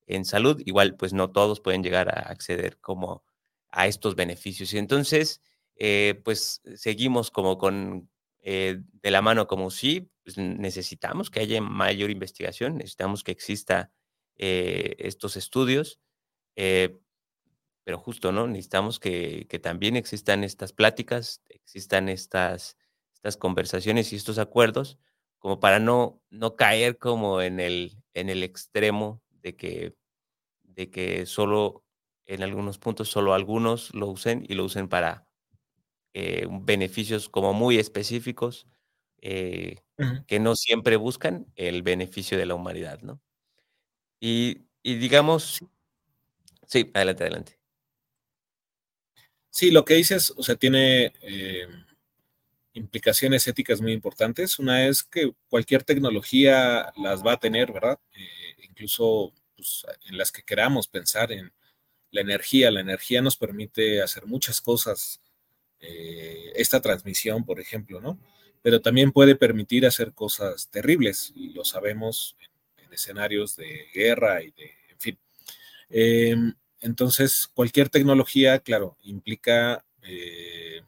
en 0.07 0.25
salud, 0.25 0.61
igual 0.65 0.95
pues 0.95 1.13
no 1.13 1.31
todos 1.31 1.59
pueden 1.61 1.83
llegar 1.83 2.09
a 2.09 2.29
acceder 2.29 2.79
como 2.79 3.23
a 3.71 3.87
estos 3.87 4.15
beneficios. 4.15 4.73
Y 4.73 4.77
entonces, 4.77 5.41
eh, 5.75 6.21
pues 6.23 6.61
seguimos 6.75 7.31
como 7.31 7.57
con, 7.57 8.09
eh, 8.41 8.81
de 9.01 9.11
la 9.11 9.21
mano 9.21 9.47
como 9.47 9.71
sí, 9.71 10.09
pues, 10.23 10.37
necesitamos 10.37 11.29
que 11.29 11.39
haya 11.41 11.61
mayor 11.61 12.09
investigación, 12.11 12.77
necesitamos 12.77 13.23
que 13.23 13.31
exista 13.31 13.91
estos 14.35 15.37
estudios, 15.37 15.99
pero 17.83 17.99
justo, 17.99 18.31
¿no? 18.31 18.47
Necesitamos 18.47 18.99
que, 18.99 19.47
también 19.61 19.95
existan 19.95 20.43
estas 20.43 20.73
pláticas, 20.73 21.41
existan 21.49 22.09
estas, 22.09 22.77
estas 23.13 23.37
conversaciones 23.37 24.13
y 24.13 24.15
estos 24.15 24.37
acuerdos, 24.37 24.97
como 25.43 25.59
para 25.59 25.77
no, 25.77 26.21
no 26.29 26.55
caer 26.55 26.97
como 26.97 27.41
en 27.41 27.59
el, 27.59 27.97
en 28.13 28.29
el 28.29 28.43
extremo 28.43 29.21
de 29.41 29.57
que, 29.57 29.93
de 30.63 30.89
que 30.89 31.25
solo 31.25 31.83
en 32.25 32.43
algunos 32.43 32.77
puntos, 32.77 33.09
solo 33.09 33.33
algunos 33.33 33.93
lo 33.93 34.07
usen 34.07 34.45
y 34.47 34.53
lo 34.53 34.63
usen 34.63 34.87
para 34.87 35.27
eh, 36.13 36.47
beneficios 36.49 37.27
como 37.27 37.51
muy 37.51 37.77
específicos 37.77 38.67
eh, 39.17 39.81
que 40.27 40.39
no 40.39 40.55
siempre 40.55 40.95
buscan 40.95 41.51
el 41.57 41.83
beneficio 41.83 42.37
de 42.37 42.45
la 42.45 42.55
humanidad, 42.55 43.01
¿no? 43.01 43.19
Y, 44.21 44.61
digamos, 44.81 45.59
sí, 46.67 46.89
adelante, 46.93 47.23
adelante. 47.23 47.59
Sí, 49.49 49.71
lo 49.71 49.83
que 49.83 49.95
dices, 49.95 50.33
o 50.37 50.41
sea, 50.41 50.55
tiene 50.55 51.11
eh, 51.21 51.67
implicaciones 52.73 53.47
éticas 53.47 53.81
muy 53.81 53.93
importantes. 53.93 54.59
Una 54.59 54.87
es 54.87 55.03
que 55.03 55.31
cualquier 55.49 55.83
tecnología 55.83 56.91
las 56.97 57.23
va 57.25 57.33
a 57.33 57.39
tener, 57.39 57.71
¿verdad? 57.71 57.99
incluso 58.69 59.33
pues, 59.55 59.85
en 60.05 60.17
las 60.17 60.31
que 60.31 60.43
queramos 60.43 60.87
pensar 60.87 61.31
en 61.31 61.53
la 62.11 62.21
energía. 62.21 62.71
La 62.71 62.81
energía 62.81 63.21
nos 63.21 63.37
permite 63.37 64.01
hacer 64.01 64.25
muchas 64.25 64.61
cosas. 64.61 65.21
esta 66.55 66.81
transmisión, 66.81 67.45
por 67.45 67.59
ejemplo, 67.59 67.99
¿no? 68.01 68.17
pero 68.63 68.81
también 68.81 69.11
puede 69.11 69.35
permitir 69.35 69.85
hacer 69.85 70.13
cosas 70.13 70.69
terribles, 70.71 71.31
y 71.35 71.49
lo 71.49 71.63
sabemos 71.65 72.35
en, 72.39 72.93
escenarios 72.93 73.55
de 73.55 73.87
guerra 73.91 74.43
y 74.43 74.51
de, 74.51 74.71
en 74.89 74.99
fin. 74.99 75.19
Em, 75.89 76.53
entonces, 76.79 77.49
cualquier 77.51 77.89
tecnología, 77.89 78.59
claro, 78.59 78.97
implica 79.01 79.83
eh, 80.03 80.83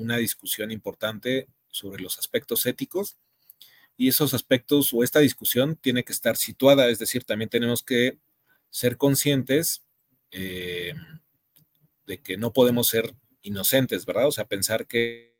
una 0.00 0.16
discusión 0.16 0.70
importante 0.70 1.48
sobre 1.68 2.02
los 2.02 2.18
aspectos 2.18 2.66
éticos 2.66 3.16
y 3.96 4.08
esos 4.08 4.32
aspectos 4.34 4.92
o 4.92 5.04
esta 5.04 5.20
discusión 5.20 5.76
tiene 5.76 6.04
que 6.04 6.12
estar 6.12 6.36
situada, 6.36 6.88
es 6.88 6.98
decir, 6.98 7.24
también 7.24 7.50
tenemos 7.50 7.82
que 7.82 8.18
ser 8.70 8.96
conscientes 8.96 9.82
eh, 10.30 10.94
de 12.06 12.18
que 12.18 12.36
no 12.36 12.52
podemos 12.52 12.88
ser 12.88 13.14
inocentes, 13.42 14.06
¿verdad? 14.06 14.28
O 14.28 14.32
sea, 14.32 14.46
pensar 14.46 14.86
que 14.86 15.34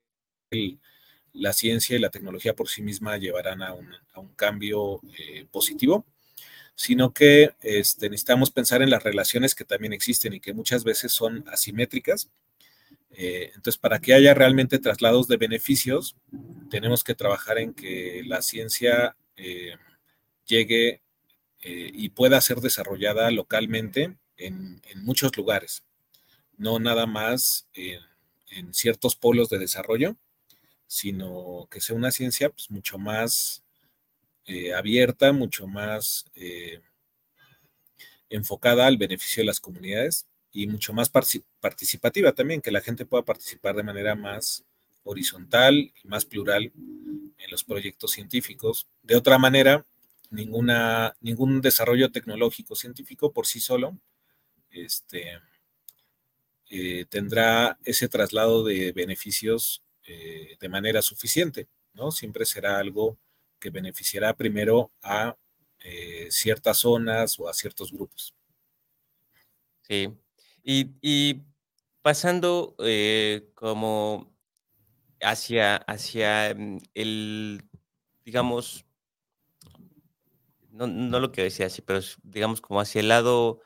la 1.32 1.52
ciencia 1.52 1.96
y 1.96 2.00
la 2.00 2.10
tecnología 2.10 2.54
por 2.54 2.68
sí 2.68 2.82
misma 2.82 3.16
llevarán 3.16 3.62
a 3.62 3.72
un, 3.72 3.88
cambio 4.36 5.00
eh, 5.18 5.46
positivo, 5.50 6.04
sino 6.74 7.12
que 7.12 7.54
este, 7.60 8.10
necesitamos 8.10 8.50
pensar 8.50 8.82
en 8.82 8.90
las 8.90 9.02
relaciones 9.02 9.54
que 9.54 9.64
también 9.64 9.92
existen 9.92 10.34
y 10.34 10.40
que 10.40 10.54
muchas 10.54 10.84
veces 10.84 11.12
son 11.12 11.44
asimétricas. 11.48 12.30
Eh, 13.10 13.50
entonces, 13.54 13.78
para 13.78 14.00
que 14.00 14.14
haya 14.14 14.34
realmente 14.34 14.78
traslados 14.78 15.28
de 15.28 15.36
beneficios, 15.36 16.16
tenemos 16.70 17.04
que 17.04 17.14
trabajar 17.14 17.58
en 17.58 17.74
que 17.74 18.22
la 18.26 18.42
ciencia 18.42 19.16
eh, 19.36 19.74
llegue 20.46 21.02
y 21.62 22.08
pueda 22.08 22.40
ser 22.40 22.60
desarrollada 22.62 23.30
localmente 23.30 24.16
en, 24.38 24.80
muchos 24.96 25.36
lugares, 25.36 25.84
no 26.56 26.78
nada 26.78 27.04
más 27.04 27.68
en 27.74 28.72
ciertos 28.72 29.14
polos 29.14 29.50
de 29.50 29.58
desarrollo, 29.58 30.16
sino 30.86 31.68
que 31.70 31.80
sea 31.80 31.94
una 31.94 32.10
ciencia 32.10 32.50
pues, 32.50 32.70
mucho 32.70 32.98
más 32.98 33.62
eh, 34.46 34.74
abierta, 34.74 35.32
mucho 35.32 35.68
más 35.68 36.26
eh, 36.34 36.80
enfocada 38.28 38.88
al 38.88 38.96
beneficio 38.96 39.42
de 39.42 39.46
las 39.46 39.60
comunidades 39.60 40.26
y 40.52 40.66
mucho 40.66 40.92
más 40.92 41.10
participativa 41.10 42.32
también, 42.32 42.60
que 42.60 42.70
la 42.70 42.80
gente 42.80 43.06
pueda 43.06 43.24
participar 43.24 43.76
de 43.76 43.82
manera 43.82 44.14
más 44.14 44.64
horizontal 45.04 45.74
y 45.74 46.08
más 46.08 46.24
plural 46.24 46.72
en 46.74 47.50
los 47.50 47.64
proyectos 47.64 48.12
científicos. 48.12 48.88
De 49.02 49.16
otra 49.16 49.38
manera, 49.38 49.86
ninguna, 50.30 51.14
ningún 51.20 51.60
desarrollo 51.60 52.10
tecnológico 52.10 52.74
científico 52.74 53.32
por 53.32 53.46
sí 53.46 53.60
solo 53.60 53.98
este, 54.70 55.40
eh, 56.70 57.04
tendrá 57.08 57.78
ese 57.84 58.08
traslado 58.08 58.64
de 58.64 58.92
beneficios 58.92 59.82
eh, 60.06 60.56
de 60.60 60.68
manera 60.68 61.02
suficiente, 61.02 61.68
¿no? 61.94 62.10
Siempre 62.10 62.44
será 62.44 62.78
algo 62.78 63.18
que 63.58 63.70
beneficiará 63.70 64.34
primero 64.34 64.92
a 65.02 65.36
eh, 65.80 66.28
ciertas 66.30 66.78
zonas 66.78 67.38
o 67.38 67.48
a 67.48 67.54
ciertos 67.54 67.92
grupos. 67.92 68.34
Sí, 69.82 70.08
y, 70.62 71.42
pasando 72.02 72.74
eh, 72.78 73.50
como 73.54 74.34
hacia, 75.20 75.76
hacia 75.76 76.54
mm, 76.54 76.78
el, 76.94 77.62
digamos, 78.24 78.86
no, 80.70 80.86
lo 81.20 81.32
que 81.32 81.42
decía 81.42 81.66
así, 81.66 81.82
pero 81.82 82.00
digamos 82.22 82.60
como 82.60 82.80
hacia 82.80 83.00
el 83.00 83.08
lado 83.08 83.60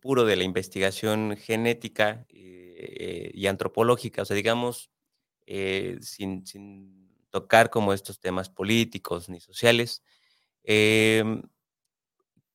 puro 0.00 0.24
de 0.24 0.34
la 0.34 0.42
investigación 0.42 1.36
genética 1.36 2.26
y 2.28 3.46
antropológica, 3.46 4.22
o 4.22 4.24
sea, 4.24 4.34
digamos, 4.34 4.90
eh, 5.46 5.98
sin, 6.00 6.42
tocar 7.30 7.70
como 7.70 7.92
estos 7.92 8.18
temas 8.18 8.48
políticos 8.48 9.28
ni 9.28 9.40
sociales. 9.40 10.02
Em, 10.64 11.42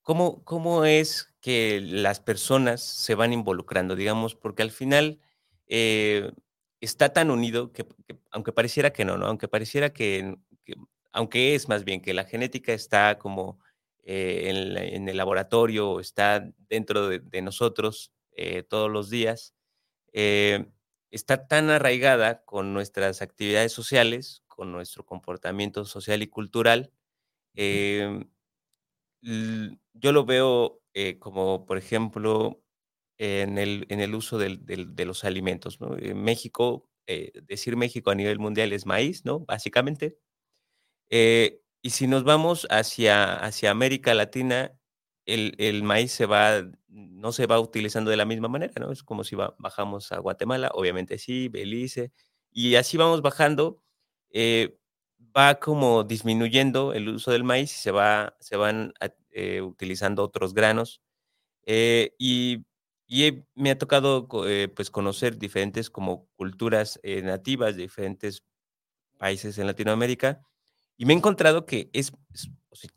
¿cómo, 0.02 0.86
es 0.86 1.31
que 1.42 1.82
las 1.82 2.20
personas 2.20 2.82
se 2.82 3.16
van 3.16 3.34
involucrando, 3.34 3.96
digamos? 3.96 4.36
Porque 4.36 4.62
al 4.62 4.72
final 4.72 5.20
eh, 5.68 6.32
está 6.80 7.14
tan 7.14 7.32
unido 7.32 7.74
que, 7.74 7.88
aunque 8.32 8.54
pareciera 8.54 8.94
que 8.94 9.06
no, 9.06 9.18
¿no? 9.18 9.26
Aunque 9.26 9.48
pareciera 9.48 9.92
que, 9.92 10.38
aunque 11.12 11.56
es 11.56 11.68
más 11.68 11.84
bien 11.84 12.02
que 12.02 12.14
la 12.14 12.26
genética 12.26 12.74
está 12.74 13.18
como 13.18 13.60
eh, 14.04 14.50
en, 14.94 15.10
el 15.10 15.18
laboratorio, 15.18 16.00
está 16.00 16.48
dentro 16.70 17.10
de, 17.10 17.42
nosotros 17.42 18.14
todos 18.70 18.90
los 18.90 19.10
días, 19.12 19.54
está 20.14 21.48
tan 21.48 21.70
arraigada 21.70 22.44
con 22.44 22.74
nuestras 22.74 23.22
actividades 23.22 23.72
sociales, 23.72 24.44
con 24.48 24.72
nuestro 24.72 25.06
comportamiento 25.06 25.86
social 25.86 26.24
y 26.24 26.28
cultural. 26.28 26.92
Yo 29.94 30.12
lo 30.12 30.26
veo 30.26 30.81
eh, 30.94 31.20
como, 31.20 31.66
por 31.66 31.78
ejemplo, 31.78 32.62
en 33.18 33.58
el, 33.58 33.86
en 33.90 34.00
el 34.02 34.16
uso 34.16 34.38
de 34.40 35.06
los 35.06 35.24
alimentos. 35.24 35.78
En 36.00 36.24
México, 36.24 36.90
eh, 37.08 37.32
decir 37.44 37.76
México 37.78 38.10
a 38.12 38.16
nivel 38.16 38.40
mundial 38.40 38.74
es 38.74 38.86
maíz, 38.86 39.26
¿no? 39.26 39.42
Básicamente. 39.42 40.18
Eh, 41.10 41.62
y 41.82 41.92
si 41.92 42.08
nos 42.08 42.24
vamos 42.24 42.68
hacia, 42.70 43.36
hacia 43.36 43.72
América 43.72 44.14
Latina, 44.14 44.74
el, 45.26 45.84
maíz 45.84 46.12
se 46.12 46.26
va, 46.26 46.64
no 46.88 47.32
se 47.32 47.48
va 47.48 47.60
utilizando 47.60 48.12
de 48.12 48.18
la 48.18 48.26
misma 48.26 48.48
manera, 48.48 48.74
¿no? 48.80 48.92
Es 48.92 49.04
como 49.04 49.24
si 49.24 49.36
bajamos 49.36 50.12
a 50.12 50.20
Guatemala, 50.20 50.72
obviamente 50.74 51.18
sí, 51.18 51.48
Belice, 51.50 52.12
y 52.52 52.76
así 52.76 52.98
vamos 52.98 53.22
bajando, 53.22 53.84
eh, 54.32 54.78
va 55.36 55.60
como 55.60 56.04
disminuyendo 56.04 56.94
el 56.94 57.10
uso 57.10 57.32
del 57.32 57.44
maíz 57.44 57.72
y 57.78 57.82
se, 57.82 57.92
va, 57.92 58.36
se 58.40 58.58
van 58.58 58.94
eh, 59.32 59.62
utilizando 59.62 60.24
otros 60.24 60.54
granos. 60.54 61.02
Eh, 61.66 62.16
y, 62.18 62.66
me 63.56 63.72
ha 63.72 63.78
tocado 63.78 64.26
pues 64.74 64.90
conocer 64.90 65.38
diferentes 65.38 65.90
como 65.90 66.28
culturas 66.38 66.98
nativas 67.04 67.76
de 67.76 67.82
diferentes 67.82 68.42
países 69.18 69.58
en 69.58 69.68
Latinoamérica 69.68 70.42
y 71.02 71.06
me 71.06 71.14
he 71.14 71.18
encontrado 71.18 71.66
que 71.66 71.90
es, 71.94 72.14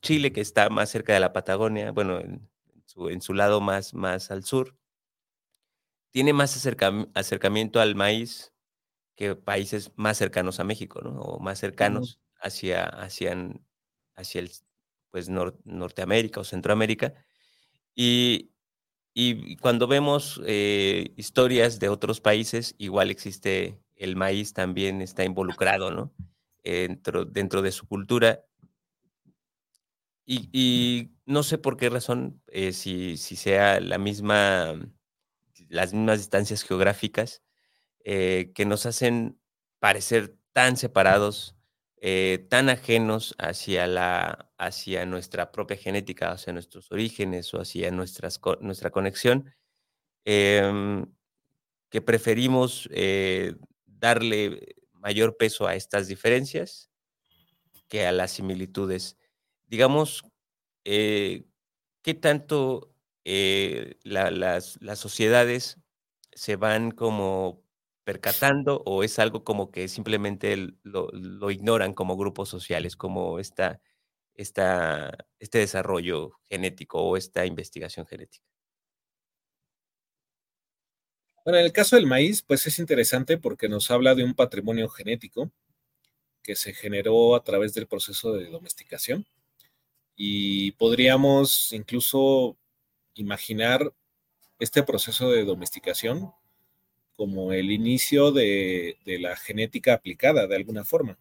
Chile, 0.02 0.30
que 0.30 0.42
está 0.42 0.68
más 0.68 0.90
cerca 0.90 1.14
de 1.14 1.20
la 1.20 1.32
Patagonia, 1.32 1.90
bueno, 1.90 2.20
en, 2.20 2.50
su, 3.22 3.32
lado 3.32 3.62
más, 3.62 3.94
más 3.94 4.30
al 4.30 4.44
sur, 4.44 4.76
tiene 6.10 6.34
más 6.34 6.54
acercamiento 7.14 7.80
al 7.80 7.94
maíz 7.94 8.52
que 9.16 9.36
países 9.36 9.90
más 9.96 10.18
cercanos 10.18 10.60
a 10.60 10.64
México, 10.64 11.00
¿no? 11.00 11.18
O 11.18 11.40
más 11.40 11.58
cercanos 11.58 12.20
hacia, 12.38 12.84
hacia, 12.84 13.34
hacia 14.14 14.40
el 14.40 14.50
pues, 15.14 15.28
Norteamérica 15.28 16.40
o 16.40 16.44
Centroamérica. 16.44 17.14
Y, 17.94 18.50
y 19.14 19.54
cuando 19.58 19.86
vemos 19.86 20.40
eh, 20.44 21.12
historias 21.16 21.78
de 21.78 21.88
otros 21.88 22.20
países, 22.20 22.74
igual 22.78 23.12
existe 23.12 23.78
el 23.94 24.16
maíz 24.16 24.54
también 24.54 25.00
está 25.02 25.22
involucrado, 25.22 25.92
¿no? 25.92 26.12
dentro, 26.64 27.24
dentro 27.26 27.62
de 27.62 27.70
su 27.70 27.86
cultura. 27.86 28.44
Y, 30.26 31.12
no 31.26 31.44
sé 31.44 31.58
por 31.58 31.76
qué 31.76 31.90
razón, 31.90 32.42
eh, 32.48 32.72
si, 32.72 33.16
si, 33.16 33.36
sea 33.36 33.78
la 33.78 33.98
misma, 33.98 34.74
las 35.68 35.92
mismas 35.92 36.18
distancias 36.18 36.64
geográficas 36.64 37.44
eh, 38.00 38.50
que 38.52 38.66
nos 38.66 38.84
hacen 38.84 39.38
parecer 39.78 40.36
tan 40.52 40.76
separados 40.76 41.54
tan 42.50 42.68
ajenos 42.68 43.34
hacia, 43.38 43.86
la, 43.86 44.43
hacia 44.58 45.06
nuestra 45.06 45.52
propia 45.52 45.76
genética, 45.76 46.32
hacia 46.32 46.52
nuestros 46.52 46.90
orígenes 46.92 47.52
o 47.54 47.60
hacia 47.60 47.90
nuestra 47.90 48.90
conexión, 48.90 49.54
em, 50.24 51.06
que 51.90 52.00
preferimos 52.02 52.88
eh, 52.92 53.54
darle 53.86 54.76
mayor 54.92 55.36
peso 55.36 55.66
a 55.66 55.74
estas 55.76 56.08
diferencias 56.08 56.90
que 57.88 58.06
a 58.06 58.12
las 58.12 58.32
similitudes. 58.32 59.16
Digamos, 59.66 60.22
eh, 60.84 61.44
¿qué 62.02 62.14
tanto 62.14 62.90
las, 63.24 64.78
las 64.80 64.98
sociedades 64.98 65.78
se 66.34 66.56
van 66.56 66.90
como 66.90 67.64
percatando 68.04 68.82
o 68.84 69.02
es 69.02 69.18
algo 69.18 69.44
como 69.44 69.70
que 69.70 69.88
simplemente 69.88 70.56
lo, 70.82 71.50
ignoran 71.50 71.94
como 71.94 72.16
grupos 72.16 72.48
sociales, 72.48 72.96
como 72.96 73.38
esta, 73.38 73.80
esta, 74.34 75.26
este 75.38 75.58
desarrollo 75.58 76.32
genético 76.48 77.00
o 77.00 77.16
esta 77.16 77.46
investigación 77.46 78.06
genética? 78.06 78.44
Bueno, 81.44 81.58
en 81.58 81.66
el 81.66 81.72
caso 81.72 81.96
del 81.96 82.06
maíz, 82.06 82.42
pues 82.42 82.66
es 82.66 82.78
interesante 82.78 83.36
porque 83.36 83.68
nos 83.68 83.90
habla 83.90 84.14
de 84.14 84.24
un 84.24 84.34
patrimonio 84.34 84.88
genético 84.88 85.50
que 86.42 86.56
se 86.56 86.72
generó 86.72 87.34
a 87.36 87.44
través 87.44 87.74
del 87.74 87.86
proceso 87.86 88.32
de 88.32 88.46
domesticación 88.46 89.26
y 90.16 90.72
podríamos 90.72 91.72
incluso 91.72 92.56
imaginar 93.14 93.92
este 94.58 94.82
proceso 94.82 95.30
de 95.30 95.44
domesticación 95.44 96.32
como 97.16 97.52
el 97.52 97.70
inicio 97.70 98.32
de, 98.32 98.96
la 99.04 99.36
genética 99.36 99.94
aplicada 99.94 100.46
de 100.46 100.56
alguna 100.56 100.84
forma. 100.84 101.18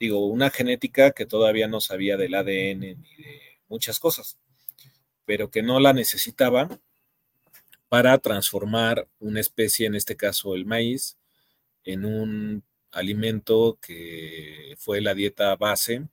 Digo, 0.00 0.26
una 0.26 0.50
genética 0.50 1.12
que 1.12 1.26
todavía 1.26 1.68
no 1.68 1.80
sabía 1.80 2.16
del 2.16 2.34
ADN 2.34 2.80
ni 2.80 2.94
de 2.94 3.60
muchas 3.68 4.00
cosas, 4.00 4.38
pero 5.24 5.50
que 5.50 5.62
no 5.62 5.78
la 5.78 5.92
necesitaba 5.92 6.68
para 7.88 8.18
transformar 8.18 9.06
una 9.20 9.40
especie, 9.40 9.86
en 9.86 9.94
este 9.94 10.16
caso 10.16 10.54
el 10.56 10.66
maíz, 10.66 11.18
en 11.84 12.04
un 12.04 12.64
alimento 12.90 13.78
que 13.80 14.74
fue 14.78 15.00
la 15.00 15.14
dieta 15.14 15.54
base 15.56 16.08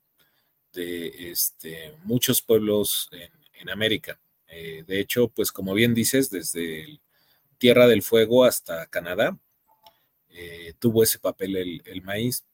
de 0.72 1.30
este, 1.30 1.96
muchos 2.04 2.42
pueblos 2.42 3.08
en, 3.12 3.68
América. 3.70 4.20
Eh, 4.46 4.84
de 4.86 5.00
hecho, 5.00 5.28
pues 5.28 5.50
como 5.50 5.74
bien 5.74 5.92
dices, 5.92 6.30
desde 6.30 7.00
Tierra 7.58 7.88
del 7.88 8.02
Fuego 8.02 8.44
hasta 8.44 8.86
Canadá. 8.86 9.36
Eh, 10.30 10.74
tuvo 10.78 11.02
ese 11.02 11.18
papel 11.18 11.82
el, 11.84 12.02
maíz. 12.02 12.44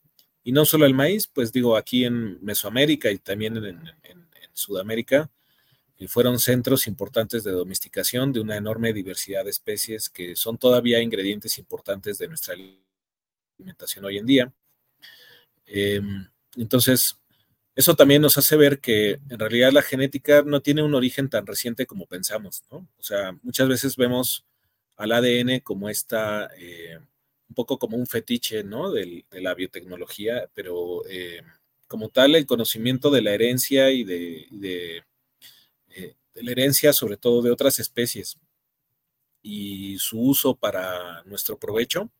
Y 0.44 0.52
no 0.52 0.64
solo 0.64 0.86
el 0.86 0.94
maíz, 0.94 1.26
pues 1.26 1.50
digo, 1.52 1.76
aquí 1.76 2.04
en 2.04 2.38
Mesoamérica 2.44 3.10
y 3.10 3.18
también 3.18 3.56
en, 3.56 3.80
Sudamérica, 4.52 5.28
eh, 5.98 6.06
fueron 6.06 6.38
centros 6.38 6.86
importantes 6.86 7.42
de 7.42 7.50
domesticación 7.50 8.32
de 8.32 8.38
una 8.38 8.56
enorme 8.56 8.92
diversidad 8.92 9.42
de 9.42 9.50
especies 9.50 10.08
que 10.08 10.36
son 10.36 10.58
todavía 10.58 11.00
ingredientes 11.00 11.58
importantes 11.58 12.18
de 12.18 12.28
nuestra 12.28 12.54
alimentación 13.58 14.04
hoy 14.04 14.18
en 14.18 14.26
día. 14.26 14.52
Em, 15.66 16.28
entonces, 16.56 17.18
eso 17.74 17.96
también 17.96 18.22
nos 18.22 18.38
hace 18.38 18.56
ver 18.56 18.78
que 18.78 19.18
en 19.28 19.38
realidad 19.38 19.72
la 19.72 19.82
genética 19.82 20.42
no 20.42 20.60
tiene 20.60 20.82
un 20.82 20.94
origen 20.94 21.28
tan 21.28 21.46
reciente 21.46 21.86
como 21.86 22.06
pensamos. 22.06 22.62
O 22.70 22.86
sea, 23.00 23.36
muchas 23.42 23.68
veces 23.68 23.96
vemos 23.96 24.44
al 24.96 25.10
ADN 25.12 25.60
como 25.60 25.88
esta, 25.88 26.48
eh, 26.56 27.00
un 27.48 27.54
poco 27.54 27.78
como 27.78 27.96
un 27.96 28.06
fetiche, 28.06 28.64
¿no? 28.64 28.90
de 28.90 29.24
la 29.32 29.54
biotecnología, 29.54 30.48
pero 30.54 31.02
eh, 31.08 31.42
como 31.86 32.08
tal 32.08 32.34
el 32.34 32.46
conocimiento 32.46 33.10
de 33.10 33.22
la 33.22 33.32
herencia 33.32 33.90
y 33.90 34.04
de, 34.04 34.48
eh, 34.62 36.14
de, 36.34 36.42
la 36.42 36.50
herencia 36.50 36.92
sobre 36.92 37.16
todo 37.16 37.42
de 37.42 37.50
otras 37.50 37.78
especies 37.78 38.38
y 39.42 39.98
su 39.98 40.20
uso 40.20 40.56
para 40.56 41.22
nuestro 41.24 41.58
provecho, 41.58 42.10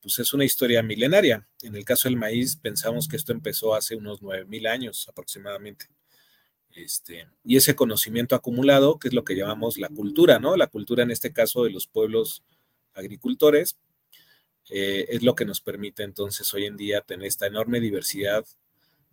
pues 0.00 0.18
es 0.18 0.34
una 0.34 0.44
historia 0.44 0.82
milenaria. 0.82 1.46
En 1.62 1.76
el 1.76 1.84
caso 1.84 2.08
del 2.08 2.16
maíz, 2.16 2.56
pensamos 2.56 3.06
que 3.06 3.16
esto 3.16 3.32
empezó 3.32 3.74
hace 3.74 3.94
unos 3.94 4.20
9.000 4.20 4.68
años 4.68 5.08
aproximadamente. 5.08 5.86
Este, 6.74 7.28
y 7.44 7.56
ese 7.56 7.76
conocimiento 7.76 8.34
acumulado, 8.34 8.98
que 8.98 9.08
es 9.08 9.14
lo 9.14 9.24
que 9.24 9.36
llamamos 9.36 9.78
la 9.78 9.88
cultura, 9.88 10.40
¿no? 10.40 10.56
La 10.56 10.66
cultura 10.66 11.04
en 11.04 11.12
este 11.12 11.32
caso 11.32 11.62
de 11.64 11.70
los 11.70 11.86
pueblos 11.86 12.42
agricultores, 12.94 13.76
eh, 14.70 15.06
es 15.08 15.22
lo 15.22 15.34
que 15.34 15.44
nos 15.44 15.60
permite 15.60 16.02
entonces 16.02 16.52
hoy 16.54 16.66
en 16.66 16.76
día 16.76 17.02
tener 17.02 17.26
esta 17.26 17.46
enorme 17.46 17.80
diversidad 17.80 18.44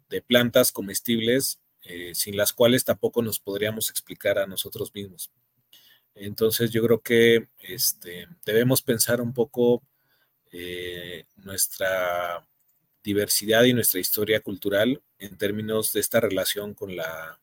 de 0.09 0.21
plantas 0.21 0.71
comestibles, 0.71 1.59
eh, 1.83 2.13
sin 2.15 2.37
las 2.37 2.53
cuales 2.53 2.83
tampoco 2.83 3.21
nos 3.21 3.39
podríamos 3.39 3.89
explicar 3.89 4.39
a 4.39 4.47
nosotros 4.47 4.93
mismos. 4.93 5.31
Entonces 6.15 6.71
yo 6.71 6.83
creo 6.83 7.01
que 7.01 7.47
este, 7.59 8.27
debemos 8.45 8.81
pensar 8.81 9.21
un 9.21 9.33
poco 9.33 9.83
eh, 10.51 11.25
nuestra 11.37 12.45
diversidad 13.03 13.63
y 13.63 13.73
nuestra 13.73 13.99
historia 13.99 14.41
cultural 14.41 15.01
en 15.17 15.37
términos 15.37 15.93
de 15.93 16.01
esta 16.01 16.19
relación 16.19 16.73
con 16.73 16.95
la 16.95 17.39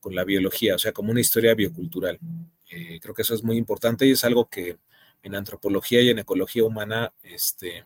con 0.00 0.14
la 0.14 0.24
biología, 0.24 0.76
o 0.76 0.78
sea, 0.78 0.92
como 0.92 1.10
una 1.10 1.20
historia 1.20 1.54
biocultural. 1.54 2.18
Creo 2.66 3.14
que 3.14 3.20
eso 3.20 3.34
es 3.34 3.42
muy 3.42 3.58
importante 3.58 4.06
y 4.06 4.12
es 4.12 4.24
algo 4.24 4.48
que 4.48 4.78
en 5.22 5.34
antropología 5.34 6.00
y 6.00 6.10
en 6.10 6.18
ecología 6.18 6.64
humana 6.64 7.12
este, 7.22 7.84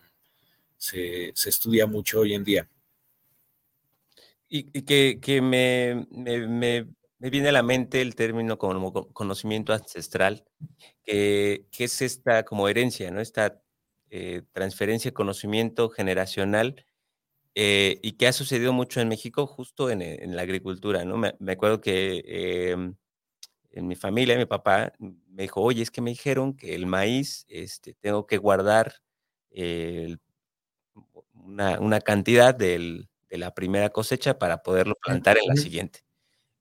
se, 0.77 1.29
estudia 1.29 1.87
mucho 1.87 2.21
hoy 2.21 2.33
en 2.33 2.43
día. 2.43 2.69
Y, 4.47 4.83
que, 4.83 5.41
me, 5.41 6.07
me, 6.11 6.87
viene 7.19 7.49
a 7.49 7.51
la 7.51 7.63
mente 7.63 8.01
el 8.01 8.15
término 8.15 8.57
como 8.57 8.91
conocimiento 9.11 9.73
ancestral, 9.73 10.45
que, 11.03 11.65
es 11.77 12.01
esta 12.01 12.43
como 12.43 12.69
herencia, 12.69 13.11
¿no? 13.11 13.19
Esta 13.19 13.61
eh, 14.09 14.43
transferencia 14.53 15.11
de 15.11 15.13
conocimiento 15.13 15.89
generacional 15.89 16.85
eh, 17.55 17.99
y 18.01 18.13
que 18.13 18.27
ha 18.27 18.33
sucedido 18.33 18.71
mucho 18.73 19.01
en 19.01 19.07
México 19.07 19.47
justo 19.47 19.89
en, 19.89 20.01
eh, 20.01 20.23
la 20.27 20.43
agricultura, 20.43 21.03
¿no? 21.05 21.17
Me, 21.17 21.51
acuerdo 21.51 21.81
que 21.81 22.23
em, 22.71 22.95
en 23.75 23.87
mi 23.87 23.95
familia, 23.95 24.37
mi 24.37 24.45
papá 24.45 24.93
me 24.99 25.43
dijo, 25.43 25.61
oye, 25.61 25.83
es 25.83 25.91
que 25.91 26.01
me 26.01 26.11
dijeron 26.11 26.55
que 26.55 26.75
el 26.75 26.85
maíz, 26.85 27.45
este, 27.49 27.93
tengo 27.93 28.25
que 28.25 28.37
guardar 28.37 28.95
una, 31.33 32.01
cantidad 32.01 32.55
de 32.55 33.07
la 33.29 33.53
primera 33.53 33.89
cosecha 33.89 34.39
para 34.39 34.63
poderlo 34.63 34.95
plantar 35.01 35.37
en 35.37 35.47
la 35.47 35.55
siguiente. 35.55 36.05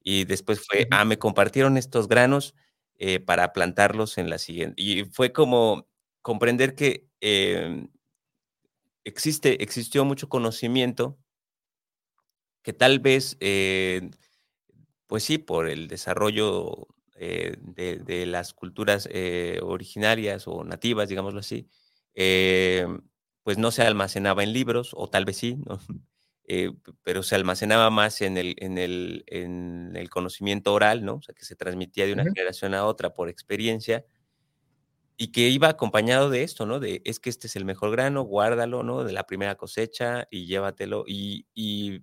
Y 0.03 0.25
después 0.25 0.61
fue, 0.67 0.87
ah, 0.91 1.05
me 1.05 1.19
compartieron 1.19 1.77
estos 1.77 2.09
granos 2.09 2.55
eh, 2.97 3.21
para 3.21 3.53
plantarlos 3.53 4.19
en 4.19 4.31
la 4.31 4.39
siguiente. 4.39 4.81
Y 4.81 5.05
fue 5.05 5.33
como 5.33 5.89
comprender 6.23 6.75
que 6.75 7.09
em, 7.21 7.89
existe, 9.05 9.63
existió 9.63 10.05
mucho 10.05 10.29
conocimiento 10.29 11.19
que 12.63 12.73
tal 12.73 12.99
vez, 12.99 13.37
eh, 13.41 14.11
pues 15.07 15.25
sí, 15.25 15.39
por 15.39 15.69
el 15.69 15.89
desarrollo 15.89 16.89
eh, 17.17 17.57
de, 17.61 18.27
las 18.27 18.53
culturas 18.53 19.09
eh, 19.11 19.61
originarias 19.63 20.49
o 20.49 20.65
nativas, 20.65 21.09
digámoslo 21.09 21.41
así, 21.41 21.69
pues 23.43 23.59
no 23.59 23.71
se 23.71 23.83
almacenaba 23.83 24.43
en 24.43 24.53
libros, 24.53 24.91
o 24.95 25.09
tal 25.09 25.25
vez 25.25 25.37
sí, 25.37 25.59
pero 27.03 27.23
se 27.23 27.35
almacenaba 27.35 27.91
más 27.91 28.21
en 28.21 28.37
el, 28.37 28.57
en, 28.59 28.79
el, 28.79 29.25
en 29.27 29.93
el 29.97 30.11
conocimiento 30.11 30.73
oral, 30.73 31.05
¿no? 31.05 31.17
O 31.17 31.23
sea, 31.23 31.35
que 31.35 31.45
se 31.45 31.57
transmitía 31.57 32.07
de 32.07 32.13
una 32.13 32.25
generación 32.25 32.75
a 32.75 32.85
otra 32.85 33.15
por 33.15 33.29
experiencia 33.29 34.05
y 35.17 35.29
que 35.29 35.49
iba 35.49 35.69
acompañado 35.69 36.29
de 36.29 36.43
esto, 36.43 36.67
¿no? 36.67 36.81
De 36.81 37.01
es 37.05 37.21
que 37.21 37.31
este 37.31 37.47
es 37.47 37.55
el 37.57 37.65
mejor 37.65 37.93
grano, 37.93 38.23
guárdalo, 38.23 38.83
¿no? 38.83 39.05
De 39.05 39.13
la 39.13 39.27
primera 39.27 39.55
cosecha 39.55 40.27
y 40.31 40.47
llévatelo. 40.47 41.05
Y, 41.07 41.47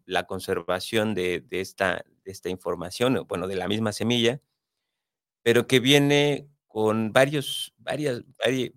la 0.05 0.25
conservación 0.25 1.13
de, 1.13 1.43
esta, 1.51 2.03
esta 2.23 2.49
información, 2.49 3.25
bueno, 3.27 3.47
de 3.47 3.55
la 3.55 3.67
misma 3.67 3.91
semilla, 3.91 4.39
pero 5.43 5.67
que 5.67 5.79
viene 5.79 6.47
con 6.67 7.11
varios, 7.13 7.73
varias, 7.77 8.23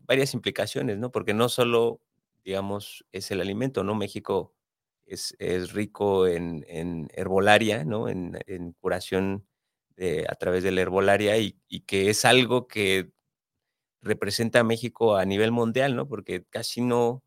varias, 0.07 0.35
implicaciones, 0.35 0.99
¿no? 0.99 1.13
Porque 1.13 1.35
no 1.35 1.49
solo, 1.49 2.01
digamos, 2.45 3.05
es 3.13 3.31
el 3.31 3.41
alimento, 3.41 3.85
¿no? 3.85 3.95
México 3.95 4.55
es, 5.07 5.35
rico 5.73 6.27
en, 6.27 6.65
herbolaria, 7.15 7.85
¿no? 7.85 8.09
En, 8.09 8.37
curación 8.81 9.47
a 10.29 10.35
través 10.35 10.65
de 10.65 10.73
la 10.73 10.81
herbolaria 10.81 11.39
y, 11.39 11.57
y 11.69 11.81
que 11.81 12.11
es 12.11 12.25
algo 12.25 12.67
que 12.67 13.13
representa 14.03 14.61
a 14.61 14.65
México 14.65 15.17
a 15.17 15.25
nivel 15.25 15.53
mundial, 15.53 15.97
¿no? 15.97 16.09
Porque 16.09 16.45
casi 16.45 16.81
no 16.81 17.23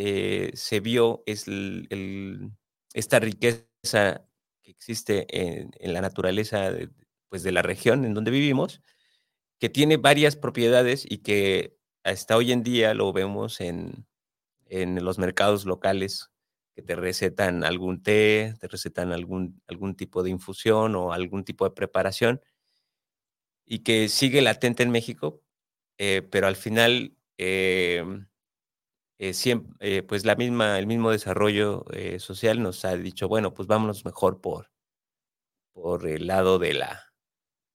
eh, 0.00 0.52
se 0.54 0.78
vio 0.78 1.24
es 1.26 1.46
esta 2.94 3.18
riqueza 3.18 4.24
que 4.62 4.70
existe 4.70 5.26
en, 5.28 5.92
la 5.92 6.00
naturaleza 6.00 6.70
de, 6.70 6.88
pues 7.28 7.42
de 7.42 7.52
la 7.52 7.62
región 7.62 8.04
en 8.04 8.14
donde 8.14 8.30
vivimos, 8.30 8.82
que 9.58 9.68
tiene 9.68 9.96
varias 9.96 10.36
propiedades 10.36 11.04
y 11.08 11.18
que 11.18 11.76
hasta 12.04 12.36
hoy 12.36 12.52
en 12.52 12.62
día 12.62 12.94
lo 12.94 13.12
vemos 13.12 13.60
en, 13.60 14.06
en 14.66 15.04
los 15.04 15.18
mercados 15.18 15.66
locales 15.66 16.30
que 16.74 16.82
te 16.82 16.94
recetan 16.94 17.64
algún 17.64 18.02
té, 18.02 18.54
te 18.60 18.68
recetan 18.68 19.12
algún, 19.12 19.60
algún 19.66 19.96
tipo 19.96 20.22
de 20.22 20.30
infusión 20.30 20.94
o 20.94 21.12
algún 21.12 21.44
tipo 21.44 21.64
de 21.64 21.72
preparación 21.72 22.40
y 23.66 23.80
que 23.80 24.08
sigue 24.08 24.40
latente 24.42 24.82
en 24.82 24.90
México, 24.90 25.42
eh, 25.98 26.22
pero 26.30 26.46
al 26.46 26.56
final, 26.56 27.16
em, 27.36 28.26
eh, 29.18 29.34
siempre, 29.34 30.02
pues 30.04 30.24
la 30.24 30.36
misma, 30.36 30.78
el 30.78 30.86
mismo 30.86 31.10
desarrollo 31.10 31.84
social 32.18 32.62
nos 32.62 32.84
ha 32.84 32.96
dicho, 32.96 33.28
bueno, 33.28 33.54
pues 33.54 33.68
vámonos 33.68 34.04
mejor 34.04 34.40
por, 34.40 34.70
por 35.72 36.06
el 36.06 36.26
lado 36.26 36.58
de 36.58 36.74
la, 36.74 37.07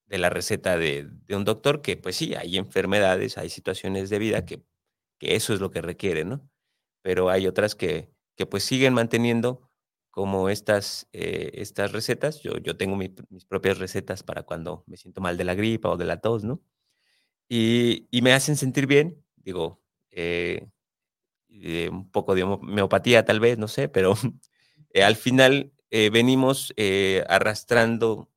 de 0.08 0.18
la 0.18 0.30
receta 0.30 0.78
de, 0.78 1.10
un 1.30 1.46
doctor, 1.46 1.82
que 1.82 1.98
pues 1.98 2.16
sí, 2.16 2.36
hay 2.36 2.58
enfermedades, 2.58 3.38
hay 3.38 3.50
situaciones 3.50 4.10
de 4.10 4.20
vida 4.20 4.46
que, 4.46 4.64
que 5.20 5.36
eso 5.36 5.54
es 5.54 5.60
lo 5.60 5.72
que 5.72 5.82
requiere, 5.82 6.26
¿no? 6.26 6.50
Pero 7.02 7.30
hay 7.30 7.48
otras 7.48 7.76
que, 7.76 8.12
que 8.36 8.46
pues 8.46 8.64
siguen 8.64 8.94
manteniendo 8.94 9.70
como 10.14 10.50
estas, 10.50 11.08
eh, 11.12 11.52
estas 11.56 11.92
recetas. 11.92 12.42
Yo, 12.44 12.58
yo 12.60 12.78
tengo 12.78 12.96
mis 12.96 13.12
propias 13.48 13.80
recetas 13.80 14.22
para 14.22 14.44
cuando 14.44 14.84
me 14.88 14.96
siento 14.98 15.22
mal 15.22 15.38
de 15.38 15.44
la 15.44 15.56
gripa 15.56 15.90
o 15.90 15.98
de 15.98 16.06
la 16.06 16.22
tos, 16.22 16.44
¿no? 16.44 16.62
Y, 17.50 18.08
y 18.12 18.22
me 18.22 18.34
hacen 18.34 18.56
sentir 18.58 18.88
bien, 18.88 19.24
digo, 19.38 19.82
eh, 20.12 20.68
eh, 21.50 21.90
un 21.92 22.12
poco 22.12 22.36
de 22.36 22.44
homeopatía 22.44 23.26
tal 23.26 23.40
vez, 23.40 23.58
no 23.58 23.68
sé, 23.68 23.90
pero 23.90 24.14
al 25.04 25.16
final 25.16 25.74
venimos 25.92 26.74
arrastrando 27.28 28.33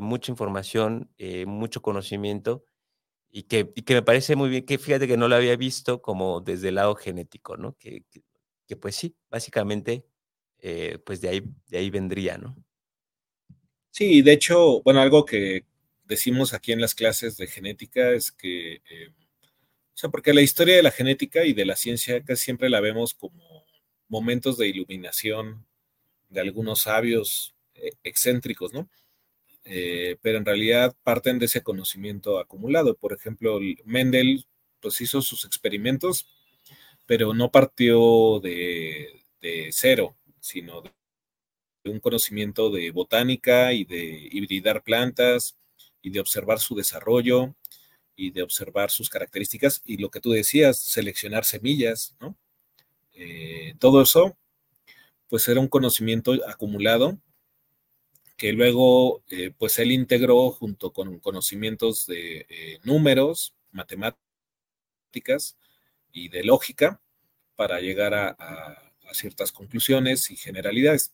mucha 0.00 0.30
información, 0.30 1.10
mucho 1.46 1.82
conocimiento 1.82 2.64
y 3.30 3.42
que, 3.44 3.72
que 3.72 3.94
me 3.94 4.02
parece 4.02 4.36
muy 4.36 4.48
bien, 4.48 4.64
que 4.64 4.78
fíjate 4.78 5.08
que 5.08 5.16
no 5.16 5.26
lo 5.26 5.34
había 5.34 5.56
visto 5.56 6.00
como 6.00 6.40
desde 6.40 6.68
el 6.68 6.76
lado 6.76 6.94
genético, 6.94 7.56
¿no? 7.56 7.76
que, 7.78 8.04
que 8.66 8.76
pues 8.76 8.96
sí, 8.96 9.16
básicamente, 9.30 10.06
eh, 10.58 10.98
pues 11.04 11.20
de 11.20 11.28
ahí, 11.28 11.42
de 11.68 11.78
ahí 11.78 11.90
vendría, 11.90 12.38
¿no? 12.38 12.56
Sí, 13.90 14.22
de 14.22 14.32
hecho, 14.32 14.82
bueno, 14.82 15.00
algo 15.00 15.24
que 15.24 15.66
decimos 16.04 16.52
aquí 16.52 16.72
en 16.72 16.80
las 16.80 16.94
clases 16.94 17.36
de 17.36 17.46
genética 17.46 18.10
es 18.10 18.32
que, 18.32 18.74
eh, 18.74 19.08
o 19.10 19.96
sea, 19.96 20.10
porque 20.10 20.34
la 20.34 20.42
historia 20.42 20.76
de 20.76 20.82
la 20.82 20.90
genética 20.90 21.44
y 21.44 21.52
de 21.52 21.64
la 21.64 21.76
ciencia 21.76 22.24
casi 22.24 22.44
siempre 22.44 22.68
la 22.68 22.80
vemos 22.80 23.14
como 23.14 23.64
momentos 24.08 24.58
de 24.58 24.68
iluminación 24.68 25.66
de 26.28 26.40
algunos 26.40 26.80
sabios 26.80 27.54
eh, 27.74 27.92
excéntricos, 28.02 28.72
¿no? 28.72 28.88
Pero 29.64 30.38
en 30.38 30.44
realidad 30.44 30.94
parten 31.02 31.38
de 31.38 31.46
ese 31.46 31.62
conocimiento 31.62 32.38
acumulado. 32.38 32.96
Por 32.96 33.12
ejemplo, 33.12 33.58
Mendel 33.84 34.46
pues 34.80 35.00
hizo 35.00 35.22
sus 35.22 35.44
experimentos 35.44 36.26
pero 37.06 37.34
no 37.34 37.50
partió 37.50 38.40
de, 38.40 39.20
cero, 39.72 40.16
sino 40.40 40.82
de 40.82 41.90
un 41.90 42.00
conocimiento 42.00 42.70
de 42.70 42.90
botánica 42.90 43.72
y 43.72 43.84
de 43.84 44.28
hibridar 44.32 44.82
plantas 44.82 45.56
y 46.00 46.10
de 46.10 46.20
observar 46.20 46.60
su 46.60 46.74
desarrollo 46.74 47.54
y 48.16 48.30
de 48.30 48.42
observar 48.42 48.90
sus 48.90 49.10
características 49.10 49.82
y 49.84 49.98
lo 49.98 50.10
que 50.10 50.20
tú 50.20 50.30
decías, 50.30 50.78
seleccionar 50.78 51.44
semillas, 51.44 52.16
¿no? 52.20 52.36
Eh, 53.12 53.74
todo 53.78 54.02
eso, 54.02 54.36
pues 55.28 55.46
era 55.48 55.60
un 55.60 55.68
conocimiento 55.68 56.32
acumulado 56.48 57.18
que 58.36 58.52
luego, 58.52 59.22
eh, 59.30 59.52
pues 59.56 59.78
él 59.78 59.92
integró 59.92 60.50
junto 60.50 60.92
con 60.92 61.18
conocimientos 61.20 62.06
de 62.06 62.46
eh, 62.48 62.78
números, 62.84 63.54
matemáticas, 63.72 65.56
y 66.14 66.28
de 66.28 66.44
lógica 66.44 67.00
para 67.56 67.80
llegar 67.80 68.14
a, 68.14 68.80
ciertas 69.12 69.52
conclusiones 69.52 70.30
y 70.32 70.36
generalidades. 70.36 71.12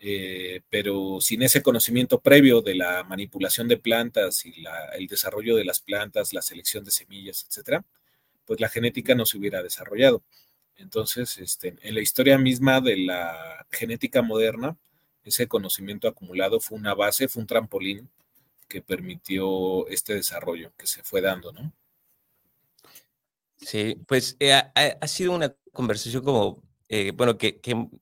Eh, 0.00 0.62
pero 0.68 1.20
sin 1.20 1.42
ese 1.42 1.62
conocimiento 1.62 2.20
previo 2.20 2.60
de 2.60 2.74
la 2.74 3.04
manipulación 3.04 3.68
de 3.68 3.76
plantas 3.76 4.44
y 4.46 4.64
el 4.94 5.06
desarrollo 5.06 5.54
de 5.54 5.64
las 5.64 5.80
plantas, 5.80 6.32
la 6.32 6.42
selección 6.42 6.82
de 6.84 6.90
semillas, 6.90 7.46
etcétera, 7.48 7.84
pues 8.46 8.58
la 8.58 8.68
genética 8.68 9.14
no 9.14 9.26
se 9.26 9.38
hubiera 9.38 9.62
desarrollado. 9.62 10.24
Entonces, 10.76 11.38
este, 11.38 11.76
en 11.82 11.94
la 11.94 12.00
historia 12.00 12.36
misma 12.36 12.80
de 12.80 12.96
la 12.96 13.64
genética 13.70 14.22
moderna, 14.22 14.76
ese 15.24 15.48
conocimiento 15.48 16.08
acumulado 16.08 16.60
fue 16.60 16.78
una 16.78 16.94
base, 16.94 17.28
fue 17.28 17.42
un 17.42 17.46
trampolín 17.46 18.08
que 18.68 18.80
permitió 18.80 19.86
este 19.88 20.14
desarrollo 20.14 20.72
que 20.76 20.86
se 20.86 21.02
fue 21.02 21.20
dando, 21.20 21.52
¿no? 21.52 21.72
Sí, 23.56 23.96
pues 24.06 24.36
eh, 24.40 24.52
ha, 24.54 25.06
sido 25.06 25.32
una 25.32 25.54
conversación 25.72 26.24
como, 26.24 26.62
eh, 26.88 27.12
bueno, 27.14 27.36
que, 27.36 27.60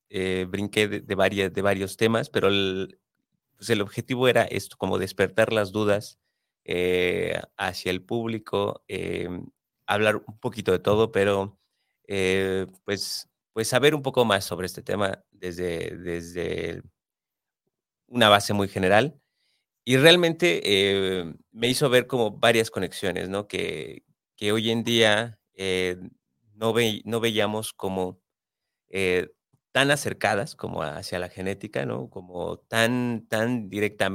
eh, 0.08 0.46
brinqué 0.48 0.86
de, 0.86 1.14
varias, 1.16 1.52
de 1.52 1.62
varios 1.62 1.96
temas, 1.96 2.30
pero 2.30 2.48
el, 2.48 3.00
pues 3.56 3.70
el 3.70 3.80
objetivo 3.80 4.28
era 4.28 4.42
esto, 4.44 4.76
como 4.76 4.98
despertar 4.98 5.52
las 5.52 5.72
dudas 5.72 6.18
hacia 7.56 7.90
el 7.90 8.02
público, 8.02 8.84
hablar 9.86 10.16
un 10.16 10.38
poquito 10.38 10.70
de 10.70 10.78
todo, 10.78 11.10
pero 11.10 11.58
pues, 12.84 13.28
pues 13.54 13.68
saber 13.68 13.94
un 13.94 14.02
poco 14.02 14.24
más 14.26 14.44
sobre 14.44 14.66
este 14.66 14.82
tema 14.82 15.24
desde, 15.32 15.96
desde 15.96 16.82
una 18.08 18.28
base 18.28 18.52
muy 18.54 18.68
general. 18.68 19.20
Y 19.84 19.96
realmente 19.98 20.62
me 21.52 21.68
hizo 21.68 21.90
ver 21.90 22.06
como 22.06 22.32
varias 22.32 22.70
conexiones, 22.70 23.28
¿no? 23.28 23.48
Que, 23.48 24.04
que 24.36 24.52
hoy 24.52 24.70
en 24.70 24.84
día 24.84 25.40
eh, 25.54 25.96
no, 26.54 26.74
no 27.04 27.20
veíamos 27.20 27.72
como 27.72 28.20
eh, 28.90 29.30
tan 29.72 29.90
acercadas 29.90 30.56
como 30.56 30.82
hacia 30.82 31.18
la 31.18 31.28
genética, 31.28 31.86
¿no? 31.86 32.10
Como 32.10 32.58
tan, 32.58 33.26
tan 33.28 33.68
directamente 33.70 34.08